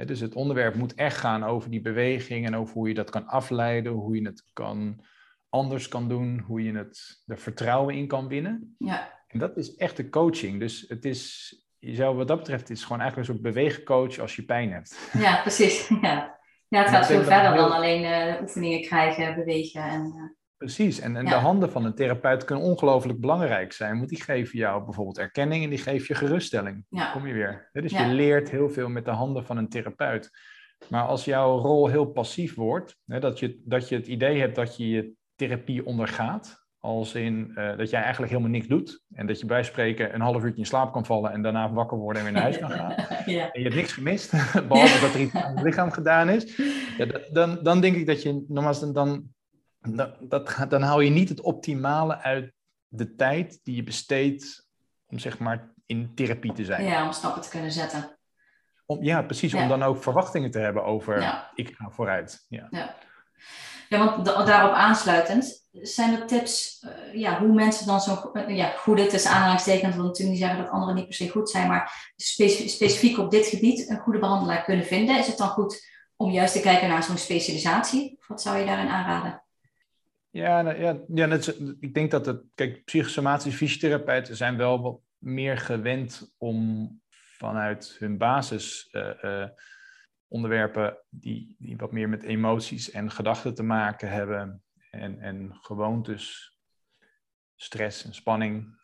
Dus 0.06 0.20
het 0.20 0.34
onderwerp 0.34 0.74
moet 0.74 0.94
echt 0.94 1.16
gaan 1.16 1.44
over 1.44 1.70
die 1.70 1.80
beweging 1.80 2.46
en 2.46 2.56
over 2.56 2.74
hoe 2.74 2.88
je 2.88 2.94
dat 2.94 3.11
kan 3.11 3.26
afleiden, 3.26 3.92
hoe 3.92 4.14
je 4.14 4.26
het 4.26 4.44
kan, 4.52 5.04
anders 5.48 5.88
kan 5.88 6.08
doen, 6.08 6.38
hoe 6.38 6.62
je 6.62 6.72
het, 6.72 7.22
er 7.26 7.38
vertrouwen 7.38 7.94
in 7.94 8.06
kan 8.06 8.28
winnen. 8.28 8.74
Ja. 8.78 9.22
En 9.26 9.38
dat 9.38 9.56
is 9.56 9.76
echt 9.76 9.96
de 9.96 10.08
coaching. 10.08 10.61
Dus 10.61 10.84
het 10.88 11.04
is, 11.04 11.52
je 11.78 11.94
zou 11.94 12.16
wat 12.16 12.28
dat 12.28 12.38
betreft, 12.38 12.68
het 12.68 12.76
is 12.76 12.82
gewoon 12.82 13.00
eigenlijk 13.00 13.28
een 13.28 13.34
soort 13.34 13.54
beweegcoach 13.54 14.18
als 14.18 14.37
je 14.37 14.44
pijn 14.44 14.72
hebt. 14.72 15.11
Ja, 15.12 15.40
precies. 15.40 15.88
Ja, 16.02 16.38
ja 16.68 16.80
het 16.80 16.88
gaat 16.88 17.06
veel 17.06 17.22
verder 17.22 17.52
heel... 17.52 17.62
dan 17.62 17.72
alleen 17.72 18.02
uh, 18.02 18.40
oefeningen 18.40 18.80
krijgen, 18.80 19.34
bewegen 19.34 19.82
en... 19.82 20.12
Uh... 20.16 20.37
Precies, 20.59 21.01
en, 21.01 21.16
en 21.16 21.25
ja. 21.25 21.31
de 21.31 21.37
handen 21.37 21.71
van 21.71 21.85
een 21.85 21.94
therapeut 21.94 22.44
kunnen 22.44 22.64
ongelooflijk 22.64 23.21
belangrijk 23.21 23.73
zijn, 23.73 23.97
want 23.97 24.09
die 24.09 24.23
geven 24.23 24.59
jou 24.59 24.85
bijvoorbeeld 24.85 25.18
erkenning 25.18 25.64
en 25.64 25.71
die 25.71 25.79
geven 25.79 26.07
je 26.09 26.14
geruststelling. 26.14 26.85
Ja. 26.88 27.11
Kom 27.11 27.27
je 27.27 27.33
weer. 27.33 27.68
Dus 27.73 27.92
ja. 27.92 28.07
je 28.07 28.14
leert 28.14 28.51
heel 28.51 28.71
veel 28.71 28.88
met 28.88 29.05
de 29.05 29.11
handen 29.11 29.47
van 29.47 29.57
een 29.57 29.68
therapeut. 29.68 30.31
Maar 30.88 31.03
als 31.03 31.25
jouw 31.25 31.59
rol 31.59 31.88
heel 31.88 32.07
passief 32.07 32.55
wordt, 32.55 32.97
hè, 33.07 33.21
dat, 33.21 33.38
je, 33.38 33.61
dat 33.64 33.88
je 33.88 33.97
het 33.97 34.07
idee 34.07 34.40
hebt 34.40 34.55
dat 34.55 34.77
je 34.77 34.88
je 34.88 35.12
therapie 35.35 35.87
ondergaat, 35.87 36.66
als 36.81 37.14
in 37.14 37.51
uh, 37.55 37.77
dat 37.77 37.90
jij 37.90 38.03
eigenlijk 38.03 38.33
helemaal 38.33 38.53
niks 38.53 38.66
doet 38.66 39.03
en 39.14 39.27
dat 39.27 39.40
je 39.40 39.47
bij 39.47 39.62
spreken 39.62 40.14
een 40.14 40.21
half 40.21 40.44
uurtje 40.44 40.61
in 40.61 40.66
slaap 40.66 40.92
kan 40.92 41.07
vallen 41.07 41.33
en 41.33 41.42
daarna 41.42 41.73
wakker 41.73 41.99
worden 41.99 42.18
en 42.18 42.25
weer 42.25 42.33
naar 42.35 42.42
huis 42.42 42.59
kan 42.59 42.71
gaan. 42.71 42.94
ja. 43.27 43.53
En 43.53 43.61
je 43.61 43.62
hebt 43.62 43.75
niks 43.75 43.92
gemist, 43.92 44.31
behalve 44.68 45.01
dat 45.01 45.14
er 45.14 45.21
iets 45.21 45.35
aan 45.35 45.55
het 45.55 45.64
lichaam 45.64 45.90
gedaan 45.90 46.29
is. 46.29 46.57
Ja, 46.99 47.07
dan, 47.33 47.59
dan 47.62 47.81
denk 47.81 47.97
ik 47.97 48.07
dat 48.07 48.23
je, 48.23 48.44
nogmaals, 48.49 48.81
dan, 48.81 48.92
dan 48.92 49.25
dat, 49.96 50.16
dat, 50.20 50.66
dan 50.68 50.83
haal 50.83 51.01
je 51.01 51.11
niet 51.11 51.29
het 51.29 51.40
optimale 51.40 52.18
uit 52.18 52.53
de 52.88 53.14
tijd 53.14 53.61
die 53.62 53.77
je 53.77 53.83
besteedt 53.83 54.66
om 55.07 55.18
zeg 55.18 55.38
maar 55.38 55.72
in 55.87 56.14
therapie 56.14 56.53
te 56.53 56.64
zijn. 56.64 56.85
Ja, 56.85 57.07
om 57.07 57.12
stappen 57.12 57.42
te 57.42 57.48
kunnen 57.48 57.72
zetten. 57.72 58.18
Om, 58.87 59.03
ja, 59.03 59.22
precies. 59.22 59.53
Ja. 59.53 59.62
Om 59.62 59.68
dan 59.68 59.83
ook 59.83 60.03
verwachtingen 60.03 60.51
te 60.51 60.59
hebben 60.59 60.85
over 60.85 61.20
ja. 61.20 61.51
ik 61.55 61.74
ga 61.77 61.90
vooruit. 61.90 62.44
Ja, 62.48 62.66
ja. 62.70 62.94
ja 63.88 63.98
want 63.98 64.24
daarop 64.24 64.72
aansluitend, 64.72 65.68
zijn 65.72 66.20
er 66.20 66.27
tips 66.27 66.85
uh, 66.85 67.20
ja, 67.20 67.38
hoe 67.38 67.55
mensen 67.55 67.87
dan 67.87 68.01
zo 68.01 68.31
uh, 68.33 68.57
ja, 68.57 68.70
goede 68.77 69.07
tussen 69.07 69.31
aanhalingstekens, 69.31 69.94
wil 69.94 70.05
natuurlijk 70.05 70.38
niet 70.38 70.46
zeggen 70.46 70.64
dat 70.64 70.72
anderen 70.72 70.94
niet 70.94 71.05
per 71.05 71.14
se 71.14 71.29
goed 71.29 71.51
zijn, 71.51 71.68
maar 71.68 72.12
specif 72.16 72.70
specifiek 72.70 73.18
op 73.18 73.31
dit 73.31 73.46
gebied 73.46 73.90
een 73.90 73.98
goede 73.98 74.18
behandelaar 74.18 74.64
kunnen 74.64 74.87
vinden? 74.87 75.18
Is 75.18 75.27
het 75.27 75.38
dan 75.38 75.48
goed 75.48 75.87
om 76.16 76.31
juist 76.31 76.53
te 76.53 76.61
kijken 76.61 76.88
naar 76.88 77.03
zo'n 77.03 77.18
specialisatie? 77.18 78.16
Of 78.18 78.27
wat 78.27 78.42
zou 78.42 78.59
je 78.59 78.66
daarin 78.66 78.88
aanraden? 78.88 79.42
Ja, 80.38 80.62
nou, 80.62 80.81
ja, 80.81 81.01
ja 81.14 81.27
net, 81.27 81.61
ik 81.81 81.94
denk 81.94 82.11
dat 82.11 82.27
het, 82.27 82.42
kijk, 82.55 82.85
psychosomatische 82.85 83.59
fysiotherapeuten 83.59 84.37
zijn 84.37 84.57
wel 84.57 84.83
wat 84.83 85.01
meer 85.18 85.59
gewend 85.59 86.35
om 86.37 86.90
vanuit 87.11 87.96
hun 87.98 88.18
basis 88.18 88.88
uh, 88.92 89.11
uh, 89.22 89.48
onderwerpen 90.29 90.98
die, 91.09 91.57
die 91.59 91.77
wat 91.77 91.92
meer 91.92 92.09
met 92.09 92.22
emoties 92.22 92.90
en 92.90 93.11
gedachten 93.11 93.55
te 93.55 93.62
maken 93.62 94.11
hebben 94.11 94.62
en, 94.90 95.20
en 95.20 95.55
gewoontes, 95.61 96.57
stress 97.57 98.05
en 98.05 98.14
spanning. 98.14 98.77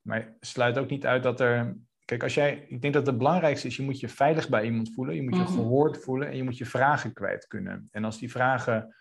Maar 0.00 0.36
sluit 0.40 0.78
ook 0.78 0.90
niet 0.90 1.06
uit 1.06 1.22
dat 1.22 1.40
er, 1.40 1.76
kijk, 2.04 2.22
als 2.22 2.34
jij, 2.34 2.66
ik 2.68 2.82
denk 2.82 2.94
dat 2.94 3.06
het 3.06 3.18
belangrijkste 3.18 3.66
is, 3.66 3.76
je 3.76 3.82
moet 3.82 4.00
je 4.00 4.08
veilig 4.08 4.48
bij 4.48 4.64
iemand 4.64 4.94
voelen, 4.94 5.14
je 5.14 5.22
moet 5.22 5.36
je 5.36 5.42
Mhm. 5.42 5.52
gehoord 5.52 5.98
voelen 5.98 6.28
en 6.28 6.36
je 6.36 6.42
moet 6.42 6.58
je 6.58 6.66
vragen 6.66 7.12
kwijt 7.12 7.46
kunnen. 7.46 7.88
En 7.90 8.04
als 8.04 8.18
die 8.18 8.30
vragen 8.30 8.94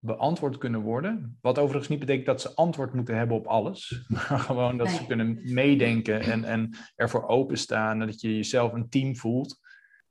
beantwoord 0.00 0.58
kunnen 0.58 0.80
worden. 0.80 1.38
Wat 1.40 1.58
overigens 1.58 1.88
niet 1.88 1.98
betekent 1.98 2.26
dat 2.26 2.40
ze 2.40 2.54
antwoord 2.54 2.94
moeten 2.94 3.16
hebben 3.16 3.36
op 3.36 3.46
alles. 3.46 4.04
Maar 4.08 4.38
gewoon 4.38 4.76
dat 4.76 4.90
ze 4.90 5.06
kunnen 5.06 5.40
meedenken 5.42 6.20
en, 6.20 6.44
en 6.44 6.76
ervoor 6.96 7.26
openstaan. 7.26 7.98
Dat 7.98 8.20
je 8.20 8.36
jezelf 8.36 8.72
een 8.72 8.88
team 8.88 9.16
voelt. 9.16 9.60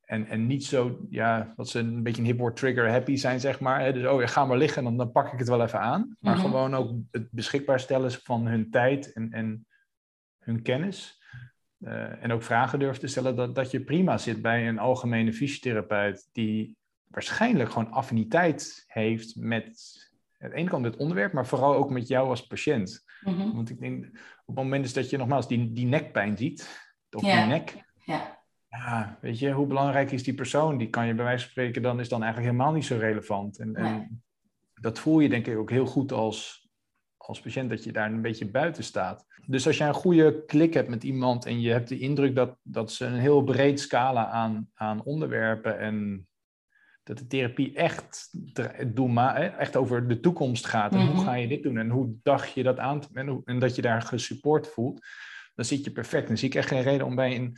En, 0.02 0.26
en 0.26 0.48
niet 0.48 0.66
zo, 0.66 1.06
ja, 1.10 1.54
dat 1.56 1.70
ze 1.70 1.80
een 1.80 2.04
beetje 2.04 2.22
een 2.22 2.28
hip 2.28 2.56
trigger 2.56 2.90
happy 2.90 3.16
zijn, 3.16 3.40
zeg 3.40 3.60
maar. 3.60 3.94
Dus, 3.94 4.08
oh, 4.08 4.22
ja, 4.22 4.28
ga 4.28 4.46
maar 4.46 4.58
liggen, 4.58 4.84
dan, 4.84 4.98
dan 4.98 5.12
pak 5.12 5.34
ik 5.34 5.40
het 5.40 5.48
wel 5.48 5.64
even 5.64 5.80
aan. 5.80 6.16
Maar 6.20 6.36
mhm. 6.36 6.46
gewoon 6.46 6.76
ook 6.76 6.94
het 7.12 7.32
beschikbaar 7.32 7.80
stellen 7.80 8.12
van 8.12 8.48
hun 8.48 8.70
tijd 8.70 9.14
en, 9.14 9.32
en 9.32 9.68
hun 10.40 10.62
kennis. 10.62 11.18
Uh, 11.80 12.24
en 12.24 12.32
ook 12.32 12.44
vragen 12.44 12.80
durven 12.80 13.00
te 13.00 13.08
stellen 13.08 13.36
dat, 13.36 13.56
dat 13.56 13.72
je 13.72 13.84
prima 13.84 14.18
zit 14.18 14.42
bij 14.42 14.68
een 14.68 14.80
algemene 14.80 15.34
fysiotherapeut 15.34 16.30
die 16.32 16.78
waarschijnlijk 17.10 17.72
gewoon 17.72 17.92
affiniteit 17.92 18.84
heeft 18.88 19.36
met 19.36 19.98
aan 20.40 20.50
de 20.50 20.56
ene 20.56 20.70
kant 20.70 20.86
het 20.86 20.98
onderwerp, 20.98 21.34
maar 21.34 21.48
vooral 21.48 21.76
ook 21.76 21.90
met 21.90 22.08
jou 22.08 22.30
als 22.30 22.48
patiënt. 22.48 23.06
Mhm. 23.22 23.52
Want 23.56 23.70
ik 23.70 23.80
denk, 23.80 24.06
op 24.46 24.56
het 24.56 24.64
moment 24.64 24.86
is 24.86 24.94
dat 24.94 25.10
je 25.10 25.18
nogmaals 25.18 25.48
die, 25.48 25.72
die 25.72 25.86
nekpijn 25.86 26.38
ziet, 26.38 26.90
of 27.12 27.22
die 27.22 27.32
nek, 27.32 27.84
ja. 28.06 28.40
ja. 28.68 29.18
weet 29.22 29.40
je, 29.40 29.52
hoe 29.52 29.68
belangrijk 29.68 30.12
is 30.12 30.24
die 30.24 30.34
persoon? 30.34 30.78
Die 30.78 30.90
kan 30.90 31.08
je 31.08 31.14
bij 31.14 31.26
wijze 31.26 31.44
van 31.44 31.52
spreken, 31.52 31.82
dan 31.82 32.00
is 32.00 32.10
dan 32.10 32.24
eigenlijk 32.24 32.52
helemaal 32.52 32.74
niet 32.74 32.86
zo 32.86 32.98
relevant. 32.98 33.60
En, 33.60 33.76
en 33.76 34.24
dat 34.74 35.00
voel 35.00 35.20
je 35.20 35.30
denk 35.30 35.48
ik 35.48 35.58
ook 35.58 35.70
heel 35.70 35.86
goed 35.86 36.12
als, 36.12 36.70
als 37.18 37.42
patiënt, 37.42 37.70
dat 37.70 37.84
je 37.84 37.92
daar 37.92 38.12
een 38.12 38.22
beetje 38.22 38.50
buiten 38.50 38.84
staat. 38.84 39.26
Dus 39.46 39.68
als 39.68 39.78
je 39.78 39.84
een 39.84 39.94
goede 39.94 40.46
klik 40.46 40.74
hebt 40.74 40.90
met 40.90 41.04
iemand 41.04 41.46
en 41.46 41.62
je 41.62 41.72
hebt 41.72 41.90
de 41.90 42.00
indruk 42.00 42.36
dat, 42.36 42.58
dat 42.64 42.92
ze 42.92 43.06
een 43.06 43.20
heel 43.20 43.44
breed 43.44 43.80
scala 43.80 44.28
aan, 44.28 44.70
aan 44.74 45.04
onderwerpen 45.04 45.80
en 45.80 46.28
dat 47.10 47.18
de 47.18 47.28
therapie 47.28 47.74
echt, 47.76 48.30
echt 49.58 49.76
over 49.76 50.08
de 50.08 50.20
toekomst 50.20 50.66
gaat. 50.66 50.94
En 50.94 51.06
hoe 51.06 51.16
mhm. 51.16 51.24
ga 51.24 51.34
je 51.34 51.48
dit 51.48 51.64
doen? 51.64 51.78
En 51.78 51.90
hoe 51.90 52.16
dacht 52.24 52.54
je 52.54 52.64
dat 52.64 52.78
aan? 52.78 53.02
En, 53.14 53.42
en 53.46 53.60
dat 53.60 53.76
je 53.76 53.82
daar 53.82 54.02
gesupport 54.02 54.68
voelt. 54.68 55.06
Dan 55.56 55.66
zit 55.66 55.84
je 55.84 55.92
perfect. 55.92 56.28
Dan 56.28 56.38
zie 56.38 56.48
ik 56.48 56.56
echt 56.56 56.68
geen 56.68 56.82
reden 56.82 57.06
om 57.06 57.16
bij 57.16 57.36
een 57.36 57.58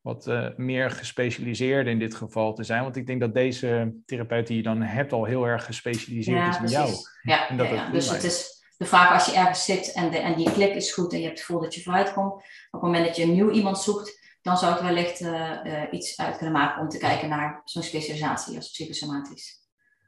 wat 0.00 0.26
uh, 0.26 0.48
meer 0.56 0.90
gespecialiseerde 0.90 1.90
in 1.90 1.98
dit 1.98 2.14
geval 2.14 2.54
te 2.54 2.64
zijn. 2.64 2.82
Want 2.82 2.96
ik 2.96 3.06
denk 3.06 3.20
dat 3.20 3.34
deze 3.34 3.94
therapeut 4.06 4.46
die 4.46 4.56
je 4.56 4.62
dan 4.62 4.82
hebt 4.82 5.12
al 5.12 5.24
heel 5.24 5.46
erg 5.46 5.64
gespecialiseerd 5.64 6.48
is 6.48 6.60
in 6.60 6.68
jou. 6.68 6.90
Ja, 7.22 7.48
en 7.48 7.56
dat 7.56 7.68
ja, 7.68 7.90
dus 7.90 8.10
het 8.10 8.24
is 8.24 8.64
de 8.76 8.84
vraag 8.84 9.12
als 9.12 9.26
je 9.26 9.36
ergens 9.36 9.64
zit 9.64 9.92
en, 9.92 10.10
de, 10.10 10.18
en 10.18 10.36
die 10.36 10.52
klik 10.52 10.74
is 10.74 10.92
goed 10.92 11.12
en 11.12 11.18
je 11.18 11.24
hebt 11.24 11.38
het 11.38 11.46
gevoel 11.46 11.62
dat 11.62 11.74
je 11.74 11.82
vooruit 11.82 12.12
komt. 12.12 12.32
Op 12.32 12.42
het 12.70 12.82
moment 12.82 13.06
dat 13.06 13.16
je 13.16 13.22
een 13.22 13.32
nieuw 13.32 13.50
iemand 13.50 13.78
zoekt, 13.78 14.25
dan 14.46 14.56
zou 14.56 14.74
ik 14.74 14.80
wellicht 14.80 15.20
uh, 15.20 15.82
iets 15.90 16.18
uit 16.18 16.36
kunnen 16.36 16.54
maken 16.54 16.82
om 16.82 16.88
te 16.88 16.98
kijken 16.98 17.28
naar 17.28 17.60
zo'n 17.64 17.82
specialisatie 17.82 18.56
als 18.56 18.70
psychosomatisch. 18.70 19.64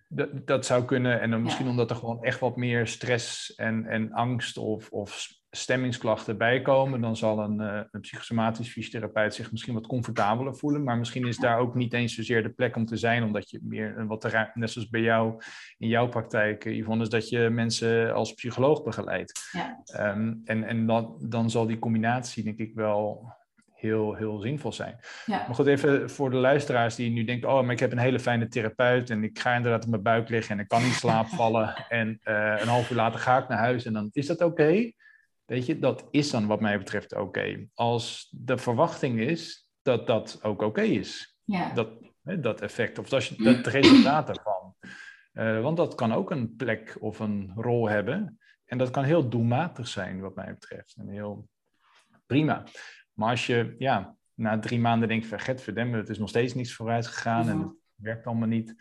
Dat, 0.09 0.46
dat 0.46 0.66
zou 0.66 0.85
kunnen. 0.85 1.20
En 1.20 1.31
dan 1.31 1.42
misschien 1.42 1.68
omdat 1.68 1.90
er 1.90 1.96
gewoon 1.96 2.22
echt 2.22 2.40
wat 2.40 2.57
meer 2.57 2.87
stress 2.87 3.55
en, 3.55 3.87
en 3.87 4.12
angst 4.12 4.57
of, 4.57 4.90
of 4.90 5.29
stemmingsklachten 5.51 6.38
bijkomen, 6.38 7.01
dan 7.01 7.16
zal 7.16 7.38
een, 7.38 7.61
uh, 7.61 7.81
een 7.90 8.01
psychosomatisch 8.01 8.72
fysiotherapeut 8.72 9.35
zich 9.35 9.51
misschien 9.51 9.74
wat 9.74 9.87
comfortabeler 9.87 10.57
voelen. 10.57 10.85
Maar 10.85 10.98
misschien 10.98 11.27
is 11.27 11.37
daar 11.37 11.59
ook 11.59 11.74
niet 11.74 11.92
eens 11.92 12.14
zozeer 12.14 12.42
de 12.42 12.53
plek 12.53 12.77
om 12.77 12.87
te 12.87 12.96
zijn, 12.96 13.22
omdat 13.22 13.51
je 13.51 13.61
meer 13.62 14.07
wat 14.07 14.33
net 14.55 14.70
zoals 14.70 14.88
bij 14.88 15.01
jou 15.01 15.42
in 15.79 15.88
jouw 15.88 16.09
praktijk, 16.09 16.64
Yvonne, 16.64 17.03
is 17.03 17.09
dat 17.09 17.29
je 17.29 17.51
mensen 17.51 18.14
als 18.14 18.35
psycholoog 18.35 18.83
begeleidt. 18.83 19.48
Ja. 19.53 19.83
Um, 20.12 20.40
en 20.44 20.64
en 20.64 20.87
dan, 20.87 21.16
dan 21.29 21.51
zal 21.51 21.66
die 21.66 21.79
combinatie, 21.79 22.44
denk 22.44 22.59
ik, 22.59 22.74
wel 22.74 23.37
heel, 23.78 24.14
heel 24.14 24.38
zinvol 24.38 24.72
zijn. 24.72 24.98
Ja. 25.26 25.44
Maar 25.46 25.54
goed, 25.54 25.66
even 25.66 26.10
voor 26.10 26.30
de 26.30 26.36
luisteraars 26.36 26.94
die 26.94 27.10
nu 27.10 27.24
denken, 27.24 27.48
oh, 27.48 27.62
maar 27.62 27.72
ik 27.72 27.80
heb 27.80 27.92
een 27.92 27.98
hele 27.98 28.20
fijne 28.20 28.48
therapeut 28.48 29.10
en 29.10 29.24
ik 29.24 29.38
ga 29.38 29.54
inderdaad 29.54 29.84
op 29.84 29.90
mijn 29.90 30.02
buik 30.02 30.28
liggen 30.28 30.56
en 30.56 30.62
ik 30.62 30.68
kan 30.68 30.82
niet 30.82 30.92
slaap 31.04 31.26
vallen 31.26 31.86
en 31.88 32.20
uh, 32.24 32.60
een 32.60 32.68
half 32.68 32.90
uur 32.90 32.96
later 32.96 33.20
ga 33.20 33.38
ik 33.38 33.48
naar 33.48 33.58
huis 33.58 33.84
en 33.84 33.92
dan 33.92 34.08
is 34.12 34.26
dat 34.26 34.40
oké. 34.40 34.92
Weet 35.44 35.66
je, 35.66 35.78
dat 35.78 36.08
is 36.10 36.30
dan 36.30 36.46
wat 36.46 36.60
mij 36.60 36.78
betreft 36.78 37.14
oké. 37.14 37.66
Als 37.74 38.28
de 38.30 38.58
verwachting 38.58 39.20
is 39.20 39.68
dat 39.82 40.06
dat 40.06 40.38
ook 40.42 40.62
oké 40.62 40.82
is. 40.82 41.36
Ja. 41.44 41.72
Dat, 41.74 41.88
hè, 42.22 42.40
dat 42.40 42.60
effect, 42.60 42.98
of 42.98 43.08
dat, 43.08 43.24
je, 43.24 43.42
dat 43.42 43.66
resultaat 43.66 44.28
ervan. 44.28 44.74
Uh, 45.32 45.60
want 45.60 45.76
dat 45.76 45.94
kan 45.94 46.12
ook 46.12 46.30
een 46.30 46.56
plek 46.56 46.96
of 47.00 47.18
een 47.18 47.52
rol 47.54 47.88
hebben. 47.88 48.38
En 48.64 48.78
dat 48.78 48.90
kan 48.90 49.04
heel 49.04 49.28
doelmatig 49.28 49.88
zijn, 49.88 50.20
wat 50.20 50.34
mij 50.34 50.52
betreft. 50.52 50.96
En 50.96 51.08
heel 51.08 51.48
prima. 52.26 52.64
Maar 53.18 53.31
als 53.31 53.46
je 53.46 53.74
ja, 53.78 54.16
na 54.35 54.59
drie 54.59 54.81
maanden 54.81 55.09
denkt 55.09 55.26
van, 55.26 55.40
get 55.40 55.62
verdemmen, 55.62 55.98
het 55.98 56.09
is 56.09 56.18
nog 56.18 56.28
steeds 56.28 56.54
niets 56.54 56.74
vooruit 56.74 57.07
gegaan 57.07 57.48
en 57.48 57.59
het 57.61 57.72
werkt 57.94 58.26
allemaal 58.26 58.48
niet. 58.48 58.74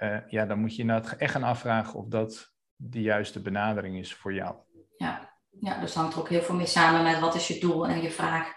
Uh, 0.00 0.18
ja, 0.28 0.46
dan 0.46 0.58
moet 0.58 0.74
je 0.76 0.80
inderdaad 0.80 1.12
echt 1.12 1.32
gaan 1.32 1.42
afvragen 1.42 1.94
of 1.94 2.06
dat 2.06 2.52
de 2.76 3.00
juiste 3.00 3.42
benadering 3.42 3.98
is 3.98 4.14
voor 4.14 4.34
jou. 4.34 4.56
Ja, 4.96 5.38
ja 5.60 5.80
dus 5.80 5.94
hangt 5.94 6.14
er 6.14 6.20
ook 6.20 6.28
heel 6.28 6.42
veel 6.42 6.54
mee 6.54 6.66
samen 6.66 7.02
met 7.02 7.20
wat 7.20 7.34
is 7.34 7.48
je 7.48 7.60
doel 7.60 7.86
en 7.88 8.02
je 8.02 8.10
vraag. 8.10 8.52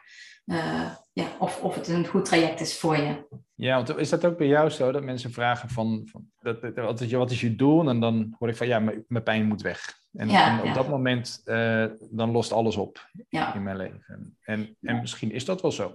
Uh, 0.45 0.95
ja, 1.12 1.26
of, 1.39 1.62
of 1.62 1.76
het 1.76 1.88
een 1.88 2.08
goed 2.08 2.26
traject 2.26 2.60
is 2.60 2.80
voor 2.80 2.98
je. 2.98 3.28
Ja, 3.56 3.76
want 3.76 3.98
is 3.98 4.10
dat 4.10 4.26
ook 4.26 4.38
bij 4.38 4.48
jou 4.48 4.69
zo 4.69 4.91
dat 4.91 5.04
mensen 5.04 5.32
vragen 5.32 5.69
van, 5.69 6.08
van 6.12 6.32
dat, 6.41 6.74
wat, 6.76 7.02
is 7.02 7.10
je, 7.10 7.17
wat 7.17 7.32
is 7.32 7.41
je 7.41 7.56
doel? 7.56 7.89
En 7.89 8.00
dan 8.00 8.36
hoor 8.39 8.50
ik 8.50 8.56
van 8.56 8.67
ja, 8.67 8.80
mijn 9.08 9.24
pijn 9.24 9.45
moet 9.45 9.62
weg. 9.62 9.98
En, 10.13 10.30
en 10.30 10.62
op 10.62 10.74
dat 10.74 10.89
moment, 10.89 11.41
uh, 11.45 11.86
dan 12.12 12.32
lost 12.32 12.52
alles 12.52 12.76
op 12.76 13.10
in 13.30 13.63
mijn 13.63 13.78
leven. 13.78 14.38
En, 14.41 14.78
en 14.82 15.00
misschien 15.00 15.32
is 15.32 15.45
dat 15.45 15.62
wel 15.62 15.72
zo. 15.72 15.93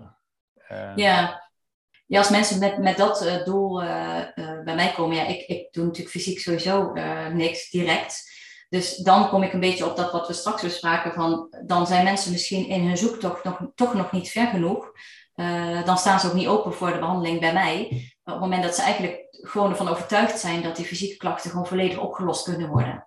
Uh, 0.72 0.92
ja. 0.96 1.42
ja, 2.06 2.18
als 2.18 2.30
mensen 2.30 2.58
met, 2.58 2.78
met 2.78 2.96
dat 2.96 3.26
uh, 3.26 3.44
doel 3.44 3.78
bij 4.64 4.74
mij 4.74 4.92
komen, 4.92 5.16
ja, 5.16 5.26
ik, 5.26 5.46
ik 5.46 5.72
doe 5.72 5.84
natuurlijk 5.84 6.14
fysiek 6.14 6.38
sowieso 6.38 6.92
niks 7.32 7.70
direct. 7.70 8.33
Dus 8.74 8.96
dan 8.96 9.28
kom 9.28 9.42
ik 9.42 9.52
een 9.52 9.60
beetje 9.60 9.86
op 9.86 9.96
dat 9.96 10.12
wat 10.12 10.26
we 10.26 10.32
straks 10.32 10.62
bespraken 10.62 11.12
van, 11.12 11.48
dan 11.66 11.86
zijn 11.86 12.04
mensen 12.04 12.32
misschien 12.32 12.68
in 12.68 12.86
hun 12.86 12.96
zoektocht 12.96 13.44
nog, 13.44 13.60
toch 13.74 13.94
nog 13.94 14.12
niet 14.12 14.30
ver 14.30 14.46
genoeg. 14.46 14.92
dan 15.84 15.98
staan 15.98 16.20
ze 16.20 16.26
ook 16.26 16.34
niet 16.34 16.46
open 16.46 16.74
voor 16.74 16.92
de 16.92 16.98
behandeling 16.98 17.40
bij 17.40 17.52
mij. 17.52 17.88
Op 18.24 18.32
het 18.32 18.40
moment 18.40 18.62
dat 18.62 18.74
ze 18.74 18.82
eigenlijk 18.82 19.26
gewoon 19.30 19.70
ervan 19.70 19.88
overtuigd 19.88 20.38
zijn 20.38 20.62
dat 20.62 20.76
die 20.76 20.84
fysieke 20.84 21.16
klachten 21.16 21.50
gewoon 21.50 21.66
volledig 21.66 21.98
opgelost 21.98 22.44
kunnen 22.44 22.68
worden. 22.68 23.06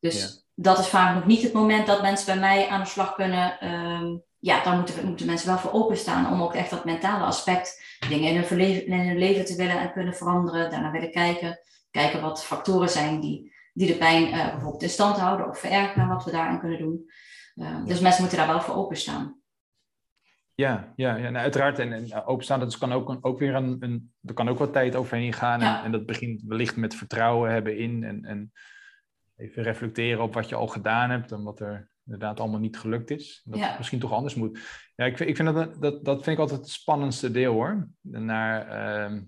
Dus 0.00 0.46
dat 0.54 0.78
is 0.78 0.88
vaak 0.88 1.14
nog 1.14 1.26
niet 1.26 1.42
het 1.42 1.52
moment 1.52 1.86
dat 1.86 2.02
mensen 2.02 2.26
bij 2.26 2.38
mij 2.38 2.68
aan 2.68 2.80
de 2.80 2.86
slag 2.86 3.14
kunnen. 3.14 3.60
Ehm, 3.60 4.16
ja, 4.38 4.62
dan 4.62 4.76
moeten, 4.76 5.06
moeten 5.06 5.26
mensen 5.26 5.48
wel 5.48 5.58
voor 5.58 5.72
openstaan 5.72 6.32
om 6.32 6.42
ook 6.42 6.54
echt 6.54 6.70
dat 6.70 6.84
mentale 6.84 7.24
aspect, 7.24 7.82
dingen 8.08 8.30
in 8.30 8.42
hun, 8.42 8.86
in 8.86 9.08
hun 9.08 9.18
leven 9.18 9.44
te 9.44 9.56
willen 9.56 9.80
en 9.80 9.92
kunnen 9.92 10.14
veranderen. 10.14 10.70
Daarna 10.70 10.90
willen 10.90 11.10
kijken, 11.10 11.60
kijken 11.90 12.20
wat 12.20 12.44
factoren 12.44 12.88
zijn 12.88 13.20
die, 13.20 13.56
die 13.78 13.86
de 13.86 13.96
pijn 13.96 14.22
uh, 14.22 14.50
bijvoorbeeld 14.50 14.82
in 14.82 14.88
stand 14.88 15.16
houden 15.16 15.48
of 15.48 15.58
verergeren, 15.58 16.08
wat 16.08 16.24
we 16.24 16.30
daarin 16.30 16.58
kunnen 16.58 16.78
doen. 16.78 17.10
Uh, 17.54 17.84
dus 17.84 18.00
mensen 18.00 18.20
moeten 18.20 18.38
daar 18.38 18.48
wel 18.48 18.60
voor 18.60 18.74
openstaan. 18.74 19.40
Ja, 20.54 20.92
ja, 20.96 21.16
ja 21.16 21.30
nou, 21.30 21.36
uiteraard. 21.36 21.78
En, 21.78 21.92
en 21.92 22.24
openstaan, 22.24 22.60
dat 22.60 22.78
kan 22.78 22.92
ook, 22.92 23.18
ook 23.20 23.38
weer 23.38 23.54
een, 23.54 23.76
een, 23.80 24.12
er 24.22 24.34
kan 24.34 24.48
ook 24.48 24.58
wat 24.58 24.72
tijd 24.72 24.96
overheen 24.96 25.32
gaan. 25.32 25.60
En, 25.60 25.82
en, 25.82 25.92
dat 25.92 26.06
begint 26.06 26.42
wellicht 26.42 26.76
met 26.76 26.94
vertrouwen 26.94 27.50
hebben 27.50 27.78
in 27.78 28.04
en, 28.04 28.24
en 28.24 28.52
even 29.36 29.62
reflecteren 29.62 30.22
op 30.22 30.34
wat 30.34 30.48
je 30.48 30.54
al 30.54 30.66
gedaan 30.66 31.10
hebt 31.10 31.32
en 31.32 31.42
wat 31.42 31.60
er 31.60 31.90
inderdaad 32.04 32.40
allemaal 32.40 32.60
niet 32.60 32.78
gelukt 32.78 33.10
is. 33.10 33.42
Dat 33.44 33.60
het 33.60 33.76
misschien 33.76 33.98
toch 33.98 34.12
anders 34.12 34.34
moet. 34.34 34.58
Ja, 34.96 35.04
ik, 35.04 35.20
ik 35.20 35.36
vind 35.36 35.54
dat, 35.54 35.82
dat, 35.82 36.04
dat 36.04 36.22
vind 36.22 36.36
ik 36.36 36.42
altijd 36.42 36.60
het 36.60 36.68
spannendste 36.68 37.30
deel 37.30 37.52
hoor. 37.52 37.88
Naar, 38.00 38.66
uh, 39.10 39.20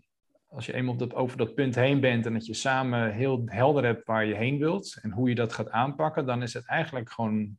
als 0.51 0.67
je 0.67 0.75
eenmaal 0.75 0.97
dat, 0.97 1.15
over 1.15 1.37
dat 1.37 1.55
punt 1.55 1.75
heen 1.75 2.01
bent 2.01 2.27
en 2.27 2.33
dat 2.33 2.47
je 2.47 2.55
samen 2.55 3.13
heel 3.13 3.43
helder 3.47 3.85
hebt 3.85 4.07
waar 4.07 4.25
je 4.25 4.35
heen 4.35 4.59
wilt 4.59 4.99
en 5.03 5.11
hoe 5.11 5.29
je 5.29 5.35
dat 5.35 5.53
gaat 5.53 5.71
aanpakken, 5.71 6.27
dan 6.27 6.43
is 6.43 6.55
het 6.55 6.67
eigenlijk 6.67 7.11
gewoon, 7.11 7.59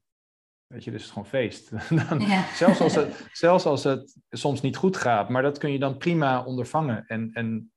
weet 0.68 0.84
je, 0.84 0.92
dus 0.92 1.02
het 1.02 1.12
gewoon 1.12 1.28
feest. 1.28 1.72
dan, 2.10 2.22
zelfs, 2.54 2.82
als 2.82 2.96
het, 2.96 3.30
zelfs 3.32 3.66
als 3.66 3.84
het 3.84 4.18
soms 4.30 4.62
niet 4.62 4.76
goed 4.76 4.98
gaat, 4.98 5.30
maar 5.30 5.42
dat 5.42 5.58
kun 5.58 5.72
je 5.72 5.80
dan 5.80 5.98
prima 5.98 6.44
ondervangen 6.44 7.06
en, 7.08 7.30
en 7.34 7.72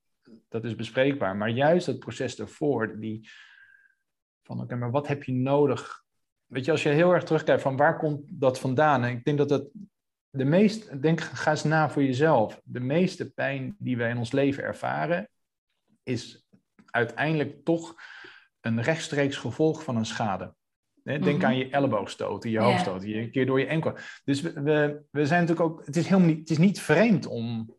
dat 0.49 0.65
is 0.65 0.75
bespreekbaar. 0.75 1.37
Maar 1.37 1.49
juist 1.49 1.87
het 1.87 1.99
proces 1.99 2.39
ervoor, 2.39 2.99
die 3.01 3.29
van 4.43 4.61
oké, 4.61 4.77
maar 4.77 4.91
wat 4.91 5.09
heb 5.09 5.23
je 5.23 5.33
nodig? 5.33 6.03
Weet 6.47 6.65
je, 6.65 6.71
als 6.71 6.83
je 6.83 6.89
heel 6.89 7.13
erg 7.13 7.25
terugkijkt 7.25 7.63
van 7.63 7.77
waar 7.77 7.99
komt 7.99 8.23
dat 8.41 8.61
vandaan? 8.61 9.05
En 9.05 9.11
ik 9.11 9.25
denk 9.25 9.39
dat 9.39 9.51
het 9.51 9.71
de 10.37 10.45
meest, 10.45 11.03
denk, 11.03 11.21
ga 11.21 11.51
eens 11.51 11.65
na 11.65 11.91
voor 11.91 12.03
jezelf. 12.03 12.61
De 12.65 12.81
meeste 12.81 13.33
pijn 13.33 13.77
die 13.79 13.97
wij 13.97 14.11
in 14.11 14.19
ons 14.19 14.33
leven 14.33 14.63
ervaren, 14.63 15.29
is 16.03 16.47
uiteindelijk 16.87 17.65
toch 17.65 17.95
een 18.61 18.83
rechtstreeks 18.83 19.37
gevolg 19.37 19.83
van 19.83 19.97
een 19.97 20.07
schade. 20.07 20.55
Denk 21.03 21.25
mhm. 21.25 21.45
aan 21.45 21.57
je 21.57 21.71
elleboogstoten, 21.71 22.51
je 22.51 22.59
hoofdstoten, 22.59 23.09
je 23.09 23.21
een 23.21 23.31
keer 23.31 23.47
door 23.47 23.61
je 23.61 23.67
enkel. 23.67 23.97
Dus 24.25 24.41
we, 24.41 24.53
we, 24.63 25.03
we, 25.11 25.27
zijn 25.27 25.41
natuurlijk 25.41 25.71
ook, 25.71 25.87
het 25.87 25.97
is 25.97 26.07
helemaal 26.07 26.29
niet, 26.29 26.39
het 26.39 26.51
is 26.51 26.59
niet 26.59 26.81
vreemd 26.81 27.27
om, 27.27 27.77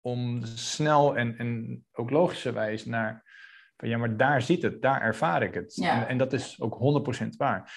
om 0.00 0.44
snel 0.44 1.16
en, 1.16 1.38
en 1.38 1.84
ook 1.92 2.10
logischerwijs 2.10 2.84
naar 2.84 3.28
van 3.76 3.88
ja, 3.88 3.98
maar 3.98 4.16
daar 4.16 4.42
zit 4.42 4.62
het, 4.62 4.82
daar 4.82 5.00
ervaar 5.00 5.42
ik 5.42 5.54
het. 5.54 5.78
En, 5.82 6.08
en, 6.08 6.18
dat 6.18 6.32
is 6.32 6.60
ook 6.60 7.04
100% 7.24 7.28
waar. 7.36 7.72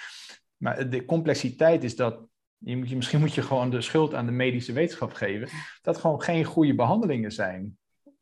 Maar 0.57 0.89
de 0.89 1.05
complexiteit 1.05 1.83
is 1.83 1.95
dat, 1.95 2.27
je 2.65 2.77
moet, 2.77 2.95
misschien 2.95 3.19
moet 3.19 3.33
je 3.33 3.41
gewoon 3.41 3.69
de 3.69 3.81
schuld 3.81 4.13
aan 4.13 4.25
de 4.25 4.31
medische 4.31 4.73
wetenschap 4.73 5.13
geven, 5.13 5.49
dat 5.81 5.97
gewoon 5.97 6.21
geen 6.21 6.43
goede 6.43 6.75
behandelingen 6.75 7.31
zijn 7.31 7.77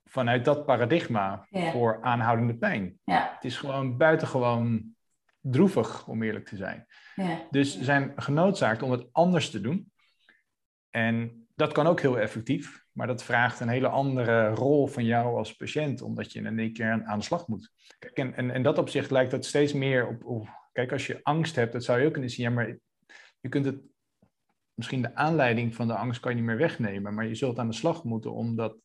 vanuit 0.06 0.46
dat 0.46 0.66
paradigma 0.66 1.46
Ja. 1.50 1.72
voor 1.72 2.02
aanhoudende 2.02 2.56
pijn. 2.58 3.00
Ja, 3.04 3.32
Het 3.36 3.44
is 3.44 3.58
gewoon 3.58 3.98
buitengewoon 3.98 4.96
droevig, 5.42 6.08
om 6.08 6.24
eerlijk 6.24 6.48
te 6.48 6.56
zijn. 6.56 6.88
ja, 7.16 7.48
Dus 7.50 7.78
ze 7.78 7.84
zijn 7.84 8.12
genoodzaakt 8.16 8.82
om 8.82 8.92
het 8.92 9.08
anders 9.12 9.50
te 9.50 9.62
doen. 9.62 9.92
En 10.89 11.48
dat 11.56 11.72
kan 11.72 11.88
ook 11.88 12.02
heel 12.02 12.20
effectief, 12.20 12.86
maar 12.92 13.08
dat 13.08 13.24
vraagt 13.24 13.60
een 13.60 13.68
hele 13.70 13.88
andere 13.88 14.50
rol 14.50 14.88
van 14.88 15.06
jou 15.06 15.38
als 15.38 15.56
patiënt, 15.56 16.02
omdat 16.02 16.32
je 16.32 16.39
in 16.42 16.60
één 16.60 16.74
keer 16.74 17.04
aan 17.06 17.18
de 17.20 17.26
slag 17.26 17.48
moet. 17.48 17.72
Kijk, 18.00 18.18
en, 18.36 18.52
en 18.52 18.64
dat 18.64 18.78
opzicht 18.78 19.12
lijkt 19.12 19.32
dat 19.32 19.46
steeds 19.46 19.74
meer 19.74 20.08
op, 20.08 20.26
op. 20.26 20.48
Kijk, 20.72 20.92
als 20.92 21.08
je 21.08 21.20
angst 21.24 21.56
hebt, 21.56 21.72
dat 21.74 21.84
zou 21.84 22.00
je 22.00 22.06
ook 22.06 22.12
kunnen 22.12 22.30
zien, 22.30 22.46
ja, 22.46 22.52
maar 22.52 22.78
je 23.39 23.50
kunt 23.50 23.66
het. 23.66 23.89
Misschien 24.82 25.01
de 25.01 25.15
aanleiding 25.15 25.75
van 25.75 25.88
de 25.88 25.95
angst 25.95 26.19
kan 26.19 26.32
je 26.32 26.38
niet 26.38 26.45
meer 26.45 26.57
wegnemen, 26.57 27.13
maar 27.13 27.27
je 27.27 27.36
zult 27.36 27.59
aan 27.59 27.67
de 27.67 27.75
slag 27.75 28.03
moeten 28.03 28.34
om 28.34 28.55
dat 28.55 28.75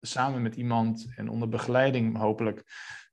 samen 0.00 0.42
met 0.42 0.54
iemand 0.54 1.06
en 1.16 1.28
onder 1.28 1.48
begeleiding 1.48 2.16
hopelijk 2.16 2.64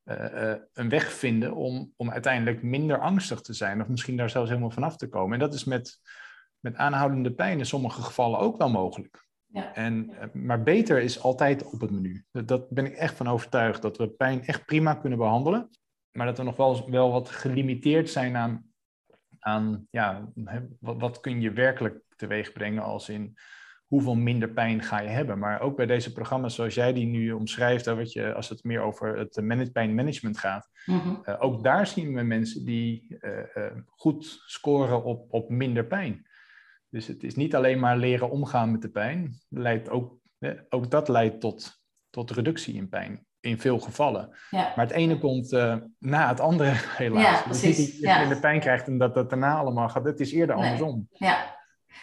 eh, 0.03 0.51
eh, 0.51 0.59
een 0.73 0.89
weg 0.89 1.11
vinden 1.11 1.55
om, 1.55 1.93
om 1.95 2.11
uiteindelijk 2.11 2.63
minder 2.63 2.99
angstig 2.99 3.41
te 3.41 3.53
zijn. 3.53 3.82
Of 3.82 3.88
misschien 3.88 4.17
daar 4.17 4.29
zelfs 4.29 4.49
helemaal 4.49 4.71
vanaf 4.71 4.97
te 4.97 5.09
komen. 5.09 5.34
En 5.34 5.39
dat 5.39 5.53
is 5.53 5.63
met, 5.63 5.99
met 6.59 6.75
aanhoudende 6.75 7.34
pijn 7.34 7.57
in 7.57 7.65
sommige 7.65 8.01
gevallen 8.01 8.39
ook 8.39 8.57
wel 8.57 8.69
mogelijk. 8.69 9.25
Ja. 9.45 9.73
En, 9.73 10.09
eh, 10.19 10.27
maar 10.34 10.63
beter 10.63 11.01
is 11.01 11.19
altijd 11.19 11.63
op 11.63 11.82
het 11.82 11.91
menu. 11.91 12.25
Dat, 12.32 12.47
dat 12.47 12.69
ben 12.69 12.86
ik 12.86 12.93
echt 12.93 13.15
van 13.15 13.27
overtuigd. 13.27 13.82
Dat 13.82 13.97
we 13.97 14.09
pijn 14.09 14.45
echt 14.45 14.65
prima 14.65 14.93
kunnen 14.93 15.17
behandelen. 15.17 15.69
Maar 16.11 16.25
dat 16.25 16.38
we 16.38 16.43
nog 16.43 16.55
wel, 16.55 16.89
wel 16.89 17.11
wat 17.11 17.29
gelimiteerd 17.29 18.09
zijn 18.09 18.36
aan, 18.36 18.70
aan 19.42 19.88
ja, 19.89 20.32
wat, 20.80 21.00
wat 21.00 21.20
kun 21.20 21.42
je 21.42 21.52
werkelijk 21.52 22.04
teweeg 22.16 22.52
brengen 22.52 22.84
als 22.84 23.10
in 23.10 23.38
hoeveel 23.86 24.16
minder 24.16 24.50
pijn 24.50 24.84
ga 24.84 25.00
je 25.00 25.10
hebben. 25.10 25.39
Maar 25.39 25.62
ook 25.62 25.76
bij 25.76 25.86
deze 25.86 26.14
programma's 26.14 26.56
zoals 26.56 26.74
jij 26.74 26.94
die 26.94 27.06
nu 27.06 27.32
omschrijft, 27.32 27.86
wat 27.86 28.12
je, 28.12 28.34
als 28.34 28.50
het 28.50 28.64
meer 28.64 28.82
over 28.82 29.18
het 29.18 29.42
manage, 29.42 29.72
pijnmanagement 29.72 30.38
gaat, 30.38 30.70
mhm, 30.86 31.16
eh, 31.24 31.36
ook 31.39 31.64
daar 31.64 31.88
zien 31.88 32.14
we 32.14 32.22
mensen 32.22 32.66
die 32.66 33.18
eh, 33.20 33.56
eh, 33.56 33.78
goed 33.86 34.42
scoren 34.46 35.04
op, 35.04 35.34
op 35.34 35.50
minder 35.50 35.86
pijn. 35.86 36.26
Dus 36.92 37.08
het 37.08 37.24
is 37.24 37.36
niet 37.36 37.56
alleen 37.56 37.80
maar 37.80 37.98
leren 37.98 38.30
omgaan 38.30 38.72
met 38.72 38.82
de 38.82 38.89
pijn, 38.89 39.39
leidt 39.50 39.89
ook, 39.89 40.20
eh, 40.38 40.60
ook 40.70 40.92
dat 40.92 41.08
leidt 41.08 41.39
tot, 41.39 41.84
tot 42.10 42.32
reductie 42.32 42.76
in 42.76 42.89
pijn. 42.89 43.26
In 43.42 43.60
veel 43.60 43.80
gevallen. 43.80 44.38
ja, 44.50 44.74
Maar 44.76 44.86
het 44.86 44.96
ene 44.96 45.18
komt 45.20 45.54
eh, 45.54 45.76
na 46.00 46.28
het 46.28 46.39
andere, 46.39 46.72
helaas. 47.04 47.24
Ja, 47.24 47.42
precies, 47.42 47.78
dat 47.78 48.00
je 48.00 48.08
ja. 48.08 48.20
minder 48.20 48.39
pijn 48.39 48.60
krijgt 48.60 48.88
en 48.88 48.98
dat 48.98 49.14
dat 49.14 49.30
daarna 49.30 49.56
allemaal 49.56 49.89
gaat. 49.89 50.04
Het 50.04 50.20
is 50.20 50.32
eerder 50.32 50.56
Nee. 50.56 50.64
andersom. 50.64 51.08
ja. 51.12 51.60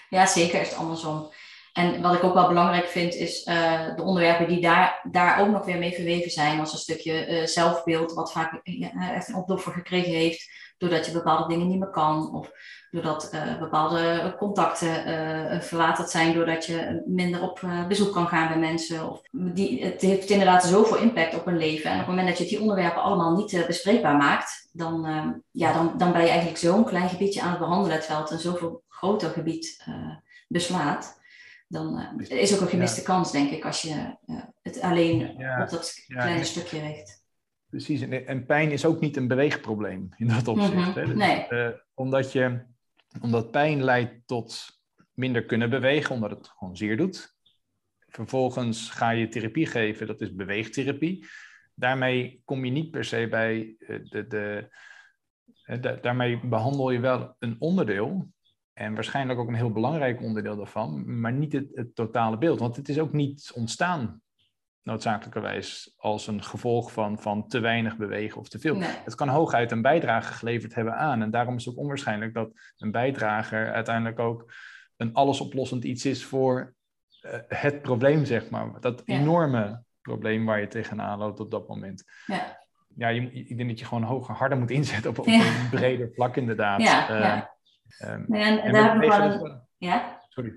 Ja, 0.08 0.26
zeker 0.26 0.60
is 0.60 0.68
het 0.68 0.78
andersom. 0.78 1.30
En 1.72 2.02
wat 2.02 2.14
ik 2.14 2.24
ook 2.24 2.34
wel 2.34 2.48
belangrijk 2.48 2.86
vind, 2.86 3.14
is 3.14 3.42
eh, 3.42 3.96
de 3.96 4.02
onderwerpen 4.02 4.48
die 4.48 4.60
daar, 4.60 5.00
daar 5.10 5.40
ook 5.40 5.48
nog 5.48 5.64
weer 5.64 5.78
mee 5.78 5.92
verweven 5.94 6.30
zijn. 6.30 6.60
Als 6.60 6.72
een 6.72 6.78
stukje 6.78 7.24
eh, 7.24 7.46
zelfbeeld, 7.46 8.12
wat 8.12 8.32
vaak 8.32 8.60
echt 9.12 9.28
een 9.28 9.34
opdoffer 9.34 9.72
gekregen 9.72 10.12
heeft. 10.12 10.50
Doordat 10.78 11.06
je 11.06 11.12
bepaalde 11.12 11.48
dingen 11.48 11.68
niet 11.68 11.78
meer 11.78 11.90
kan. 11.90 12.34
Of 12.34 12.50
doordat 12.90 13.30
eh, 13.30 13.58
bepaalde 13.58 14.34
contacten 14.38 15.04
eh, 15.04 15.60
verwaterd 15.60 16.10
zijn. 16.10 16.34
Doordat 16.34 16.66
je 16.66 17.02
minder 17.06 17.42
op 17.42 17.60
eh, 17.62 17.86
bezoek 17.86 18.12
kan 18.12 18.26
gaan 18.26 18.48
bij 18.48 18.58
mensen. 18.58 19.10
Of 19.10 19.20
die, 19.30 19.84
het 19.84 20.00
heeft 20.00 20.30
inderdaad 20.30 20.64
zoveel 20.64 20.96
impact 20.96 21.34
op 21.34 21.46
een 21.46 21.56
leven. 21.56 21.90
En 21.90 22.00
op 22.00 22.06
het 22.06 22.08
moment 22.08 22.28
dat 22.28 22.38
je 22.38 22.44
die 22.44 22.60
onderwerpen 22.60 23.02
allemaal 23.02 23.36
niet 23.36 23.64
bespreekbaar 23.66 24.16
maakt. 24.16 24.68
Dan, 24.72 25.06
ja, 25.50 25.72
dan, 25.72 25.98
dan 25.98 26.12
ben 26.12 26.22
je 26.22 26.28
eigenlijk 26.28 26.58
zo'n 26.58 26.84
klein 26.84 27.08
gebiedje 27.08 27.42
aan 27.42 27.50
het 27.50 27.58
behandelen. 27.58 27.98
Terwijl 28.00 28.20
het 28.20 28.30
een 28.30 28.38
zoveel 28.38 28.82
groter 28.88 29.30
gebied 29.30 29.84
beslaat. 30.48 31.20
Dan 31.68 32.16
is 32.28 32.54
ook 32.54 32.60
een 32.60 32.68
gemiste 32.68 33.02
kans, 33.02 33.32
denk 33.32 33.50
ik, 33.50 33.64
als 33.64 33.82
je 33.82 34.16
het 34.62 34.80
alleen 34.80 35.34
Ja, 35.38 35.62
op 35.62 35.70
dat 35.70 36.04
kleine 36.06 36.44
stukje 36.44 36.80
richt. 36.80 37.22
Precies, 37.70 38.00
en, 38.00 38.26
en 38.26 38.46
pijn 38.46 38.70
is 38.70 38.84
ook 38.84 39.00
niet 39.00 39.16
een 39.16 39.28
beweegprobleem 39.28 40.08
in 40.16 40.28
dat 40.28 40.48
opzicht. 40.48 40.74
Mhm, 40.74 40.98
hè. 40.98 41.06
Dus, 41.06 41.14
nee. 41.14 41.46
omdat, 41.94 42.32
je, 42.32 42.60
omdat 43.20 43.50
pijn 43.50 43.82
leidt 43.82 44.26
tot 44.26 44.80
minder 45.12 45.44
kunnen 45.44 45.70
bewegen, 45.70 46.14
omdat 46.14 46.30
het 46.30 46.48
gewoon 46.48 46.76
zeer 46.76 46.96
doet. 46.96 47.36
Vervolgens 47.98 48.90
ga 48.90 49.10
je 49.10 49.28
therapie 49.28 49.66
geven, 49.66 50.06
dat 50.06 50.20
is 50.20 50.34
beweegtherapie. 50.34 51.26
Daarmee 51.74 52.42
kom 52.44 52.64
je 52.64 52.70
niet 52.70 52.90
per 52.90 53.04
se 53.04 53.26
bij 53.30 53.76
eh, 53.78 53.98
de. 54.02 54.26
de 54.26 54.76
eh, 55.62 55.80
da- 55.80 55.96
daarmee 55.96 56.46
behandel 56.46 56.90
je 56.90 57.00
wel 57.00 57.36
een 57.38 57.56
onderdeel. 57.58 58.32
En 58.72 58.94
waarschijnlijk 58.94 59.38
ook 59.38 59.48
een 59.48 59.54
heel 59.54 59.72
belangrijk 59.72 60.22
onderdeel 60.22 60.56
daarvan, 60.56 61.20
maar 61.20 61.32
niet 61.32 61.52
het, 61.52 61.68
het 61.72 61.94
totale 61.94 62.38
beeld. 62.38 62.58
Want 62.58 62.76
het 62.76 62.88
is 62.88 62.98
ook 62.98 63.12
niet 63.12 63.50
ontstaan 63.54 64.22
noodzakelijkerwijs 64.82 65.94
als 65.96 66.26
een 66.26 66.42
gevolg 66.42 66.92
van, 66.92 67.18
van 67.20 67.48
te 67.48 67.58
weinig 67.60 67.96
bewegen 67.96 68.40
of 68.40 68.48
te 68.48 68.58
veel. 68.58 68.76
Nee. 68.76 68.88
Het 69.04 69.14
kan 69.14 69.28
hooguit 69.28 69.70
een 69.70 69.82
bijdrage 69.82 70.32
geleverd 70.32 70.74
hebben 70.74 70.94
aan. 70.96 71.22
En 71.22 71.30
daarom 71.30 71.54
is 71.56 71.64
het 71.64 71.74
ook 71.74 71.80
onwaarschijnlijk 71.80 72.34
dat 72.34 72.50
een 72.76 72.90
bijdrager 72.90 73.72
uiteindelijk 73.72 74.18
ook 74.18 74.52
een 74.96 75.14
allesoplossend 75.14 75.84
iets 75.84 76.04
is 76.04 76.24
voor 76.24 76.74
eh, 77.20 77.38
het 77.48 77.82
probleem, 77.82 78.24
zeg 78.24 78.50
maar. 78.50 78.80
Dat 78.80 79.02
Ja. 79.04 79.18
enorme 79.18 79.82
probleem 80.02 80.44
waar 80.44 80.60
je 80.60 80.66
tegenaan 80.66 81.18
loopt 81.18 81.40
op 81.40 81.50
dat 81.50 81.68
moment. 81.68 82.04
Ja. 82.26 82.66
Ja, 82.96 83.08
je, 83.08 83.32
ik 83.32 83.56
denk 83.56 83.68
dat 83.68 83.78
je 83.78 83.84
gewoon 83.84 84.02
hoger, 84.02 84.34
harder 84.34 84.58
moet 84.58 84.70
inzetten 84.70 85.10
op, 85.10 85.18
op 85.18 85.26
Ja. 85.26 85.34
een 85.46 85.68
breder 85.70 86.10
vlak, 86.14 86.36
inderdaad. 86.36 86.82
Ja, 86.82 87.56
Nee, 88.26 88.42
en, 88.44 88.58
en 88.62 88.72
daar 88.72 88.82
heb 88.82 88.94
met 88.94 89.02
ik 89.04 89.08
wel 89.10 89.18
bewegen 89.18 89.24
een... 89.24 89.32
is 89.34 89.40
wel- 89.40 89.68
Ja? 89.76 90.20
Sorry. 90.28 90.52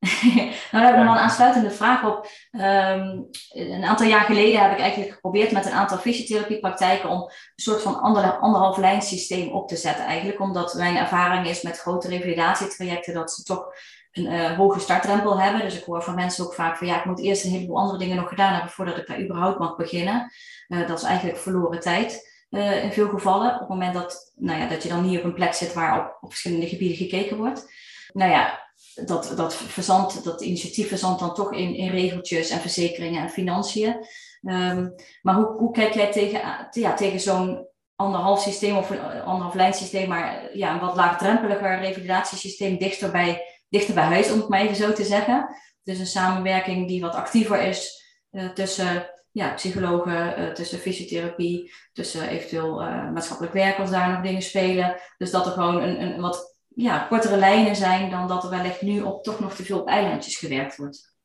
nou, 0.34 0.52
daar 0.70 0.82
heb 0.82 0.96
ik 0.96 1.02
wel 1.02 1.12
een 1.12 1.18
aansluitende 1.18 1.70
vraag 1.70 2.04
op. 2.04 2.30
Ehm, 2.50 3.20
een 3.48 3.84
aantal 3.84 4.06
jaar 4.06 4.24
geleden 4.24 4.62
heb 4.62 4.72
ik 4.72 4.78
eigenlijk 4.78 5.12
geprobeerd 5.12 5.50
met 5.50 5.66
een 5.66 5.72
aantal 5.72 5.98
fysiotherapiepraktijken 5.98 7.08
om 7.08 7.20
een 7.20 7.30
soort 7.56 7.82
van 7.82 8.00
ander, 8.00 8.38
anderhalf 8.38 8.76
lijn 8.76 9.02
systeem 9.02 9.48
op 9.48 9.68
te 9.68 9.76
zetten. 9.76 10.04
Eigenlijk 10.04 10.40
omdat 10.40 10.74
mijn 10.74 10.96
ervaring 10.96 11.46
is 11.46 11.62
met 11.62 11.78
grote 11.78 12.08
revalidatietrajecten 12.08 13.14
dat 13.14 13.32
ze 13.32 13.42
toch 13.42 13.66
een 14.12 14.26
eh, 14.26 14.56
hoge 14.56 14.80
startdrempel 14.80 15.40
hebben. 15.40 15.60
Dus 15.60 15.78
ik 15.78 15.84
hoor 15.84 16.02
van 16.02 16.14
mensen 16.14 16.44
ook 16.44 16.54
vaak 16.54 16.76
van 16.76 16.86
ja, 16.86 16.98
ik 16.98 17.04
moet 17.04 17.20
eerst 17.20 17.44
een 17.44 17.50
heleboel 17.50 17.78
andere 17.78 17.98
dingen 17.98 18.16
nog 18.16 18.28
gedaan 18.28 18.52
hebben 18.52 18.70
voordat 18.70 18.96
ik 18.96 19.06
daar 19.06 19.20
überhaupt 19.20 19.58
mag 19.58 19.76
beginnen. 19.76 20.32
Eh, 20.68 20.86
dat 20.86 20.98
is 20.98 21.04
eigenlijk 21.04 21.38
verloren 21.38 21.80
tijd. 21.80 22.36
eh, 22.50 22.84
in 22.84 22.92
veel 22.92 23.08
gevallen, 23.08 23.54
op 23.54 23.58
het 23.60 23.68
moment 23.68 23.94
dat, 23.94 24.32
nou 24.36 24.60
ja, 24.60 24.68
dat 24.68 24.82
je 24.82 24.88
dan 24.88 25.06
niet 25.08 25.18
op 25.18 25.24
een 25.24 25.34
plek 25.34 25.54
zit 25.54 25.72
waar 25.72 26.00
op, 26.00 26.18
op 26.20 26.28
verschillende 26.30 26.68
gebieden 26.68 26.96
gekeken 26.96 27.36
wordt. 27.36 27.72
Nou 28.12 28.30
ja, 28.30 28.67
dat, 29.06 29.32
dat 29.36 29.54
verzandt, 29.54 30.24
dat 30.24 30.42
initiatief 30.42 30.88
verzandt 30.88 31.20
dan 31.20 31.34
toch 31.34 31.52
in, 31.52 31.74
in 31.74 31.90
regeltjes 31.90 32.50
en 32.50 32.60
verzekeringen 32.60 33.22
en 33.22 33.30
financiën. 33.30 34.06
Ehm, 34.42 34.88
maar 35.22 35.34
hoe, 35.34 35.46
hoe 35.46 35.72
kijk 35.72 35.94
jij 35.94 36.12
tegen, 36.12 36.68
ja, 36.70 36.94
tegen 36.94 37.20
zo'n 37.20 37.66
anderhalf 37.96 38.40
systeem 38.40 38.76
of 38.76 38.90
een 38.90 39.00
anderhalf 39.00 39.54
lijn 39.54 39.74
systeem, 39.74 40.08
maar 40.08 40.56
ja, 40.56 40.72
een 40.72 40.80
wat 40.80 40.96
laagdrempeliger 40.96 41.78
revalidatiesysteem 41.78 42.78
dichter 42.78 43.10
bij, 43.10 43.42
dichter 43.68 43.94
bij 43.94 44.04
huis, 44.04 44.32
om 44.32 44.38
het 44.38 44.48
maar 44.48 44.60
even 44.60 44.76
zo 44.76 44.92
te 44.92 45.04
zeggen. 45.04 45.56
Dus 45.82 45.98
een 45.98 46.06
samenwerking 46.06 46.88
die 46.88 47.00
wat 47.00 47.14
actiever 47.14 47.62
is 47.62 48.04
eh, 48.30 48.48
tussen 48.48 49.10
ja, 49.30 49.54
psychologen, 49.54 50.36
eh, 50.36 50.52
tussen 50.52 50.78
fysiotherapie, 50.78 51.72
tussen 51.92 52.28
eventueel 52.28 52.80
eh, 52.80 53.10
maatschappelijk 53.10 53.54
werk 53.54 53.78
als 53.78 53.90
daar 53.90 54.12
nog 54.12 54.22
dingen 54.22 54.42
spelen. 54.42 54.96
Dus 55.18 55.30
dat 55.30 55.46
er 55.46 55.52
gewoon 55.52 55.82
een, 55.82 56.00
een 56.02 56.20
wat 56.20 56.57
ja, 56.82 57.06
kortere 57.08 57.36
lijnen 57.36 57.76
zijn 57.76 58.10
dan 58.10 58.28
dat 58.28 58.44
er 58.44 58.50
wellicht 58.50 58.82
nu 58.82 59.00
op 59.00 59.24
toch 59.24 59.40
nog 59.40 59.54
te 59.54 59.64
veel 59.64 59.80
op 59.80 59.88
eilandjes 59.88 60.36
gewerkt 60.36 60.76
wordt. 60.76 61.16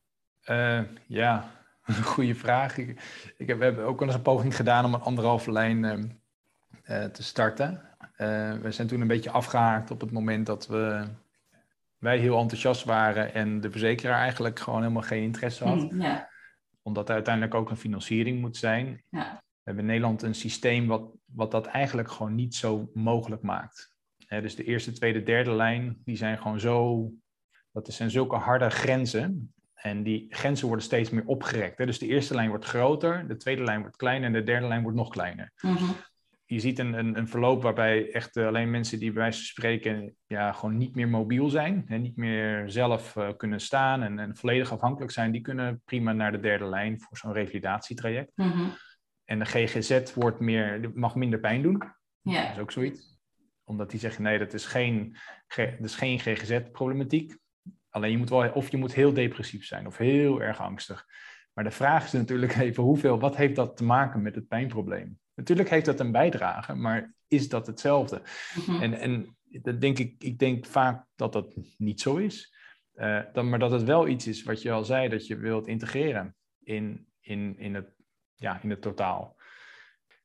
Eh, 0.41 0.81
ja, 1.07 1.51
goede 2.13 2.35
vraag. 2.35 2.77
Ik, 2.77 3.01
ik 3.37 3.47
heb, 3.47 3.57
we 3.57 3.63
hebben 3.63 3.85
ook 3.85 3.99
wel 3.99 4.07
eens 4.07 4.17
een 4.17 4.23
poging 4.23 4.55
gedaan 4.55 4.85
om 4.85 4.93
een 4.93 5.01
anderhalve 5.01 5.51
lijn 5.51 5.85
ehm, 5.85 6.07
eh, 6.83 7.05
te 7.05 7.23
starten. 7.23 7.81
Eh, 8.15 8.53
we 8.53 8.71
zijn 8.71 8.87
toen 8.87 9.01
een 9.01 9.07
beetje 9.07 9.31
afgehaakt 9.31 9.91
op 9.91 10.01
het 10.01 10.11
moment 10.11 10.45
dat 10.45 10.67
we, 10.67 11.07
wij 11.97 12.17
heel 12.17 12.39
enthousiast 12.39 12.83
waren 12.83 13.33
en 13.33 13.61
de 13.61 13.71
verzekeraar 13.71 14.19
eigenlijk 14.19 14.59
gewoon 14.59 14.81
helemaal 14.81 15.01
geen 15.01 15.23
interesse 15.23 15.63
had. 15.63 15.81
Hm, 15.89 16.01
ja, 16.01 16.29
Omdat 16.81 17.07
er 17.07 17.15
uiteindelijk 17.15 17.55
ook 17.55 17.69
een 17.69 17.77
financiering 17.77 18.39
moet 18.39 18.57
zijn. 18.57 19.03
Ja. 19.09 19.31
We 19.33 19.69
hebben 19.69 19.83
in 19.83 19.89
Nederland 19.89 20.21
een 20.21 20.35
systeem 20.35 20.87
wat, 20.87 21.11
wat 21.25 21.51
dat 21.51 21.65
eigenlijk 21.65 22.11
gewoon 22.11 22.35
niet 22.35 22.55
zo 22.55 22.89
mogelijk 22.93 23.41
maakt. 23.41 23.92
Hè, 24.33 24.41
dus 24.41 24.55
de 24.55 24.63
eerste, 24.63 24.91
tweede, 24.91 25.23
derde 25.23 25.51
lijn, 25.51 25.97
die 26.05 26.15
zijn 26.15 26.37
gewoon 26.37 26.59
zo... 26.59 27.09
Dat 27.71 27.93
zijn 27.93 28.11
zulke 28.11 28.35
harde 28.35 28.69
grenzen. 28.69 29.53
En 29.73 30.03
die 30.03 30.25
grenzen 30.29 30.67
worden 30.67 30.85
steeds 30.85 31.09
meer 31.09 31.25
opgerekt. 31.25 31.77
Hè. 31.77 31.85
Dus 31.85 31.99
de 31.99 32.07
eerste 32.07 32.35
lijn 32.35 32.49
wordt 32.49 32.65
groter, 32.65 33.27
de 33.27 33.37
tweede 33.37 33.63
lijn 33.63 33.81
wordt 33.81 33.95
kleiner 33.95 34.27
en 34.27 34.33
de 34.33 34.43
derde 34.43 34.67
lijn 34.67 34.81
wordt 34.81 34.97
nog 34.97 35.09
kleiner. 35.09 35.51
mhm, 35.61 35.91
Je 36.45 36.59
ziet 36.59 36.79
een, 36.79 36.93
een, 36.93 37.17
een 37.17 37.27
verloop 37.27 37.61
waarbij 37.61 38.11
echt 38.11 38.35
eh, 38.35 38.47
alleen 38.47 38.71
mensen 38.71 38.99
die 38.99 39.11
bij 39.11 39.21
wijze 39.21 39.37
van 39.37 39.47
spreken 39.47 40.15
ja, 40.27 40.51
gewoon 40.51 40.77
niet 40.77 40.95
meer 40.95 41.09
mobiel 41.09 41.49
zijn. 41.49 41.83
En 41.87 42.01
niet 42.01 42.15
meer 42.17 42.69
zelf 42.71 43.15
eh, 43.15 43.29
kunnen 43.37 43.59
staan 43.59 44.01
en, 44.03 44.19
en 44.19 44.35
volledig 44.35 44.71
afhankelijk 44.71 45.11
zijn. 45.11 45.31
Die 45.31 45.41
kunnen 45.41 45.81
prima 45.85 46.13
naar 46.13 46.31
de 46.31 46.39
derde 46.39 46.65
lijn 46.65 47.01
voor 47.01 47.17
zo'n 47.17 47.33
revalidatietraject. 47.33 48.31
mhm, 48.35 48.69
En 49.25 49.39
de 49.39 49.45
GGZ 49.45 50.13
wordt 50.13 50.39
meer, 50.39 50.91
mag 50.93 51.15
minder 51.15 51.39
pijn 51.39 51.61
doen. 51.61 51.77
Dat 51.77 52.33
ja, 52.33 52.51
is 52.51 52.59
ook 52.59 52.71
zoiets. 52.71 53.12
Omdat 53.73 53.91
die 53.91 53.99
zeggen, 53.99 54.23
nee, 54.23 54.39
dat 54.39 54.53
is 54.53 54.65
geen, 54.65 55.15
dat 55.55 55.79
is 55.79 55.95
geen 55.95 56.19
GGZ-problematiek. 56.19 57.37
Alleen 57.89 58.11
je 58.11 58.17
moet 58.17 58.29
wel, 58.29 58.51
of 58.51 58.71
je 58.71 58.77
moet 58.77 58.93
heel 58.93 59.13
depressief 59.13 59.65
zijn 59.65 59.87
of 59.87 59.97
heel 59.97 60.41
erg 60.41 60.59
angstig. 60.59 61.05
Maar 61.53 61.63
de 61.63 61.71
vraag 61.71 62.05
is 62.05 62.11
natuurlijk 62.11 62.55
even 62.65 62.83
hoeveel, 62.83 63.19
wat 63.19 63.35
heeft 63.35 63.55
dat 63.55 63.77
te 63.77 63.83
maken 63.83 64.21
met 64.21 64.35
het 64.35 64.47
pijnprobleem? 64.47 65.19
Natuurlijk 65.35 65.69
heeft 65.69 65.85
dat 65.85 65.99
een 65.99 66.11
bijdrage, 66.11 66.73
maar 66.73 67.13
is 67.27 67.49
dat 67.49 67.67
hetzelfde? 67.67 68.21
Mhm. 68.55 68.81
En, 68.81 68.93
en 68.93 69.37
dat 69.61 69.81
denk 69.81 69.99
ik, 69.99 70.15
ik 70.23 70.39
denk 70.39 70.65
vaak 70.65 71.05
dat 71.15 71.33
dat 71.33 71.55
niet 71.77 72.01
zo 72.01 72.15
is. 72.15 72.55
Eh, 72.93 73.19
dan, 73.33 73.49
maar 73.49 73.59
dat 73.59 73.71
het 73.71 73.83
wel 73.83 74.07
iets 74.07 74.27
is 74.27 74.43
wat 74.43 74.61
je 74.61 74.71
al 74.71 74.83
zei, 74.83 75.09
dat 75.09 75.27
je 75.27 75.37
wilt 75.37 75.67
integreren 75.67 76.35
in, 76.63 77.07
in, 77.19 77.57
in, 77.57 77.75
het, 77.75 77.95
ja, 78.35 78.61
in 78.61 78.69
het 78.69 78.81
totaal. 78.81 79.35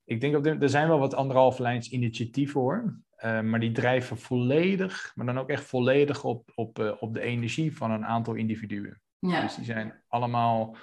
Ik 0.04 0.20
denk 0.20 0.32
dat 0.32 0.46
er, 0.46 0.62
er 0.62 0.68
zijn 0.68 0.88
wel 0.88 0.98
wat 0.98 1.14
anderhalf 1.14 1.58
lijns 1.58 1.90
initiatieven 1.90 2.60
hoor. 2.60 3.00
Eh, 3.18 3.40
maar 3.40 3.60
die 3.60 3.72
drijven 3.72 4.18
volledig, 4.18 5.12
maar 5.14 5.26
dan 5.26 5.38
ook 5.38 5.48
echt 5.48 5.64
volledig 5.64 6.24
op, 6.24 6.50
op, 6.54 6.78
eh, 6.78 6.92
op 7.00 7.14
de 7.14 7.20
energie 7.20 7.76
van 7.76 7.90
een 7.90 8.06
aantal 8.06 8.34
individuen. 8.34 9.00
Ja, 9.18 9.40
Dus 9.40 9.54
die 9.54 9.64
zijn 9.64 10.02
allemaal 10.08 10.76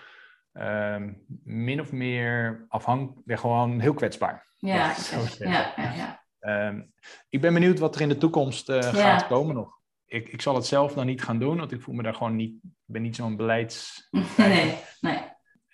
ehm, 0.52 1.14
min 1.44 1.80
of 1.80 1.92
meer 1.92 2.66
afhankelijk, 2.68 3.40
gewoon 3.40 3.80
heel 3.80 3.94
kwetsbaar. 3.94 4.54
ja, 4.58 4.96
ja, 5.40 5.74
ja, 5.76 5.94
ja. 5.94 6.24
Ehm, 6.40 6.82
ik 7.30 7.42
ben 7.42 7.54
benieuwd 7.54 7.80
wat 7.80 7.96
er 7.96 8.02
in 8.02 8.10
de 8.10 8.18
toekomst 8.18 8.70
eh, 8.70 8.82
gaat 8.82 9.28
komen 9.28 9.56
nog. 9.56 9.80
Ik, 10.06 10.30
ik 10.30 10.42
zal 10.42 10.56
het 10.56 10.66
zelf 10.66 10.96
nog 10.96 11.06
niet 11.06 11.24
gaan 11.24 11.40
doen, 11.40 11.58
want 11.58 11.72
ik 11.72 11.82
voel 11.82 11.96
me 11.96 12.04
daar 12.04 12.14
gewoon 12.14 12.36
niet, 12.36 12.54
ik 12.64 12.70
ben 12.86 13.02
niet 13.02 13.16
zo'n 13.16 13.36
beleids... 13.36 14.08
Nee, 14.38 14.76
nee. 15.02 15.20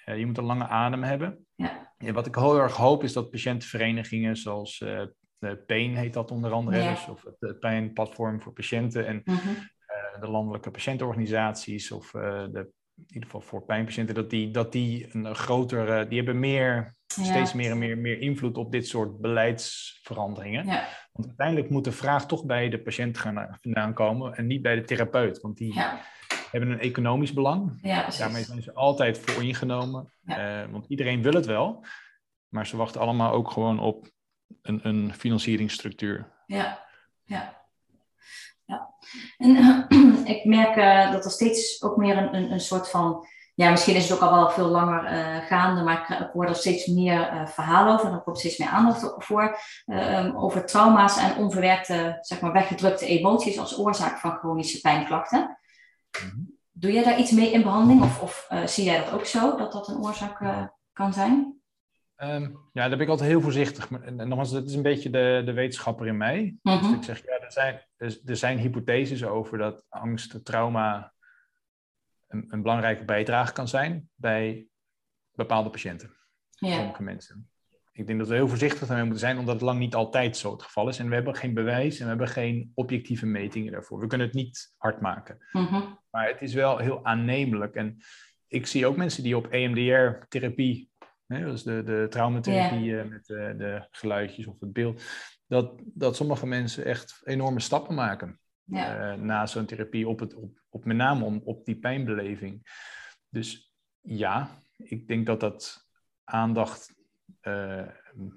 Je 0.05 0.25
moet 0.25 0.37
een 0.37 0.43
lange 0.43 0.67
adem 0.67 1.03
hebben. 1.03 1.45
Ja. 1.55 1.93
En 1.97 2.13
wat 2.13 2.25
ik 2.27 2.35
heel 2.35 2.59
erg 2.59 2.75
hoop 2.75 3.03
is 3.03 3.13
dat 3.13 3.29
patiëntenverenigingen 3.29 4.37
zoals 4.37 4.83
PAIN 5.67 5.95
heet 5.95 6.13
dat 6.13 6.31
onder 6.31 6.51
andere, 6.51 6.77
Ja. 6.77 6.89
dus, 6.89 7.07
of 7.07 7.23
het 7.23 7.35
eh, 7.39 7.59
Pijnplatform 7.59 8.41
voor 8.41 8.53
patiënten 8.53 9.07
en 9.07 9.21
Mhm. 9.25 9.37
eh, 9.85 10.21
de 10.21 10.27
landelijke 10.27 10.71
patiëntenorganisaties 10.71 11.91
of 11.91 12.13
eh, 12.13 12.21
de, 12.51 12.71
in 12.95 13.05
ieder 13.07 13.23
geval 13.23 13.41
voor 13.41 13.65
pijnpatiënten, 13.65 14.15
dat 14.15 14.29
die, 14.29 14.51
dat 14.51 14.71
die 14.71 15.15
een 15.15 15.35
grotere, 15.35 16.07
die 16.07 16.17
hebben 16.17 16.39
meer, 16.39 16.95
Ja. 17.15 17.23
steeds 17.23 17.53
meer 17.53 17.71
en 17.71 17.77
meer, 17.77 17.97
meer 17.97 18.19
invloed 18.19 18.57
op 18.57 18.71
dit 18.71 18.87
soort 18.87 19.19
beleidsveranderingen. 19.21 20.65
Ja, 20.65 20.87
Want 21.11 21.27
uiteindelijk 21.27 21.69
moet 21.69 21.83
de 21.83 21.91
vraag 21.91 22.25
toch 22.27 22.45
bij 22.45 22.69
de 22.69 22.79
patiënt 22.81 23.17
gaan 23.17 23.57
vandaan 23.61 23.93
komen 23.93 24.35
en 24.35 24.47
niet 24.47 24.61
bij 24.61 24.75
de 24.75 24.81
therapeut, 24.83 25.41
want 25.41 25.57
die 25.57 25.73
ja, 25.73 26.01
hebben 26.51 26.69
een 26.71 26.79
economisch 26.79 27.33
belang. 27.33 27.81
Daarmee 28.17 28.43
zijn 28.43 28.61
ze 28.61 28.73
altijd 28.73 29.19
voor 29.19 29.43
ingenomen, 29.43 30.11
Eh, 30.25 30.61
want 30.71 30.85
iedereen 30.87 31.21
wil 31.21 31.33
het 31.33 31.45
wel, 31.45 31.85
maar 32.47 32.67
ze 32.67 32.77
wachten 32.77 33.01
allemaal 33.01 33.31
ook 33.31 33.51
gewoon 33.51 33.79
op 33.79 34.07
een, 34.61 34.79
een 34.83 35.13
financieringsstructuur. 35.13 36.31
Ja, 36.45 36.85
ja. 37.23 37.61
ja. 38.65 38.93
En 39.37 39.85
ik 40.35 40.45
merk 40.45 40.75
eh, 40.75 41.11
dat 41.11 41.25
er 41.25 41.31
steeds 41.31 41.81
ook 41.83 41.97
meer 41.97 42.17
een, 42.17 42.35
een, 42.35 42.51
een 42.51 42.59
soort 42.59 42.89
van. 42.89 43.25
Ja, 43.55 43.69
misschien 43.69 43.95
is 43.95 44.09
het 44.09 44.13
ook 44.13 44.29
al 44.29 44.35
wel 44.35 44.49
veel 44.49 44.67
langer 44.67 45.05
eh, 45.05 45.45
gaande, 45.45 45.83
maar 45.83 46.01
ik, 46.01 46.19
ik 46.19 46.29
hoor 46.33 46.45
er 46.45 46.55
steeds 46.55 46.85
meer 46.85 47.27
eh, 47.27 47.47
verhalen 47.47 47.93
over. 47.93 48.07
En 48.07 48.13
er 48.13 48.21
komt 48.21 48.39
steeds 48.39 48.57
meer 48.57 48.67
aandacht 48.67 49.13
voor. 49.17 49.57
eh, 49.85 50.43
over 50.43 50.65
trauma's 50.65 51.17
en 51.17 51.37
onverwerkte, 51.37 52.17
zeg 52.21 52.39
maar, 52.39 52.51
weggedrukte 52.51 53.05
emoties 53.05 53.59
als 53.59 53.77
oorzaak 53.77 54.17
van 54.17 54.37
chronische 54.37 54.81
pijnklachten. 54.81 55.57
Mhm. 56.11 56.41
Doe 56.71 56.91
jij 56.91 57.03
daar 57.03 57.19
iets 57.19 57.31
mee 57.31 57.51
in 57.51 57.61
behandeling? 57.61 58.01
Of, 58.01 58.21
of 58.21 58.47
zie 58.65 58.83
jij 58.83 58.97
dat 59.03 59.11
ook 59.13 59.25
zo, 59.25 59.55
dat 59.57 59.71
dat 59.71 59.87
een 59.87 60.03
oorzaak 60.03 60.69
kan 60.93 61.13
zijn? 61.13 61.60
Ehm, 62.21 62.41
ja, 62.73 62.87
daar 62.87 62.89
ben 62.89 62.99
ik 62.99 63.07
altijd 63.07 63.29
heel 63.29 63.41
voorzichtig. 63.41 63.91
En 63.91 64.15
nogmaals, 64.15 64.51
dat 64.51 64.67
is 64.67 64.73
een 64.73 64.81
beetje 64.81 65.09
de, 65.09 65.41
de 65.45 65.53
wetenschapper 65.53 66.07
in 66.07 66.17
mij. 66.17 66.55
Dus 66.61 66.81
Mhm. 66.81 66.93
ik 66.93 67.03
zeg, 67.03 67.25
ja, 67.25 67.39
er 67.39 67.51
zijn, 67.51 67.81
er, 67.97 68.19
er 68.25 68.35
zijn 68.35 68.57
hypotheses 68.57 69.23
over 69.23 69.57
dat 69.57 69.85
angst, 69.89 70.45
trauma 70.45 71.13
een, 72.27 72.45
een 72.47 72.61
belangrijke 72.61 73.05
bijdrage 73.05 73.53
kan 73.53 73.67
zijn 73.67 74.09
bij 74.15 74.67
bepaalde 75.31 75.69
patiënten, 75.69 76.15
Ja, 76.49 76.75
sommige 76.75 77.03
mensen. 77.03 77.49
Ik 77.91 78.07
denk 78.07 78.19
dat 78.19 78.27
we 78.27 78.33
heel 78.33 78.47
voorzichtig 78.47 78.79
daarmee 78.87 79.05
moeten 79.05 79.19
zijn, 79.19 79.37
omdat 79.37 79.53
het 79.53 79.63
lang 79.63 79.79
niet 79.79 79.95
altijd 79.95 80.37
zo 80.37 80.51
het 80.51 80.63
geval 80.63 80.87
is. 80.87 80.99
En 80.99 81.07
we 81.09 81.13
hebben 81.15 81.35
geen 81.35 81.53
bewijs 81.53 81.95
en 81.97 82.03
we 82.03 82.09
hebben 82.09 82.27
geen 82.27 82.71
objectieve 82.73 83.25
metingen 83.25 83.71
daarvoor. 83.71 83.99
We 83.99 84.07
kunnen 84.07 84.27
het 84.27 84.35
niet 84.35 84.73
hard 84.77 85.01
maken. 85.01 85.37
Mhm. 85.51 85.81
Maar 86.09 86.27
het 86.27 86.41
is 86.41 86.53
wel 86.53 86.77
heel 86.77 87.05
aannemelijk. 87.05 87.75
En 87.75 87.97
ik 88.47 88.67
zie 88.67 88.85
ook 88.85 88.95
mensen 88.97 89.23
die 89.23 89.37
op 89.37 89.47
EMDR-therapie, 89.51 90.90
hè, 91.31 91.45
dus 91.45 91.63
de, 91.63 91.83
de 91.83 92.07
traumatherapie 92.09 92.99
eh, 92.99 93.09
met 93.09 93.25
de, 93.25 93.53
de 93.57 93.87
geluidjes 93.91 94.47
of 94.47 94.59
het 94.59 94.73
beeld, 94.73 95.03
dat, 95.47 95.81
dat 95.85 96.15
sommige 96.15 96.47
mensen 96.47 96.85
echt 96.85 97.21
enorme 97.23 97.59
stappen 97.59 97.95
maken 97.95 98.39
ja, 98.63 99.11
eh, 99.11 99.19
na 99.19 99.45
zo'n 99.45 99.65
therapie, 99.65 100.07
op, 100.07 100.19
het, 100.19 100.33
op, 100.35 100.61
op 100.69 100.85
met 100.85 100.97
name 100.97 101.25
om, 101.25 101.41
op 101.43 101.65
die 101.65 101.79
pijnbeleving. 101.79 102.61
Dus 103.29 103.75
ja, 103.99 104.49
ik 104.77 105.07
denk 105.07 105.25
dat 105.25 105.39
dat 105.39 105.89
aandacht 106.23 106.95
eh, 107.39 107.87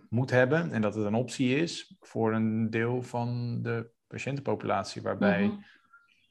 moet 0.09 0.31
hebben 0.31 0.73
en 0.73 0.83
dat 0.83 0.95
het 0.95 1.05
een 1.05 1.15
optie 1.15 1.57
is 1.57 1.97
voor 2.01 2.35
een 2.35 2.71
deel 2.71 3.03
van 3.03 3.59
de 3.63 3.91
patiëntenpopulatie, 4.07 5.03
waarbij 5.03 5.47
Mhm. 5.47 5.57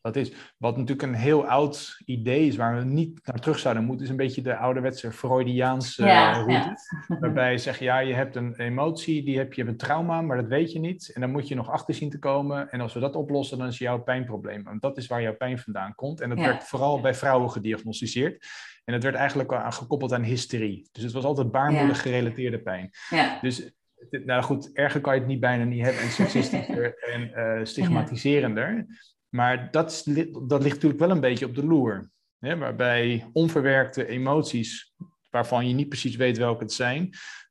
Dat 0.03 0.15
is. 0.15 0.33
Wat 0.57 0.77
natuurlijk 0.77 1.07
een 1.07 1.13
heel 1.19 1.47
oud 1.47 2.01
idee 2.05 2.47
is, 2.47 2.55
waar 2.55 2.77
we 2.77 2.83
niet 2.83 3.19
naar 3.25 3.39
terug 3.39 3.59
zouden 3.59 3.83
moeten, 3.83 4.05
is 4.05 4.11
een 4.11 4.17
beetje 4.17 4.41
de 4.41 4.55
ouderwetse 4.55 5.11
Freudiaanse 5.11 6.05
Ja, 6.05 6.31
eh, 6.31 6.35
route. 6.37 6.53
ja. 6.53 6.75
Waarbij 7.19 7.51
je 7.51 7.57
zegt, 7.57 7.79
ja, 7.79 7.99
je 7.99 8.13
hebt 8.13 8.35
een 8.35 8.55
emotie, 8.59 9.23
die 9.23 9.37
heb 9.37 9.53
je 9.53 9.63
een 9.65 9.77
trauma, 9.77 10.21
maar 10.21 10.37
dat 10.37 10.47
weet 10.47 10.71
je 10.71 10.79
niet. 10.79 11.11
En 11.13 11.21
dan 11.21 11.31
moet 11.31 11.47
je 11.47 11.55
nog 11.55 11.69
achter 11.69 11.93
zien 11.93 12.09
te 12.09 12.19
komen. 12.19 12.69
En 12.69 12.81
als 12.81 12.93
we 12.93 12.99
dat 12.99 13.15
oplossen, 13.15 13.57
dan 13.57 13.67
is 13.67 13.77
jouw 13.77 14.03
pijnprobleem. 14.03 14.63
Want 14.63 14.81
dat 14.81 14.97
is 14.97 15.07
waar 15.07 15.21
jouw 15.21 15.35
pijn 15.35 15.59
vandaan 15.59 15.95
komt. 15.95 16.21
En 16.21 16.29
dat 16.29 16.37
Ja. 16.37 16.45
werd 16.45 16.63
vooral 16.63 17.01
bij 17.01 17.13
vrouwen 17.13 17.51
gediagnosticeerd. 17.51 18.45
En 18.85 18.93
het 18.93 19.03
werd 19.03 19.15
eigenlijk 19.15 19.53
aan, 19.53 19.73
gekoppeld 19.73 20.13
aan 20.13 20.23
hysterie. 20.23 20.89
Dus 20.91 21.03
het 21.03 21.11
was 21.11 21.23
altijd 21.23 21.51
baarmoedig 21.51 22.01
gerelateerde 22.01 22.59
pijn. 22.61 22.89
ja. 23.09 23.37
Dus, 23.41 23.71
nou 24.09 24.43
goed, 24.43 24.73
erger 24.73 25.01
kan 25.01 25.13
je 25.13 25.19
het 25.19 25.29
niet 25.29 25.39
bijna 25.39 25.63
niet 25.63 25.81
hebben. 25.83 26.01
En 26.01 26.09
seksistischer 26.09 26.93
en 27.13 27.33
eh, 27.33 27.65
stigmatiserender. 27.65 28.85
Maar 29.33 29.71
dat, 29.71 30.03
dat 30.47 30.61
ligt 30.61 30.73
natuurlijk 30.75 30.99
wel 30.99 31.09
een 31.09 31.19
beetje 31.19 31.45
op 31.45 31.55
de 31.55 31.65
loer. 31.65 32.09
Hè, 32.39 32.57
waarbij 32.57 33.29
onverwerkte 33.33 34.07
emoties, 34.07 34.93
waarvan 35.29 35.67
je 35.67 35.73
niet 35.73 35.89
precies 35.89 36.15
weet 36.15 36.37
welke 36.37 36.63
het 36.63 36.73
zijn, 36.73 37.09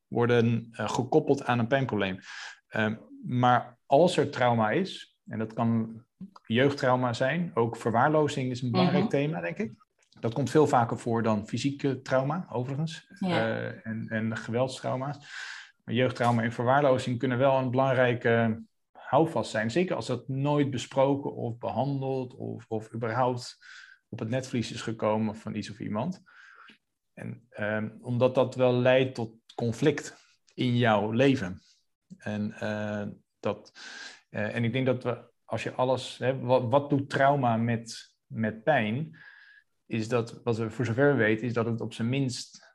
worden 0.08 0.68
eh, 0.72 0.88
gekoppeld 0.88 1.44
aan 1.44 1.58
een 1.58 1.66
pijnprobleem. 1.66 2.18
Ehm, 2.68 2.94
maar 3.26 3.78
als 3.86 4.16
er 4.16 4.30
trauma 4.30 4.70
is, 4.70 5.16
en 5.26 5.38
dat 5.38 5.52
kan 5.52 6.02
jeugdtrauma 6.46 7.12
zijn, 7.12 7.50
ook 7.54 7.76
verwaarlozing 7.76 8.50
is 8.50 8.62
een 8.62 8.70
belangrijk 8.70 9.02
Mhm. 9.04 9.10
thema, 9.12 9.40
denk 9.40 9.58
ik. 9.58 9.72
Dat 10.20 10.34
komt 10.34 10.50
veel 10.50 10.66
vaker 10.66 10.98
voor 10.98 11.22
dan 11.22 11.46
fysieke 11.46 12.00
trauma, 12.02 12.46
overigens, 12.50 13.06
Ja. 13.18 13.28
eh, 13.28 13.86
en, 13.86 14.06
en 14.08 14.36
geweldstrauma's. 14.36 15.18
Maar 15.84 15.94
jeugdtrauma 15.94 16.42
en 16.42 16.52
verwaarlozing 16.52 17.18
kunnen 17.18 17.38
wel 17.38 17.58
een 17.58 17.70
belangrijke 17.70 18.62
houvast 19.12 19.50
zijn. 19.50 19.70
Zeker 19.70 19.96
als 19.96 20.06
dat 20.06 20.28
nooit 20.28 20.70
besproken 20.70 21.34
of 21.34 21.58
behandeld 21.58 22.34
of, 22.34 22.64
of 22.68 22.94
überhaupt 22.94 23.58
op 24.08 24.18
het 24.18 24.28
netvlies 24.28 24.72
is 24.72 24.82
gekomen 24.82 25.36
van 25.36 25.54
iets 25.54 25.70
of 25.70 25.80
iemand. 25.80 26.22
En 27.12 27.46
ehm, 27.48 27.90
omdat 28.00 28.34
dat 28.34 28.54
wel 28.54 28.72
leidt 28.72 29.14
tot 29.14 29.34
conflict 29.54 30.16
in 30.54 30.76
jouw 30.76 31.10
leven. 31.10 31.62
En, 32.18 32.52
eh, 32.52 33.06
dat, 33.40 33.72
eh, 34.30 34.54
en 34.54 34.64
ik 34.64 34.72
denk 34.72 34.86
dat 34.86 35.02
we, 35.02 35.30
als 35.44 35.62
je 35.62 35.72
alles, 35.72 36.18
hè, 36.18 36.38
wat, 36.38 36.70
wat 36.70 36.90
doet 36.90 37.10
trauma 37.10 37.56
met, 37.56 38.16
met 38.26 38.62
pijn? 38.62 39.16
Is 39.86 40.08
dat, 40.08 40.40
wat 40.42 40.56
we 40.56 40.70
voor 40.70 40.84
zover 40.84 41.16
we 41.16 41.22
weten, 41.22 41.46
is 41.46 41.52
dat 41.52 41.66
het 41.66 41.80
op 41.80 41.92
zijn 41.92 42.08
minst 42.08 42.71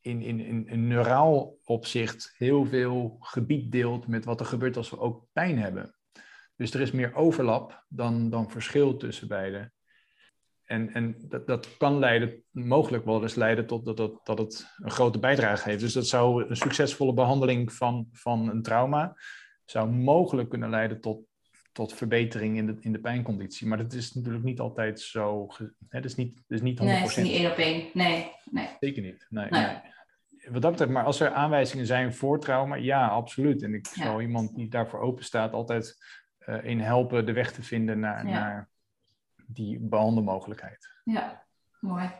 in, 0.00 0.22
in, 0.22 0.40
in, 0.40 0.68
in 0.68 0.86
neuraal 0.86 1.58
opzicht 1.64 2.34
heel 2.36 2.66
veel 2.66 3.16
gebied 3.20 3.72
deelt 3.72 4.06
met 4.06 4.24
wat 4.24 4.40
er 4.40 4.46
gebeurt 4.46 4.76
als 4.76 4.90
we 4.90 4.98
ook 4.98 5.26
pijn 5.32 5.58
hebben. 5.58 5.94
Dus 6.56 6.74
er 6.74 6.80
is 6.80 6.90
meer 6.90 7.14
overlap 7.14 7.84
dan, 7.88 8.30
dan 8.30 8.50
verschil 8.50 8.96
tussen 8.96 9.28
beide. 9.28 9.72
En, 10.64 10.92
en 10.92 11.16
dat, 11.18 11.46
dat 11.46 11.76
kan 11.76 11.98
leiden, 11.98 12.44
mogelijk 12.50 13.04
wel 13.04 13.22
eens 13.22 13.34
leiden 13.34 13.66
tot 13.66 13.84
dat, 13.84 13.96
dat, 13.96 14.20
dat 14.26 14.38
het 14.38 14.74
een 14.76 14.90
grote 14.90 15.18
bijdrage 15.18 15.68
heeft. 15.68 15.80
Dus 15.80 15.92
dat 15.92 16.06
zou 16.06 16.44
een 16.48 16.56
succesvolle 16.56 17.14
behandeling 17.14 17.72
van, 17.72 18.08
van 18.12 18.48
een 18.48 18.62
trauma 18.62 19.16
zou 19.64 19.90
mogelijk 19.90 20.48
kunnen 20.48 20.70
leiden 20.70 21.00
tot, 21.00 21.20
tot 21.72 21.94
verbetering 21.94 22.56
in 22.56 22.66
de, 22.66 22.76
in 22.80 22.92
de 22.92 23.00
pijnconditie. 23.00 23.66
Maar 23.66 23.78
dat 23.78 23.92
is 23.92 24.12
natuurlijk 24.12 24.44
niet 24.44 24.60
altijd 24.60 25.00
zo. 25.00 25.46
Hè, 25.88 26.00
dat 26.00 26.04
is 26.04 26.14
niet, 26.14 26.34
dat 26.34 26.58
is 26.58 26.60
niet 26.60 26.80
100%. 26.80 26.82
Nee, 26.82 26.94
het 26.94 27.10
is 27.10 27.16
niet 27.16 27.32
één 27.32 27.50
op 27.50 27.56
één. 27.56 27.90
Nee, 27.94 28.30
nee. 28.50 28.68
Zeker 28.80 29.02
niet. 29.02 29.26
Nee, 29.28 29.46
Nee. 29.50 29.62
nee. 29.62 29.89
Wat 30.48 30.62
dat 30.62 30.70
betreft, 30.70 30.90
maar 30.92 31.04
als 31.04 31.20
er 31.20 31.30
aanwijzingen 31.32 31.86
zijn 31.86 32.14
voor 32.14 32.40
trauma, 32.40 32.74
ja, 32.74 33.08
absoluut. 33.08 33.62
En 33.62 33.74
ik 33.74 33.86
Ja. 33.94 34.04
zal 34.04 34.20
iemand 34.20 34.54
die 34.54 34.68
daarvoor 34.68 35.00
open 35.00 35.24
staat 35.24 35.52
altijd 35.52 35.96
eh, 36.38 36.64
in 36.64 36.80
helpen 36.80 37.26
de 37.26 37.32
weg 37.32 37.52
te 37.52 37.62
vinden 37.62 38.00
naar, 38.00 38.26
Ja. 38.26 38.32
naar 38.32 38.68
die 39.46 39.78
behandelmogelijkheid. 39.80 40.88
Ja, 41.04 41.44
mooi. 41.80 42.10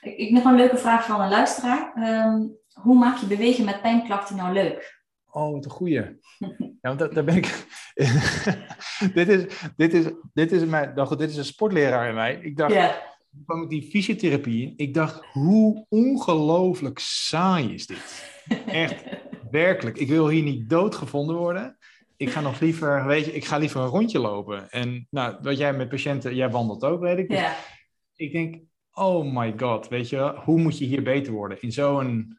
Ik, 0.00 0.16
ik 0.16 0.30
nog 0.30 0.44
een 0.44 0.54
leuke 0.54 0.76
vraag 0.76 1.04
van 1.04 1.20
een 1.20 1.28
luisteraar. 1.28 1.92
Ehm, 1.94 2.40
hoe 2.72 2.98
maak 2.98 3.16
je 3.16 3.26
bewegen 3.26 3.64
met 3.64 3.82
pijnklachten 3.82 4.36
nou 4.36 4.52
leuk? 4.52 4.98
Oh, 5.30 5.52
wat 5.52 5.64
een 5.64 5.70
goeie. 5.70 6.18
Ja, 6.82 6.88
want 6.88 6.98
daar, 6.98 7.14
daar 7.14 7.24
ben 7.24 7.36
ik. 7.36 7.66
dit, 9.14 9.28
is, 9.28 9.60
dit, 9.76 9.94
is, 9.94 10.04
dit, 10.32 10.52
is 10.52 10.64
mijn, 10.64 10.94
nou 10.94 11.08
goed, 11.08 11.18
dit 11.18 11.30
is 11.30 11.36
een 11.36 11.44
sportleraar 11.44 12.08
in 12.08 12.14
mij. 12.14 12.34
Ik 12.34 12.56
dacht, 12.56 12.74
toen 13.30 13.44
kwam 13.44 13.62
ik 13.62 13.68
die 13.68 13.82
fysiotherapie 13.82 14.62
in. 14.66 14.72
Ik 14.76 14.94
dacht, 14.94 15.24
hoe 15.32 15.86
ongelooflijk 15.88 16.98
saai 16.98 17.74
is 17.74 17.86
dit? 17.86 18.32
Echt, 18.66 19.04
werkelijk. 19.50 19.98
Ik 19.98 20.08
wil 20.08 20.28
hier 20.28 20.42
niet 20.42 20.70
doodgevonden 20.70 21.36
worden. 21.36 21.78
Ik 22.16 22.30
ga 22.30 22.40
nog 22.40 22.60
liever, 22.60 23.06
weet 23.06 23.24
je, 23.24 23.32
ik 23.32 23.44
ga 23.44 23.56
liever 23.56 23.80
een 23.80 23.86
rondje 23.86 24.18
lopen. 24.18 24.70
En 24.70 25.06
nou, 25.10 25.36
wat 25.42 25.58
jij 25.58 25.72
met 25.72 25.88
patiënten, 25.88 26.34
jij 26.34 26.50
wandelt 26.50 26.84
ook, 26.84 27.00
weet 27.00 27.18
ik. 27.18 27.28
Dus 27.28 27.38
Ja, 27.38 27.56
ik 28.14 28.32
denk, 28.32 28.62
oh 28.92 29.34
my 29.34 29.54
god, 29.56 29.88
weet 29.88 30.08
je, 30.08 30.34
hoe 30.44 30.60
moet 30.60 30.78
je 30.78 30.84
hier 30.84 31.02
beter 31.02 31.32
worden? 31.32 31.62
In 31.62 31.72
zo'n 31.72 32.38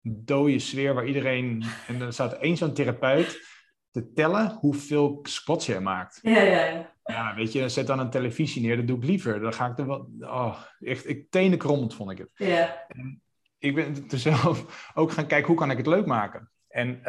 dode 0.00 0.58
sfeer 0.58 0.94
waar 0.94 1.06
iedereen, 1.06 1.64
en 1.86 2.00
er 2.00 2.12
staat 2.12 2.32
één 2.32 2.56
zo'n 2.56 2.72
therapeut 2.74 3.40
te 3.90 4.12
tellen 4.12 4.56
hoeveel 4.60 5.18
squats 5.22 5.66
jij 5.66 5.80
maakt. 5.80 6.18
ja, 6.22 6.40
ja. 6.40 6.64
ja. 6.64 6.95
Ja, 7.06 7.34
weet 7.34 7.52
je, 7.52 7.68
zet 7.68 7.86
dan 7.86 7.98
een 7.98 8.10
televisie 8.10 8.62
neer, 8.62 8.76
dat 8.76 8.86
doe 8.86 8.96
ik 8.96 9.04
liever. 9.04 9.40
Dan 9.40 9.52
ga 9.52 9.66
ik 9.66 9.78
er 9.78 9.86
wel, 9.86 10.10
oh, 10.20 10.62
echt, 10.80 11.08
ik, 11.08 11.30
tenenkrommend 11.30 11.94
vond 11.94 12.10
ik 12.10 12.18
het. 12.18 12.30
ja. 12.34 12.86
Ik 13.58 13.74
ben 13.74 14.04
er 14.08 14.18
zelf 14.18 14.90
ook 14.94 15.12
gaan 15.12 15.26
kijken, 15.26 15.46
hoe 15.46 15.56
kan 15.56 15.70
ik 15.70 15.76
het 15.76 15.86
leuk 15.86 16.06
maken? 16.06 16.50
En 16.68 17.00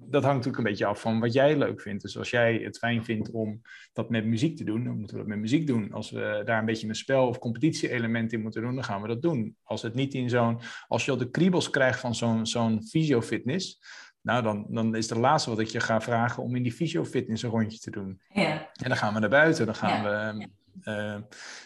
dat 0.00 0.22
hangt 0.22 0.36
natuurlijk 0.36 0.56
een 0.56 0.70
beetje 0.70 0.86
af 0.86 1.00
van 1.00 1.20
wat 1.20 1.32
jij 1.32 1.56
leuk 1.56 1.80
vindt. 1.80 2.02
Dus 2.02 2.18
als 2.18 2.30
jij 2.30 2.54
het 2.54 2.78
fijn 2.78 3.04
vindt 3.04 3.30
om 3.30 3.60
dat 3.92 4.10
met 4.10 4.24
muziek 4.24 4.56
te 4.56 4.64
doen, 4.64 4.84
dan 4.84 4.98
moeten 4.98 5.16
we 5.16 5.22
dat 5.22 5.30
met 5.30 5.38
muziek 5.38 5.66
doen. 5.66 5.92
Als 5.92 6.10
we 6.10 6.42
daar 6.44 6.58
een 6.58 6.64
beetje 6.64 6.88
een 6.88 6.94
spel- 6.94 7.28
of 7.28 7.38
competitie-element 7.38 8.32
in 8.32 8.40
moeten 8.40 8.62
doen, 8.62 8.74
dan 8.74 8.84
gaan 8.84 9.02
we 9.02 9.08
dat 9.08 9.22
doen. 9.22 9.56
Als 9.62 9.82
het 9.82 9.94
niet 9.94 10.14
in 10.14 10.28
zo'n, 10.28 10.60
als 10.86 11.04
je 11.04 11.10
al 11.10 11.16
de 11.16 11.30
kriebels 11.30 11.70
krijgt 11.70 12.00
van 12.00 12.14
zo'n 12.14 12.46
zo'n 12.46 12.86
fysiofitness, 12.86 13.80
nou 14.26 14.42
dan, 14.42 14.66
dan 14.68 14.94
is 14.94 15.08
het 15.08 15.18
laatste 15.18 15.50
wat 15.50 15.58
ik 15.58 15.66
je 15.66 15.80
ga 15.80 16.00
vragen 16.00 16.42
om 16.42 16.56
in 16.56 16.62
die 16.62 16.72
fysiofitness 16.72 17.42
een 17.42 17.50
rondje 17.50 17.78
te 17.78 17.90
doen. 17.90 18.20
ja. 18.32 18.50
En 18.82 18.88
dan 18.88 18.96
gaan 18.96 19.14
we 19.14 19.20
naar 19.20 19.28
buiten, 19.28 19.66
dan 19.66 19.74
gaan 19.74 20.02
Ja, 20.02 20.34
we. 20.36 20.48
eh, 20.82 20.94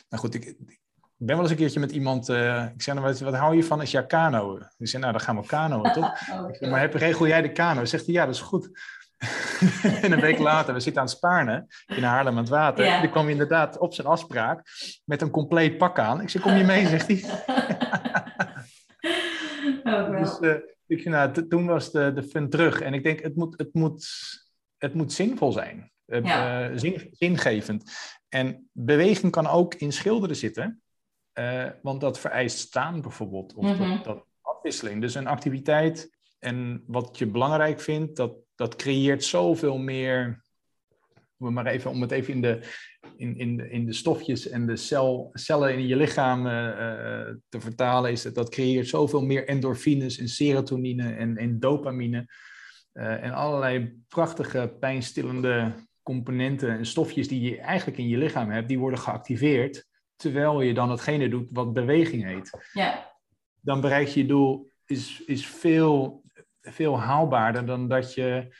nou 0.09 0.23
goed, 0.23 0.35
ik, 0.35 0.45
ik 0.45 0.81
ben 1.17 1.35
wel 1.35 1.41
eens 1.41 1.51
een 1.51 1.57
keertje 1.57 1.81
met 1.81 1.91
iemand. 1.93 2.29
eh, 2.29 2.65
ik 2.75 2.83
zei, 2.83 2.97
nou, 2.99 3.09
wat, 3.09 3.21
wat 3.21 3.35
hou 3.35 3.57
je 3.57 3.65
van 3.65 3.81
als 3.81 3.91
je 3.91 4.07
kanoën? 4.07 4.63
Ik 4.79 4.89
zei, 4.89 5.03
nou, 5.03 5.15
dan 5.15 5.23
gaan 5.23 5.37
we 5.37 5.47
kanoën, 5.47 5.93
toch? 5.93 6.05
Oh, 6.33 6.49
zei, 6.53 6.71
maar 6.71 6.81
heb, 6.81 6.95
regel 6.95 7.27
jij 7.27 7.43
de 7.43 7.53
kano? 7.53 7.85
Zegt 7.85 8.05
hij, 8.07 8.15
ja, 8.15 8.27
dat 8.27 8.35
is 8.35 8.41
goed. 8.41 8.71
en 10.03 10.13
een 10.13 10.21
week 10.21 10.39
later, 10.39 10.75
we 10.75 10.81
zitten 10.81 11.03
aan 11.03 11.09
het 11.09 11.17
Spaarne 11.17 11.67
in 11.87 12.03
Haarlem 12.03 12.33
aan 12.33 12.39
het 12.41 12.49
water. 12.49 12.85
Ja. 12.85 13.01
Die 13.01 13.11
kwam 13.11 13.29
inderdaad 13.29 13.79
op 13.79 13.95
zijn 13.95 14.07
afspraak 14.07 14.63
met 15.05 15.23
een 15.23 15.31
compleet 15.31 15.79
pak 15.79 15.99
aan. 15.99 16.21
Ik 16.21 16.29
zei, 16.31 16.43
kom 16.43 16.55
je 16.57 16.65
mee, 16.65 16.87
zegt 16.87 17.07
hij. 17.07 17.25
Ik, 20.87 21.05
nou, 21.05 21.49
toen 21.49 21.67
was 21.67 21.91
de, 21.91 22.13
de 22.13 22.23
fun 22.23 22.49
terug. 22.49 22.81
En 22.81 22.95
ik 22.95 23.03
denk, 23.03 23.21
het 23.23 23.37
moet, 23.37 23.59
het 23.59 23.75
moet, 23.75 24.07
het 24.79 24.95
moet 24.95 25.13
zinvol 25.13 25.53
zijn. 25.53 25.93
Ja. 26.07 26.71
eh, 26.71 26.77
zin, 26.79 27.09
zingevend. 27.13 27.91
En 28.29 28.69
beweging 28.73 29.33
kan 29.33 29.47
ook 29.47 29.75
in 29.75 29.93
schilderen 29.93 30.37
zitten. 30.37 30.83
eh, 31.33 31.67
want 31.83 32.01
dat 32.01 32.19
vereist 32.19 32.59
staan 32.59 33.01
bijvoorbeeld. 33.01 33.55
Of 33.55 33.65
Mhm. 33.65 33.79
dat, 33.89 34.05
dat 34.05 34.25
afwisseling. 34.41 35.01
Dus 35.01 35.15
een 35.15 35.27
activiteit 35.27 36.19
en 36.39 36.85
wat 36.87 37.19
je 37.19 37.27
belangrijk 37.27 37.81
vindt, 37.81 38.17
dat, 38.17 38.33
dat 38.55 38.77
creëert 38.77 39.25
zoveel 39.25 39.79
meer... 39.79 40.43
Om 41.41 41.47
het 41.47 41.55
maar 41.55 41.67
even, 41.67 41.91
om 41.91 42.01
het 42.01 42.11
even 42.11 42.35
in 42.35 42.41
de, 42.41 42.61
in, 43.17 43.37
in, 43.39 43.71
in 43.71 43.87
de 43.87 43.93
stofjes 43.93 44.49
en 44.49 44.67
de 44.67 44.77
cel, 44.77 45.31
cellen 45.33 45.75
in 45.75 45.87
je 45.87 45.97
lichaam 45.97 46.47
eh, 46.47 46.69
eh, 46.69 47.35
te 47.49 47.61
vertalen, 47.61 48.11
is 48.11 48.23
dat 48.23 48.35
dat 48.35 48.49
creëert 48.49 48.89
zoveel 48.89 49.23
meer 49.25 49.49
endorfines 49.49 50.19
en 50.19 50.29
serotonine 50.29 51.15
en, 51.15 51.37
en 51.37 51.61
dopamine. 51.61 52.27
eh, 52.93 53.23
en 53.23 53.33
allerlei 53.33 54.03
prachtige 54.09 54.77
pijnstillende 54.81 55.73
componenten 56.03 56.71
en 56.71 56.87
stofjes 56.87 57.29
die 57.29 57.41
je 57.41 57.59
eigenlijk 57.61 57.99
in 57.99 58.09
je 58.09 58.17
lichaam 58.17 58.51
hebt, 58.51 58.69
die 58.69 58.79
worden 58.79 58.99
geactiveerd. 58.99 59.89
Terwijl 60.17 60.61
je 60.61 60.75
dan 60.75 60.91
hetgene 60.91 61.29
doet 61.29 61.49
wat 61.53 61.73
beweging 61.73 62.25
heet. 62.25 62.51
Ja, 62.73 63.13
Dan 63.61 63.81
bereik 63.81 64.09
je 64.09 64.21
je 64.21 64.27
doel 64.27 64.71
is, 64.87 65.23
is 65.27 65.47
veel, 65.47 66.23
veel 66.61 67.01
haalbaarder 67.01 67.67
dan 67.67 67.89
dat 67.89 68.15
je 68.15 68.55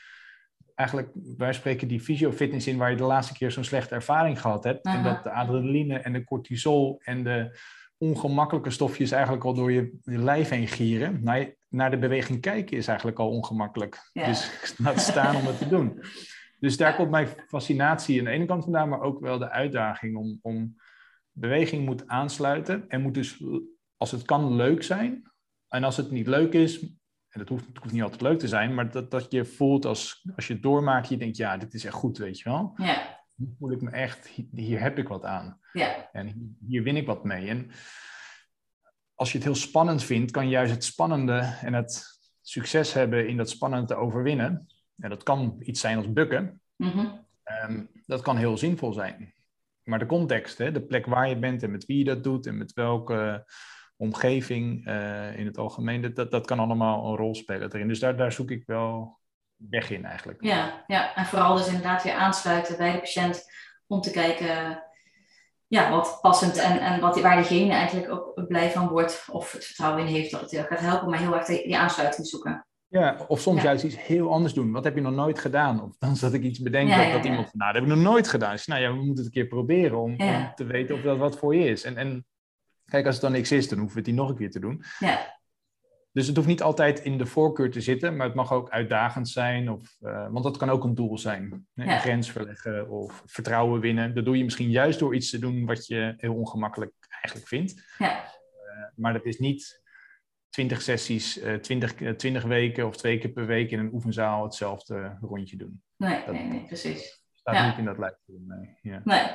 eigenlijk, 0.75 1.09
wij 1.37 1.53
spreken 1.53 1.87
die 1.87 1.99
fysiofitness 1.99 2.67
in 2.67 2.77
waar 2.77 2.91
je 2.91 2.97
de 2.97 3.03
laatste 3.03 3.33
keer 3.33 3.51
zo'n 3.51 3.63
slechte 3.63 3.95
ervaring 3.95 4.41
gehad 4.41 4.63
hebt. 4.63 4.85
En 4.85 5.03
dat 5.03 5.23
de 5.23 5.31
adrenaline 5.31 5.97
en 5.99 6.13
de 6.13 6.23
cortisol 6.23 7.01
en 7.03 7.23
de 7.23 7.59
ongemakkelijke 7.97 8.69
stofjes 8.69 9.11
eigenlijk 9.11 9.43
al 9.43 9.53
door 9.53 9.71
je, 9.71 9.97
je 10.01 10.17
lijf 10.17 10.49
heen 10.49 10.67
gieren. 10.67 11.23
Naar, 11.23 11.55
naar 11.69 11.91
de 11.91 11.97
beweging 11.97 12.41
kijken 12.41 12.77
is 12.77 12.87
eigenlijk 12.87 13.19
al 13.19 13.29
ongemakkelijk. 13.29 14.09
Ja. 14.13 14.25
Dus 14.25 14.73
laat 14.77 14.99
staan 14.99 15.35
om 15.35 15.45
het 15.45 15.57
te 15.57 15.67
doen. 15.67 16.01
Dus 16.59 16.77
daar 16.77 16.95
komt 16.95 17.09
mijn 17.09 17.27
fascinatie 17.47 18.19
aan 18.19 18.25
de 18.25 18.31
ene 18.31 18.45
kant 18.45 18.63
vandaan, 18.63 18.89
maar 18.89 19.01
ook 19.01 19.19
wel 19.19 19.37
de 19.37 19.49
uitdaging 19.49 20.15
om, 20.15 20.39
om 20.41 20.75
beweging 21.31 21.85
moet 21.85 22.07
aansluiten 22.07 22.85
en 22.87 23.01
moet 23.01 23.13
dus, 23.13 23.43
als 23.97 24.11
het 24.11 24.21
kan, 24.21 24.55
leuk 24.55 24.83
zijn. 24.83 25.31
En 25.67 25.83
als 25.83 25.97
het 25.97 26.11
niet 26.11 26.27
leuk 26.27 26.53
is, 26.53 26.93
en 27.31 27.39
dat 27.39 27.49
hoeft, 27.49 27.67
het 27.67 27.77
hoeft 27.77 27.91
niet 27.93 28.01
altijd 28.01 28.21
leuk 28.21 28.39
te 28.39 28.47
zijn, 28.47 28.73
maar 28.73 28.91
dat, 28.91 29.11
dat 29.11 29.31
je 29.31 29.45
voelt 29.45 29.85
als, 29.85 30.27
als 30.35 30.47
je 30.47 30.53
het 30.53 30.61
doormaakt, 30.63 31.09
je 31.09 31.17
denkt, 31.17 31.37
ja, 31.37 31.57
dit 31.57 31.73
is 31.73 31.85
echt 31.85 31.93
goed, 31.93 32.17
weet 32.17 32.39
je 32.39 32.49
wel. 32.49 32.73
ja, 32.75 33.19
Hier 33.35 33.47
voel 33.59 33.71
ik 33.71 33.81
me 33.81 33.89
echt, 33.89 34.27
hier, 34.51 34.79
heb 34.79 34.97
ik 34.97 35.07
wat 35.07 35.23
aan. 35.25 35.59
ja, 35.73 36.09
En 36.11 36.57
hier, 36.67 36.83
win 36.83 36.95
ik 36.95 37.05
wat 37.05 37.23
mee. 37.23 37.47
En 37.47 37.71
als 39.15 39.31
je 39.31 39.37
het 39.37 39.45
heel 39.47 39.55
spannend 39.55 40.03
vindt, 40.03 40.31
kan 40.31 40.43
je 40.45 40.51
juist 40.51 40.73
het 40.73 40.83
spannende 40.83 41.57
en 41.61 41.73
het 41.73 42.19
succes 42.41 42.93
hebben 42.93 43.27
in 43.27 43.37
dat 43.37 43.49
spannende 43.49 43.87
te 43.87 43.95
overwinnen. 43.95 44.67
En 44.97 45.09
dat 45.09 45.23
kan 45.23 45.55
iets 45.59 45.79
zijn 45.79 45.97
als 45.97 46.13
bukken. 46.13 46.61
mhm, 46.75 47.05
Ehm, 47.43 47.85
dat 48.05 48.21
kan 48.21 48.37
heel 48.37 48.57
zinvol 48.57 48.93
zijn. 48.93 49.33
Maar 49.83 49.99
de 49.99 50.05
context, 50.05 50.57
hè, 50.57 50.71
de 50.71 50.81
plek 50.81 51.05
waar 51.05 51.29
je 51.29 51.39
bent 51.39 51.63
en 51.63 51.71
met 51.71 51.85
wie 51.85 51.97
je 51.97 52.03
dat 52.03 52.23
doet 52.23 52.45
en 52.45 52.57
met 52.57 52.73
welke 52.73 53.45
omgeving 54.01 54.85
eh, 54.87 55.37
in 55.39 55.45
het 55.45 55.57
algemeen, 55.57 56.01
dat- 56.01 56.15
dat, 56.15 56.31
dat 56.31 56.45
kan 56.45 56.59
allemaal 56.59 57.09
een 57.09 57.17
rol 57.17 57.35
spelen 57.35 57.73
erin. 57.73 57.87
Dus 57.87 57.99
daar, 57.99 58.17
daar 58.17 58.31
zoek 58.31 58.51
ik 58.51 58.63
wel 58.65 59.19
weg 59.55 59.89
in 59.89 60.05
eigenlijk. 60.05 60.43
ja, 60.43 60.83
ja. 60.87 61.15
En 61.15 61.25
vooral 61.25 61.55
dus 61.55 61.67
inderdaad 61.67 62.03
weer 62.03 62.13
aansluiten 62.13 62.77
bij 62.77 62.91
de 62.91 62.99
patiënt 62.99 63.43
om 63.87 64.01
te 64.01 64.11
kijken 64.11 64.83
ja, 65.67 65.89
wat 65.91 66.17
passend 66.21 66.57
en, 66.57 66.79
en 66.79 66.99
wat, 66.99 67.21
waar 67.21 67.35
diegene 67.35 67.71
eigenlijk 67.73 68.11
ook 68.11 68.47
blij 68.47 68.71
van 68.71 68.87
wordt 68.87 69.27
of 69.31 69.51
het 69.51 69.65
vertrouwen 69.65 70.05
in 70.05 70.13
heeft 70.13 70.31
dat 70.31 70.41
het 70.41 70.51
heel 70.51 70.63
gaat 70.63 70.79
helpen, 70.79 71.09
maar 71.09 71.19
heel 71.19 71.35
erg 71.35 71.45
die, 71.45 71.77
aansluiting 71.77 72.27
zoeken. 72.27 72.65
Ja, 72.87 73.17
of 73.27 73.39
soms 73.39 73.57
Ja. 73.57 73.63
juist 73.63 73.83
iets 73.83 74.01
heel 74.07 74.31
anders 74.31 74.53
doen. 74.53 74.71
Wat 74.71 74.83
heb 74.83 74.95
je 74.95 75.01
nog 75.01 75.13
nooit 75.13 75.39
gedaan? 75.39 75.83
Of 75.83 75.97
dan 75.97 76.15
zat 76.15 76.33
ik 76.33 76.43
iets 76.43 76.61
bedenken 76.61 76.89
Ja, 76.91 76.97
dat, 76.97 77.07
ja, 77.07 77.13
dat 77.13 77.25
iemand 77.25 77.49
van, 77.49 77.59
nou, 77.59 77.73
dat 77.73 77.81
heb 77.81 77.91
ik 77.91 77.97
nog 77.97 78.11
nooit 78.11 78.27
gedaan. 78.27 78.51
Dus, 78.51 78.67
nou 78.67 78.81
ja, 78.81 78.87
we 78.89 78.95
moeten 78.95 79.15
het 79.15 79.25
een 79.25 79.31
keer 79.31 79.47
proberen 79.47 79.97
om, 80.01 80.11
om 80.21 80.51
te 80.55 80.63
weten 80.65 80.95
of 80.95 81.01
dat 81.01 81.17
wat 81.17 81.37
voor 81.37 81.55
je 81.55 81.65
is. 81.69 81.83
En, 81.83 81.97
en 81.97 82.25
kijk, 82.91 83.05
als 83.05 83.15
het 83.15 83.23
dan 83.23 83.31
niks 83.31 83.51
is, 83.51 83.69
dan 83.69 83.77
hoeven 83.79 83.95
we 83.97 84.01
het 84.01 84.09
die 84.11 84.19
nog 84.19 84.29
een 84.29 84.35
keer 84.37 84.51
te 84.51 84.59
doen. 84.59 84.83
Ja, 84.99 85.39
Dus 86.11 86.27
het 86.27 86.35
hoeft 86.35 86.47
niet 86.47 86.61
altijd 86.61 86.99
in 86.99 87.17
de 87.17 87.25
voorkeur 87.25 87.71
te 87.71 87.81
zitten, 87.81 88.15
maar 88.15 88.25
het 88.27 88.35
mag 88.35 88.51
ook 88.53 88.69
uitdagend 88.69 89.29
zijn. 89.29 89.69
Of, 89.69 89.95
eh, 90.01 90.27
want 90.31 90.43
dat 90.43 90.57
kan 90.57 90.69
ook 90.69 90.83
een 90.83 90.95
doel 90.95 91.17
zijn. 91.17 91.67
Hè? 91.73 91.83
Ja. 91.83 91.93
Een 91.93 91.99
grens 91.99 92.31
verleggen 92.31 92.89
of 92.89 93.23
vertrouwen 93.25 93.81
winnen. 93.81 94.15
Dat 94.15 94.25
doe 94.25 94.37
je 94.37 94.43
misschien 94.43 94.69
juist 94.69 94.99
door 94.99 95.15
iets 95.15 95.29
te 95.29 95.39
doen 95.39 95.65
wat 95.65 95.87
je 95.87 96.13
heel 96.17 96.33
ongemakkelijk 96.35 96.93
eigenlijk 97.09 97.47
vindt. 97.47 97.95
ja, 97.97 98.23
Maar 98.95 99.13
dat 99.13 99.25
is 99.25 99.37
niet 99.39 99.81
20 100.49 100.81
sessies, 100.81 101.39
eh 101.39 101.53
20, 101.55 101.95
eh, 101.95 102.09
20 102.13 102.43
weken 102.43 102.87
of 102.87 102.97
twee 102.97 103.17
keer 103.17 103.31
per 103.31 103.45
week 103.45 103.71
in 103.71 103.79
een 103.79 103.93
oefenzaal 103.93 104.43
hetzelfde 104.43 105.17
rondje 105.21 105.57
doen. 105.57 105.81
nee, 105.97 106.25
Dat- 106.25 106.33
nee, 106.35 106.43
nee, 106.47 106.65
precies. 106.65 107.23
Staat 107.33 107.55
Ja. 107.55 107.67
niet 107.67 107.77
in 107.77 107.85
dat 107.85 107.97
lijstje. 107.97 108.33
Nee. 108.47 108.77
Ja. 108.81 109.01
Nee. 109.03 109.27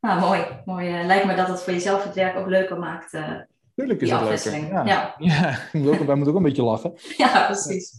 Nou, 0.00 0.20
mooi. 0.20 0.46
mooi. 0.64 0.98
eh, 0.98 1.06
lijkt 1.06 1.24
me 1.26 1.34
dat 1.34 1.48
het 1.48 1.62
voor 1.62 1.72
jezelf 1.72 2.04
het 2.04 2.14
werk 2.14 2.36
ook 2.36 2.46
leuker 2.46 2.78
maakt. 2.78 3.12
eh, 3.14 3.34
Tuurlijk 3.74 4.00
is 4.00 4.08
dat 4.08 4.20
leuker. 4.20 4.34
afwisseling, 4.36 4.68
Ja. 4.72 4.84
ja. 4.86 5.14
Ja, 5.18 5.50
ik 5.72 5.72
moet 5.72 5.88
ook- 6.00 6.06
wij 6.06 6.14
moeten 6.14 6.32
ook 6.34 6.38
een 6.38 6.46
beetje 6.46 6.62
lachen. 6.62 6.92
ja, 7.16 7.44
precies. 7.46 7.92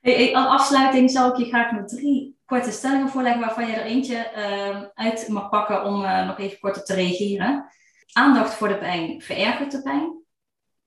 Hey, 0.00 0.12
hey, 0.14 0.34
als 0.34 0.60
afsluiting 0.60 1.10
zal 1.10 1.30
ik 1.30 1.36
je 1.36 1.44
graag 1.44 1.72
nog 1.72 1.86
drie 1.86 2.38
korte 2.44 2.70
stellingen 2.70 3.08
voorleggen 3.08 3.40
waarvan 3.40 3.66
je 3.66 3.72
er 3.72 3.84
eentje 3.84 4.16
eh, 4.16 4.82
uit 4.94 5.28
mag 5.28 5.48
pakken 5.48 5.84
om 5.84 6.04
eh, 6.04 6.26
nog 6.26 6.38
even 6.38 6.58
kort 6.58 6.76
op 6.78 6.84
te 6.84 6.94
reageren. 6.94 7.66
Aandacht 8.12 8.54
voor 8.54 8.68
de 8.68 8.78
pijn 8.78 9.20
verergert 9.22 9.70
de 9.72 9.82
pijn. 9.82 10.22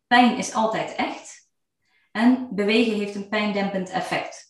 Pijn 0.07 0.38
is 0.38 0.53
altijd 0.53 0.95
echt. 0.95 1.36
En 2.11 2.47
bewegen 2.51 2.97
heeft 2.97 3.15
een 3.15 3.30
pijndempend 3.30 3.89
effect. 3.89 4.45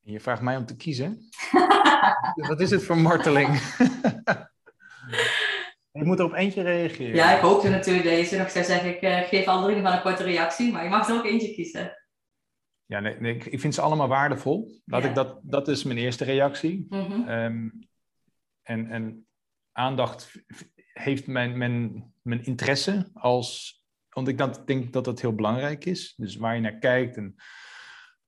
Je 0.00 0.20
vraagt 0.20 0.42
mij 0.42 0.56
om 0.56 0.66
te 0.66 0.76
kiezen. 0.76 1.28
Wat 2.48 2.60
is 2.60 2.70
het 2.70 2.82
voor 2.84 2.96
marteling? 2.98 3.60
Je 5.92 6.04
moet 6.04 6.18
er 6.18 6.24
op 6.24 6.32
eentje 6.32 6.62
reageren. 6.62 7.14
Ja, 7.14 7.34
ik 7.36 7.40
hoopte 7.40 7.68
natuurlijk 7.68 8.04
deze 8.04 8.36
nog 8.38 8.50
zou 8.50 8.64
zeggen, 8.64 8.88
ik 8.88 9.00
eh, 9.00 9.18
geef 9.20 9.46
nog 9.46 9.66
wel 9.66 9.92
een 9.92 10.00
korte 10.02 10.22
reactie, 10.22 10.72
maar 10.72 10.84
je 10.84 10.90
mag 10.90 11.08
er 11.08 11.14
ook 11.16 11.24
eentje 11.24 11.54
kiezen. 11.54 11.96
Ja, 12.86 13.00
nee, 13.00 13.20
nee, 13.20 13.34
ik 13.34 13.44
ik 13.44 13.60
vind 13.60 13.74
ze 13.74 13.80
allemaal 13.80 14.08
waardevol. 14.08 14.80
Laat 14.84 15.02
Ja. 15.02 15.08
ik 15.08 15.14
dat, 15.14 15.40
dat 15.42 15.68
is 15.68 15.84
mijn 15.84 15.98
eerste 15.98 16.24
reactie. 16.24 16.86
Mhm. 16.88 17.28
Ehm, 17.28 17.68
en, 18.62 18.90
en 18.90 19.26
aandacht 19.72 20.32
heeft 20.92 21.26
mijn, 21.26 21.58
mijn, 21.58 22.12
mijn 22.22 22.44
interesse 22.44 23.10
als. 23.14 23.80
Want 24.08 24.28
ik 24.28 24.38
dat, 24.38 24.66
denk 24.66 24.92
dat 24.92 25.04
dat 25.04 25.20
heel 25.20 25.34
belangrijk 25.34 25.84
is. 25.84 26.14
Dus 26.16 26.36
waar 26.36 26.54
je 26.54 26.60
naar 26.60 26.78
kijkt 26.78 27.16
en 27.16 27.34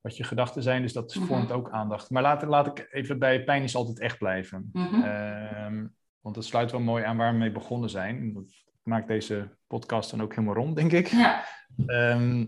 wat 0.01 0.17
je 0.17 0.25
gedachten 0.25 0.63
zijn. 0.63 0.83
Dus 0.83 0.93
dat 0.93 1.15
Mhm. 1.15 1.25
vormt 1.27 1.53
ook 1.53 1.71
aandacht. 1.71 2.11
Maar 2.11 2.23
laat, 2.23 2.43
laat 2.43 2.67
ik 2.67 2.89
even 2.91 3.19
bij 3.19 3.45
pijn 3.45 3.63
is 3.63 3.75
altijd 3.77 4.01
echt 4.01 4.19
blijven. 4.19 4.71
Ehm, 4.73 5.87
want 6.25 6.37
dat 6.37 6.45
sluit 6.45 6.71
wel 6.71 6.81
mooi 6.81 7.05
aan 7.05 7.17
waar 7.17 7.33
we 7.33 7.39
mee 7.39 7.53
begonnen 7.53 7.91
zijn. 7.91 8.33
Dat 8.33 8.65
maakt 8.83 9.09
deze 9.09 9.57
podcast 9.67 10.11
dan 10.11 10.23
ook 10.23 10.35
helemaal 10.35 10.55
rond, 10.55 10.77
denk 10.77 10.93
ik. 10.93 11.07
Ja. 11.07 11.45
Ehm, 11.87 12.47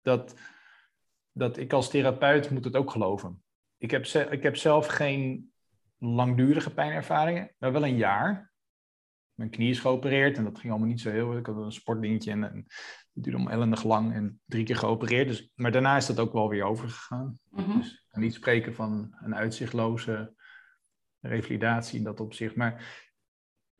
dat, 0.00 0.34
dat 1.32 1.56
ik 1.56 1.72
als 1.72 1.90
therapeut 1.90 2.50
moet 2.50 2.64
het 2.64 2.76
ook 2.76 2.90
geloven. 2.90 3.42
Ik 3.78 3.90
heb, 3.90 4.06
ik 4.06 4.42
heb 4.42 4.56
zelf 4.56 4.86
geen 4.86 5.52
langdurige 5.98 6.74
pijnervaringen, 6.74 7.54
maar 7.58 7.72
wel 7.72 7.86
een 7.86 7.96
jaar. 7.96 8.52
Mijn 9.34 9.50
knie 9.50 9.70
is 9.70 9.80
geopereerd 9.80 10.36
en 10.36 10.44
dat 10.44 10.58
ging 10.58 10.72
allemaal 10.72 10.90
niet 10.90 11.00
zo 11.00 11.10
heel. 11.10 11.36
Ik 11.36 11.46
had 11.46 11.56
een 11.56 11.72
sportdingetje 11.72 12.30
en, 12.30 12.44
en 12.44 12.64
het 13.12 13.24
duurde 13.24 13.38
om 13.38 13.48
ellendig 13.48 13.84
lang 13.84 14.12
en 14.14 14.40
drie 14.44 14.64
keer 14.64 14.76
geopereerd. 14.76 15.28
Dus, 15.28 15.50
maar 15.54 15.72
daarna 15.72 15.96
is 15.96 16.06
dat 16.06 16.18
ook 16.18 16.32
wel 16.32 16.48
weer 16.48 16.64
overgegaan. 16.64 17.38
Mhm. 17.50 17.78
Dus 17.78 17.92
ik 17.92 18.04
kan 18.08 18.22
niet 18.22 18.34
spreken 18.34 18.74
van 18.74 19.16
een 19.20 19.34
uitzichtloze 19.34 20.34
revalidatie 21.20 21.98
in 21.98 22.04
dat 22.04 22.20
opzicht. 22.20 22.56
Maar 22.56 23.10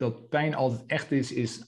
dat 0.03 0.29
pijn 0.29 0.55
altijd 0.55 0.83
echt 0.85 1.11
is, 1.11 1.31
is. 1.31 1.67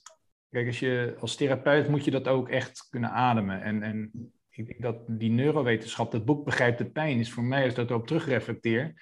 Kijk, 0.50 0.66
als 0.66 0.80
je 0.80 1.16
als 1.18 1.36
therapeut 1.36 1.88
moet 1.88 2.04
je 2.04 2.10
dat 2.10 2.28
ook 2.28 2.48
echt 2.48 2.86
kunnen 2.90 3.10
ademen. 3.10 3.62
En, 3.62 3.82
en 3.82 4.10
ik 4.50 4.66
denk 4.66 4.82
dat 4.82 4.96
die 5.08 5.30
neurowetenschap, 5.30 6.10
dat 6.10 6.24
boek 6.24 6.44
Begrijpt 6.44 6.78
de 6.78 6.90
Pijn, 6.90 7.18
is 7.18 7.32
voor 7.32 7.44
mij, 7.44 7.60
als 7.60 7.70
ik 7.70 7.76
dat 7.76 7.90
erop 7.90 8.06
terugreflecteer, 8.06 8.94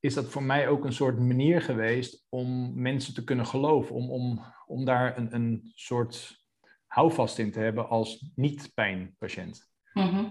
is 0.00 0.14
dat 0.14 0.30
voor 0.30 0.42
mij 0.42 0.68
ook 0.68 0.84
een 0.84 0.92
soort 0.92 1.18
manier 1.18 1.62
geweest 1.62 2.26
om 2.28 2.72
mensen 2.82 3.14
te 3.14 3.24
kunnen 3.24 3.46
geloven. 3.46 3.94
Om, 3.94 4.10
om, 4.10 4.44
om 4.66 4.84
daar 4.84 5.18
een, 5.18 5.34
een 5.34 5.72
soort 5.74 6.44
houvast 6.86 7.38
in 7.38 7.50
te 7.50 7.60
hebben 7.60 7.88
als 7.88 8.30
niet-pijnpatiënt. 8.34 9.70
Mhm. 9.92 10.24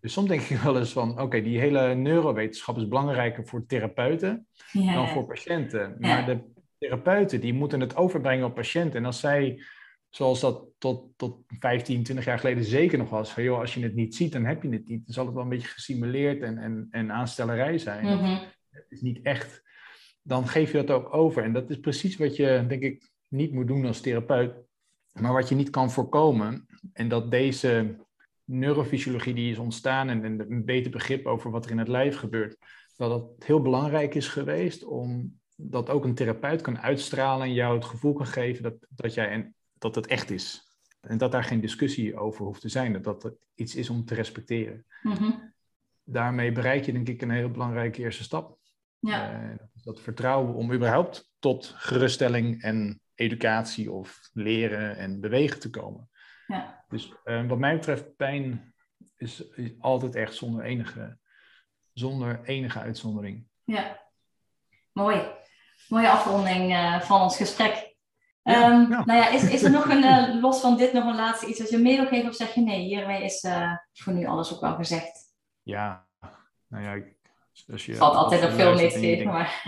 Dus 0.00 0.12
soms 0.12 0.28
denk 0.28 0.40
ik 0.40 0.56
wel 0.58 0.78
eens 0.78 0.92
van, 0.92 1.20
oké, 1.20 1.42
die 1.42 1.58
hele 1.58 1.94
neurowetenschap 1.94 2.76
is 2.76 2.88
belangrijker 2.88 3.46
voor 3.46 3.66
therapeuten 3.66 4.46
dan 4.72 5.08
voor 5.08 5.24
patiënten. 5.24 5.96
Maar 5.98 6.26
de 6.26 6.40
therapeuten, 6.80 7.40
die 7.40 7.54
moeten 7.54 7.80
het 7.80 7.96
overbrengen 7.96 8.46
op 8.46 8.54
patiënten. 8.54 8.98
En 8.98 9.04
als 9.04 9.20
zij, 9.20 9.62
zoals 10.08 10.40
dat 10.40 10.64
tot, 10.78 11.04
tot 11.16 11.38
15, 11.46 12.02
20 12.02 12.24
jaar 12.24 12.38
geleden 12.38 12.64
zeker 12.64 12.98
nog 12.98 13.10
was, 13.10 13.32
van 13.32 13.42
joh, 13.42 13.58
als 13.58 13.74
je 13.74 13.82
het 13.82 13.94
niet 13.94 14.14
ziet, 14.14 14.32
dan 14.32 14.44
heb 14.44 14.62
je 14.62 14.68
het 14.68 14.88
niet. 14.88 15.04
Dan 15.04 15.14
zal 15.14 15.24
het 15.24 15.34
wel 15.34 15.42
een 15.42 15.48
beetje 15.48 15.68
gesimuleerd 15.68 16.42
en, 16.42 16.58
en, 16.58 16.86
en 16.90 17.12
aanstellerij 17.12 17.78
zijn. 17.78 18.04
Mhm. 18.04 18.44
Het 18.70 18.86
is 18.88 19.00
niet 19.00 19.20
echt. 19.22 19.62
Dan 20.22 20.48
geef 20.48 20.72
je 20.72 20.84
dat 20.84 20.90
ook 20.90 21.14
over. 21.14 21.42
En 21.42 21.52
dat 21.52 21.70
is 21.70 21.80
precies 21.80 22.16
wat 22.16 22.36
je, 22.36 22.64
denk 22.68 22.82
ik, 22.82 23.10
niet 23.28 23.52
moet 23.52 23.68
doen 23.68 23.86
als 23.86 24.00
therapeut. 24.00 24.54
Maar 25.12 25.32
wat 25.32 25.48
je 25.48 25.54
niet 25.54 25.70
kan 25.70 25.90
voorkomen. 25.90 26.66
En 26.92 27.08
dat 27.08 27.30
deze 27.30 27.96
neurofysiologie 28.44 29.34
die 29.34 29.50
is 29.50 29.58
ontstaan 29.58 30.08
en, 30.08 30.24
en 30.24 30.40
een 30.52 30.64
beter 30.64 30.90
begrip 30.90 31.26
over 31.26 31.50
wat 31.50 31.64
er 31.64 31.70
in 31.70 31.78
het 31.78 31.88
lijf 31.88 32.16
gebeurt, 32.16 32.56
dat 32.96 33.10
het 33.10 33.46
heel 33.46 33.62
belangrijk 33.62 34.14
is 34.14 34.28
geweest 34.28 34.84
om 34.84 35.39
dat 35.62 35.90
ook 35.90 36.04
een 36.04 36.14
therapeut 36.14 36.60
kan 36.60 36.78
uitstralen 36.78 37.46
en 37.46 37.52
jou 37.52 37.74
het 37.74 37.84
gevoel 37.84 38.12
kan 38.12 38.26
geven 38.26 38.62
dat, 38.62 38.74
dat, 38.88 39.14
jij 39.14 39.28
en, 39.28 39.54
dat 39.78 39.94
het 39.94 40.06
echt 40.06 40.30
is. 40.30 40.68
En 41.00 41.18
dat 41.18 41.32
daar 41.32 41.44
geen 41.44 41.60
discussie 41.60 42.16
over 42.16 42.44
hoeft 42.44 42.60
te 42.60 42.68
zijn, 42.68 42.92
dat 42.92 43.04
dat 43.04 43.22
het 43.22 43.46
iets 43.54 43.74
is 43.74 43.90
om 43.90 44.04
te 44.04 44.14
respecteren. 44.14 44.86
Mhm. 45.02 45.30
Daarmee 46.04 46.52
bereik 46.52 46.84
je 46.84 46.92
denk 46.92 47.08
ik 47.08 47.22
een 47.22 47.30
heel 47.30 47.50
belangrijke 47.50 48.02
eerste 48.02 48.22
stap. 48.22 48.58
Ja. 48.98 49.32
Eh, 49.32 49.56
dat 49.82 50.00
vertrouwen 50.00 50.54
om 50.54 50.72
überhaupt 50.72 51.30
tot 51.38 51.74
geruststelling 51.76 52.62
en 52.62 53.00
educatie 53.14 53.92
of 53.92 54.30
leren 54.32 54.96
en 54.96 55.20
bewegen 55.20 55.60
te 55.60 55.70
komen. 55.70 56.10
Ja. 56.46 56.84
Dus 56.88 57.14
eh, 57.24 57.46
wat 57.46 57.58
mij 57.58 57.74
betreft, 57.74 58.16
pijn 58.16 58.74
is, 59.16 59.48
is 59.48 59.72
altijd 59.78 60.14
echt 60.14 60.34
zonder 60.34 60.64
enige, 60.64 61.18
zonder 61.92 62.40
enige 62.44 62.78
uitzondering. 62.78 63.46
ja. 63.64 64.08
Mooi. 64.92 65.38
Mooie 65.90 66.10
afronding 66.10 66.72
eh, 66.72 67.00
van 67.00 67.20
ons 67.22 67.36
gesprek. 67.36 67.88
Ja, 68.42 68.52
Ehm, 68.54 68.90
ja. 68.90 69.04
Nou 69.04 69.18
ja, 69.18 69.28
is, 69.28 69.50
is 69.50 69.62
er 69.62 69.70
nog 69.70 69.88
een, 69.88 70.04
eh, 70.04 70.40
los 70.40 70.60
van 70.60 70.76
dit, 70.76 70.92
nog 70.92 71.04
een 71.04 71.16
laatste 71.16 71.46
iets 71.46 71.58
dat 71.58 71.70
je 71.70 71.78
mee 71.78 71.96
wil 71.96 72.06
geven? 72.06 72.28
Of 72.28 72.34
zeg 72.34 72.54
je 72.54 72.60
nee, 72.60 72.80
hiermee 72.80 73.24
is 73.24 73.40
eh, 73.40 73.72
voor 73.92 74.12
nu 74.12 74.26
alles 74.26 74.54
ook 74.54 74.60
wel 74.60 74.74
gezegd? 74.74 75.18
Ja, 75.62 76.06
nou 76.68 76.84
ja, 76.84 76.92
ik- 76.92 77.18
als 77.72 77.84
je... 77.86 77.90
Het 77.92 78.00
valt 78.00 78.14
altijd 78.14 78.40
als 78.42 78.50
nog 78.50 78.60
veel 78.60 78.74
mee 78.74 78.90
te 78.92 78.98
geven, 78.98 79.26
maar... 79.26 79.62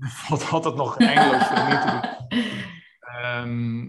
Er 0.00 0.08
valt 0.26 0.50
altijd 0.50 0.74
nog 0.74 0.98
eindeloos 0.98 1.46
veel 1.46 1.64
meer 1.66 1.80
te 1.80 1.90
doen. 1.90 2.38
Ehm, 3.22 3.86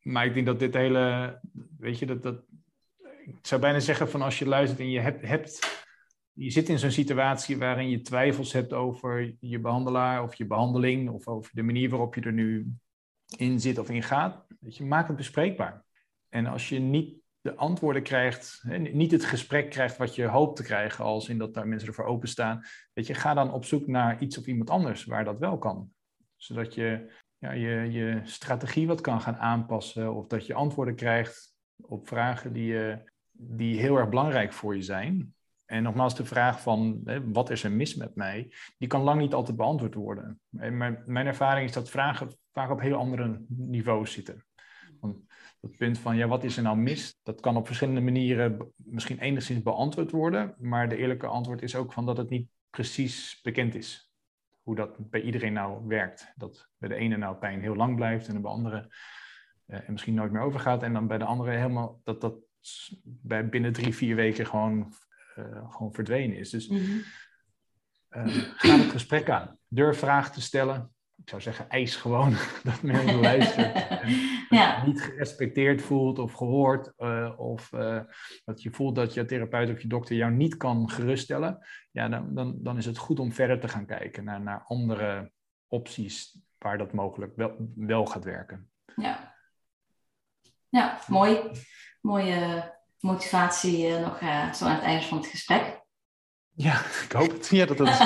maar 0.00 0.26
ik 0.26 0.34
denk 0.34 0.46
dat 0.46 0.58
dit 0.58 0.74
hele, 0.74 1.38
weet 1.78 1.98
je, 1.98 2.06
dat, 2.06 2.22
dat, 2.22 2.34
ik 3.24 3.38
zou 3.42 3.60
bijna 3.60 3.78
zeggen 3.78 4.10
van 4.10 4.22
als 4.22 4.38
je 4.38 4.46
luistert 4.46 4.80
en 4.80 4.90
je 4.90 5.00
hebt, 5.00 5.26
hebt 5.26 5.86
je 6.38 6.50
zit 6.50 6.68
in 6.68 6.78
zo'n 6.78 6.90
situatie 6.90 7.58
waarin 7.58 7.90
je 7.90 8.00
twijfels 8.00 8.52
hebt 8.52 8.72
over 8.72 9.34
je 9.40 9.60
behandelaar 9.60 10.22
of 10.22 10.34
je 10.34 10.46
behandeling 10.46 11.10
of 11.10 11.28
over 11.28 11.50
de 11.54 11.62
manier 11.62 11.90
waarop 11.90 12.14
je 12.14 12.20
er 12.20 12.32
nu 12.32 12.72
in 13.36 13.60
zit 13.60 13.78
of 13.78 13.90
in 13.90 14.02
gaat, 14.02 14.46
je, 14.60 14.84
maak 14.84 15.06
het 15.06 15.16
bespreekbaar. 15.16 15.84
En 16.28 16.46
als 16.46 16.68
je 16.68 16.78
niet 16.78 17.16
de 17.40 17.54
antwoorden 17.54 18.02
krijgt, 18.02 18.64
niet 18.92 19.10
het 19.10 19.24
gesprek 19.24 19.70
krijgt 19.70 19.96
wat 19.96 20.14
je 20.14 20.26
hoopt 20.26 20.56
te 20.56 20.62
krijgen, 20.62 21.04
als 21.04 21.28
in 21.28 21.38
dat 21.38 21.54
daar 21.54 21.68
mensen 21.68 21.88
ervoor 21.88 22.04
openstaan, 22.04 22.64
weet 22.92 23.06
je, 23.06 23.14
ga 23.14 23.34
dan 23.34 23.52
op 23.52 23.64
zoek 23.64 23.86
naar 23.86 24.22
iets 24.22 24.38
of 24.38 24.46
iemand 24.46 24.70
anders 24.70 25.04
waar 25.04 25.24
dat 25.24 25.38
wel 25.38 25.58
kan. 25.58 25.90
Zodat 26.36 26.74
je 26.74 27.12
ja, 27.38 27.52
je, 27.52 27.90
je 27.90 28.20
strategie 28.24 28.86
wat 28.86 29.00
kan 29.00 29.20
gaan 29.20 29.36
aanpassen 29.36 30.14
of 30.14 30.26
dat 30.26 30.46
je 30.46 30.54
antwoorden 30.54 30.94
krijgt 30.94 31.54
op 31.76 32.08
vragen 32.08 32.52
die, 32.52 32.66
je, 32.66 33.10
die 33.30 33.80
heel 33.80 33.96
erg 33.96 34.08
belangrijk 34.08 34.52
voor 34.52 34.76
je 34.76 34.82
zijn. 34.82 35.36
En 35.68 35.82
nogmaals, 35.82 36.16
de 36.16 36.24
vraag 36.24 36.60
van 36.60 37.00
hè, 37.04 37.30
wat 37.30 37.50
is 37.50 37.64
er 37.64 37.72
mis 37.72 37.94
met 37.94 38.14
mij, 38.14 38.52
die 38.78 38.88
kan 38.88 39.02
lang 39.02 39.20
niet 39.20 39.34
altijd 39.34 39.56
beantwoord 39.56 39.94
worden. 39.94 40.40
En 40.56 40.76
mijn, 40.76 41.02
mijn 41.06 41.26
ervaring 41.26 41.68
is 41.68 41.74
dat 41.74 41.90
vragen 41.90 42.36
vaak 42.52 42.70
op 42.70 42.80
heel 42.80 42.96
andere 42.96 43.44
niveaus 43.48 44.12
zitten. 44.12 44.44
Want 45.00 45.18
het 45.60 45.76
punt 45.76 45.98
van 45.98 46.16
ja, 46.16 46.26
wat 46.26 46.44
is 46.44 46.56
er 46.56 46.62
nou 46.62 46.76
mis, 46.76 47.20
dat 47.22 47.40
kan 47.40 47.56
op 47.56 47.66
verschillende 47.66 48.00
manieren 48.00 48.72
misschien 48.76 49.18
enigszins 49.18 49.62
beantwoord 49.62 50.10
worden. 50.10 50.54
Maar 50.58 50.88
de 50.88 50.96
eerlijke 50.96 51.26
antwoord 51.26 51.62
is 51.62 51.74
ook 51.74 51.92
van 51.92 52.06
dat 52.06 52.16
het 52.16 52.28
niet 52.28 52.48
precies 52.70 53.40
bekend 53.42 53.74
is 53.74 54.12
hoe 54.62 54.76
dat 54.76 55.10
bij 55.10 55.20
iedereen 55.20 55.52
nou 55.52 55.86
werkt. 55.86 56.32
Dat 56.36 56.68
bij 56.78 56.88
de 56.88 56.94
ene 56.94 57.16
nou 57.16 57.36
pijn 57.36 57.60
heel 57.60 57.76
lang 57.76 57.96
blijft 57.96 58.26
en 58.26 58.32
bij 58.32 58.42
de 58.42 58.48
andere 58.48 58.94
eh, 59.66 59.78
en 59.86 59.92
misschien 59.92 60.14
nooit 60.14 60.32
meer 60.32 60.42
overgaat. 60.42 60.82
En 60.82 60.92
dan 60.92 61.06
bij 61.06 61.18
de 61.18 61.24
andere 61.24 61.50
helemaal 61.50 62.00
dat 62.04 62.20
dat 62.20 62.34
bij 63.02 63.48
binnen 63.48 63.72
drie, 63.72 63.94
vier 63.94 64.16
weken 64.16 64.46
gewoon, 64.46 64.92
eh, 65.38 65.72
gewoon 65.72 65.92
verdwenen 65.94 66.36
is. 66.36 66.50
Dus 66.50 66.68
Mhm. 66.68 66.98
eh, 68.08 68.26
ga 68.56 68.76
het 68.76 68.90
gesprek 68.90 69.30
aan. 69.30 69.58
Durf 69.68 69.98
vragen 69.98 70.32
te 70.32 70.40
stellen. 70.40 70.92
Ik 71.16 71.28
zou 71.28 71.42
zeggen, 71.42 71.68
eis 71.68 71.96
gewoon 71.96 72.30
dat 72.64 72.82
men 72.82 73.14
luistert. 73.20 73.74
En 73.88 74.08
Ja. 74.58 74.84
niet 74.86 75.00
gerespecteerd 75.02 75.82
voelt 75.82 76.18
of 76.18 76.32
gehoord. 76.32 76.92
eh, 76.96 77.32
of 77.36 77.68
dat 78.44 78.62
je 78.62 78.70
voelt 78.70 78.94
dat 78.94 79.14
je 79.14 79.24
therapeut 79.24 79.70
of 79.70 79.80
je 79.82 79.88
dokter 79.88 80.16
jou 80.16 80.32
niet 80.32 80.56
kan 80.56 80.90
geruststellen. 80.90 81.66
Ja, 81.90 82.08
dan, 82.08 82.34
dan, 82.34 82.58
dan 82.62 82.76
is 82.76 82.84
het 82.86 82.98
goed 82.98 83.18
om 83.18 83.32
verder 83.32 83.60
te 83.60 83.68
gaan 83.68 83.86
kijken 83.86 84.24
naar, 84.24 84.40
naar 84.40 84.62
andere 84.64 85.32
opties 85.66 86.40
waar 86.58 86.78
dat 86.78 86.92
mogelijk 86.92 87.36
wel, 87.36 87.56
wel 87.74 88.06
gaat 88.06 88.24
werken. 88.24 88.70
Ja. 88.96 89.34
ja, 90.68 90.98
mooi. 91.08 91.38
Mooie 92.00 92.72
motivatie 93.00 93.86
eh, 93.86 94.00
nog 94.00 94.20
eh, 94.20 94.52
zo 94.52 94.64
aan 94.64 94.74
het 94.74 94.84
einde 94.84 95.06
van 95.06 95.18
het 95.18 95.26
gesprek. 95.26 95.80
Ja, 96.54 96.80
ik 97.04 97.12
hoop 97.12 97.30
het. 97.30 97.48
Ja, 97.48 97.66
dat 97.66 97.76
dat 97.76 97.86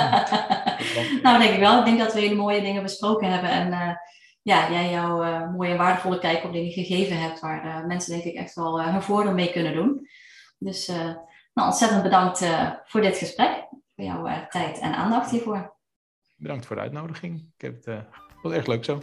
nou, 1.23 1.39
denk 1.39 1.53
ik 1.53 1.59
wel. 1.59 1.79
Ik 1.79 1.85
denk 1.85 1.99
dat 1.99 2.13
we 2.13 2.19
hele 2.19 2.35
mooie 2.35 2.61
dingen 2.61 2.83
besproken 2.83 3.31
hebben. 3.31 3.49
En 3.49 3.71
eh, 3.71 3.95
ja, 4.41 4.71
jij 4.71 4.91
jouw 4.91 5.49
mooie 5.51 5.71
en 5.71 5.77
waardevolle 5.77 6.19
kijk 6.19 6.43
op 6.43 6.53
dingen 6.53 6.71
gegeven 6.71 7.21
hebt. 7.21 7.39
Waar 7.39 7.85
mensen 7.87 8.11
denk 8.11 8.23
ik 8.23 8.35
echt 8.35 8.55
wel 8.55 8.81
hun 8.81 9.01
voordeel 9.01 9.33
mee 9.33 9.51
kunnen 9.51 9.73
doen. 9.73 10.07
Dus 10.57 10.87
nou, 11.53 11.67
ontzettend 11.67 12.03
bedankt 12.03 12.45
voor 12.85 13.01
dit 13.01 13.17
gesprek. 13.17 13.67
Voor 13.95 14.05
jouw 14.05 14.47
tijd 14.49 14.79
en 14.79 14.95
aandacht 14.95 15.31
hiervoor. 15.31 15.75
Bedankt 16.35 16.65
voor 16.65 16.75
de 16.75 16.81
uitnodiging. 16.81 17.39
Ik 17.57 17.61
heb 17.61 17.85
het, 17.85 18.05
het 18.41 18.51
erg 18.51 18.67
leuk 18.67 18.85
zo. 18.85 19.01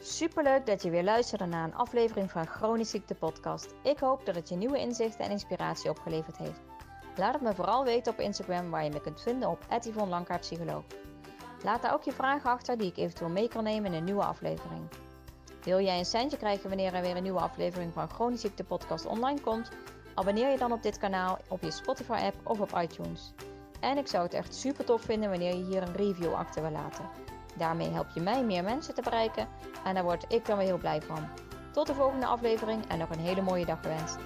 Superleuk 0.00 0.66
dat 0.66 0.82
je 0.82 0.90
weer 0.90 1.04
luisterde 1.04 1.44
naar 1.46 1.64
een 1.64 1.74
aflevering 1.74 2.30
van 2.30 2.46
Chronisch 2.46 2.90
Ziekte 2.90 3.14
Podcast. 3.14 3.74
Ik 3.82 3.98
hoop 3.98 4.26
dat 4.26 4.34
het 4.34 4.48
je 4.48 4.56
nieuwe 4.56 4.78
inzichten 4.78 5.24
en 5.24 5.30
inspiratie 5.30 5.90
opgeleverd 5.90 6.36
heeft. 6.36 6.60
Laat 7.16 7.32
het 7.32 7.42
me 7.42 7.54
vooral 7.54 7.84
weten 7.84 8.12
op 8.12 8.20
Instagram 8.20 8.70
waar 8.70 8.84
je 8.84 8.90
me 8.90 9.00
kunt 9.00 9.20
vinden 9.20 9.48
op 9.48 9.66
@yvonne 9.80 10.24
Laat 11.62 11.82
daar 11.82 11.94
ook 11.94 12.02
je 12.02 12.12
vragen 12.12 12.50
achter 12.50 12.78
die 12.78 12.86
ik 12.86 12.96
eventueel 12.96 13.30
mee 13.30 13.48
kan 13.48 13.64
nemen 13.64 13.92
in 13.92 13.98
een 13.98 14.04
nieuwe 14.04 14.24
aflevering. 14.24 14.88
Wil 15.62 15.80
jij 15.80 15.98
een 15.98 16.04
centje 16.04 16.36
krijgen 16.36 16.68
wanneer 16.68 16.94
er 16.94 17.02
weer 17.02 17.16
een 17.16 17.22
nieuwe 17.22 17.40
aflevering 17.40 17.92
van 17.92 18.10
Chronisch 18.10 18.40
Ziekte 18.40 18.64
Podcast 18.64 19.06
online 19.06 19.40
komt? 19.40 19.68
Abonneer 20.14 20.50
je 20.50 20.58
dan 20.58 20.72
op 20.72 20.82
dit 20.82 20.98
kanaal 20.98 21.38
op 21.48 21.62
je 21.62 21.70
Spotify 21.70 22.20
app 22.22 22.36
of 22.44 22.60
op 22.60 22.78
iTunes. 22.82 23.32
En 23.80 23.98
ik 23.98 24.06
zou 24.06 24.24
het 24.24 24.34
echt 24.34 24.54
super 24.54 24.84
tof 24.84 25.02
vinden 25.02 25.30
wanneer 25.30 25.54
je 25.54 25.64
hier 25.64 25.82
een 25.82 25.96
review 25.96 26.34
achter 26.34 26.62
wil 26.62 26.70
laten. 26.70 27.04
Daarmee 27.58 27.90
help 27.90 28.06
je 28.14 28.20
mij 28.20 28.44
meer 28.44 28.64
mensen 28.64 28.94
te 28.94 29.02
bereiken 29.02 29.48
en 29.84 29.94
daar 29.94 30.04
word 30.04 30.24
ik 30.28 30.46
dan 30.46 30.56
weer 30.56 30.66
heel 30.66 30.78
blij 30.78 31.02
van. 31.02 31.28
Tot 31.72 31.86
de 31.86 31.94
volgende 31.94 32.26
aflevering 32.26 32.86
en 32.88 32.98
nog 32.98 33.10
een 33.10 33.18
hele 33.18 33.42
mooie 33.42 33.66
dag 33.66 33.78
gewenst. 33.82 34.18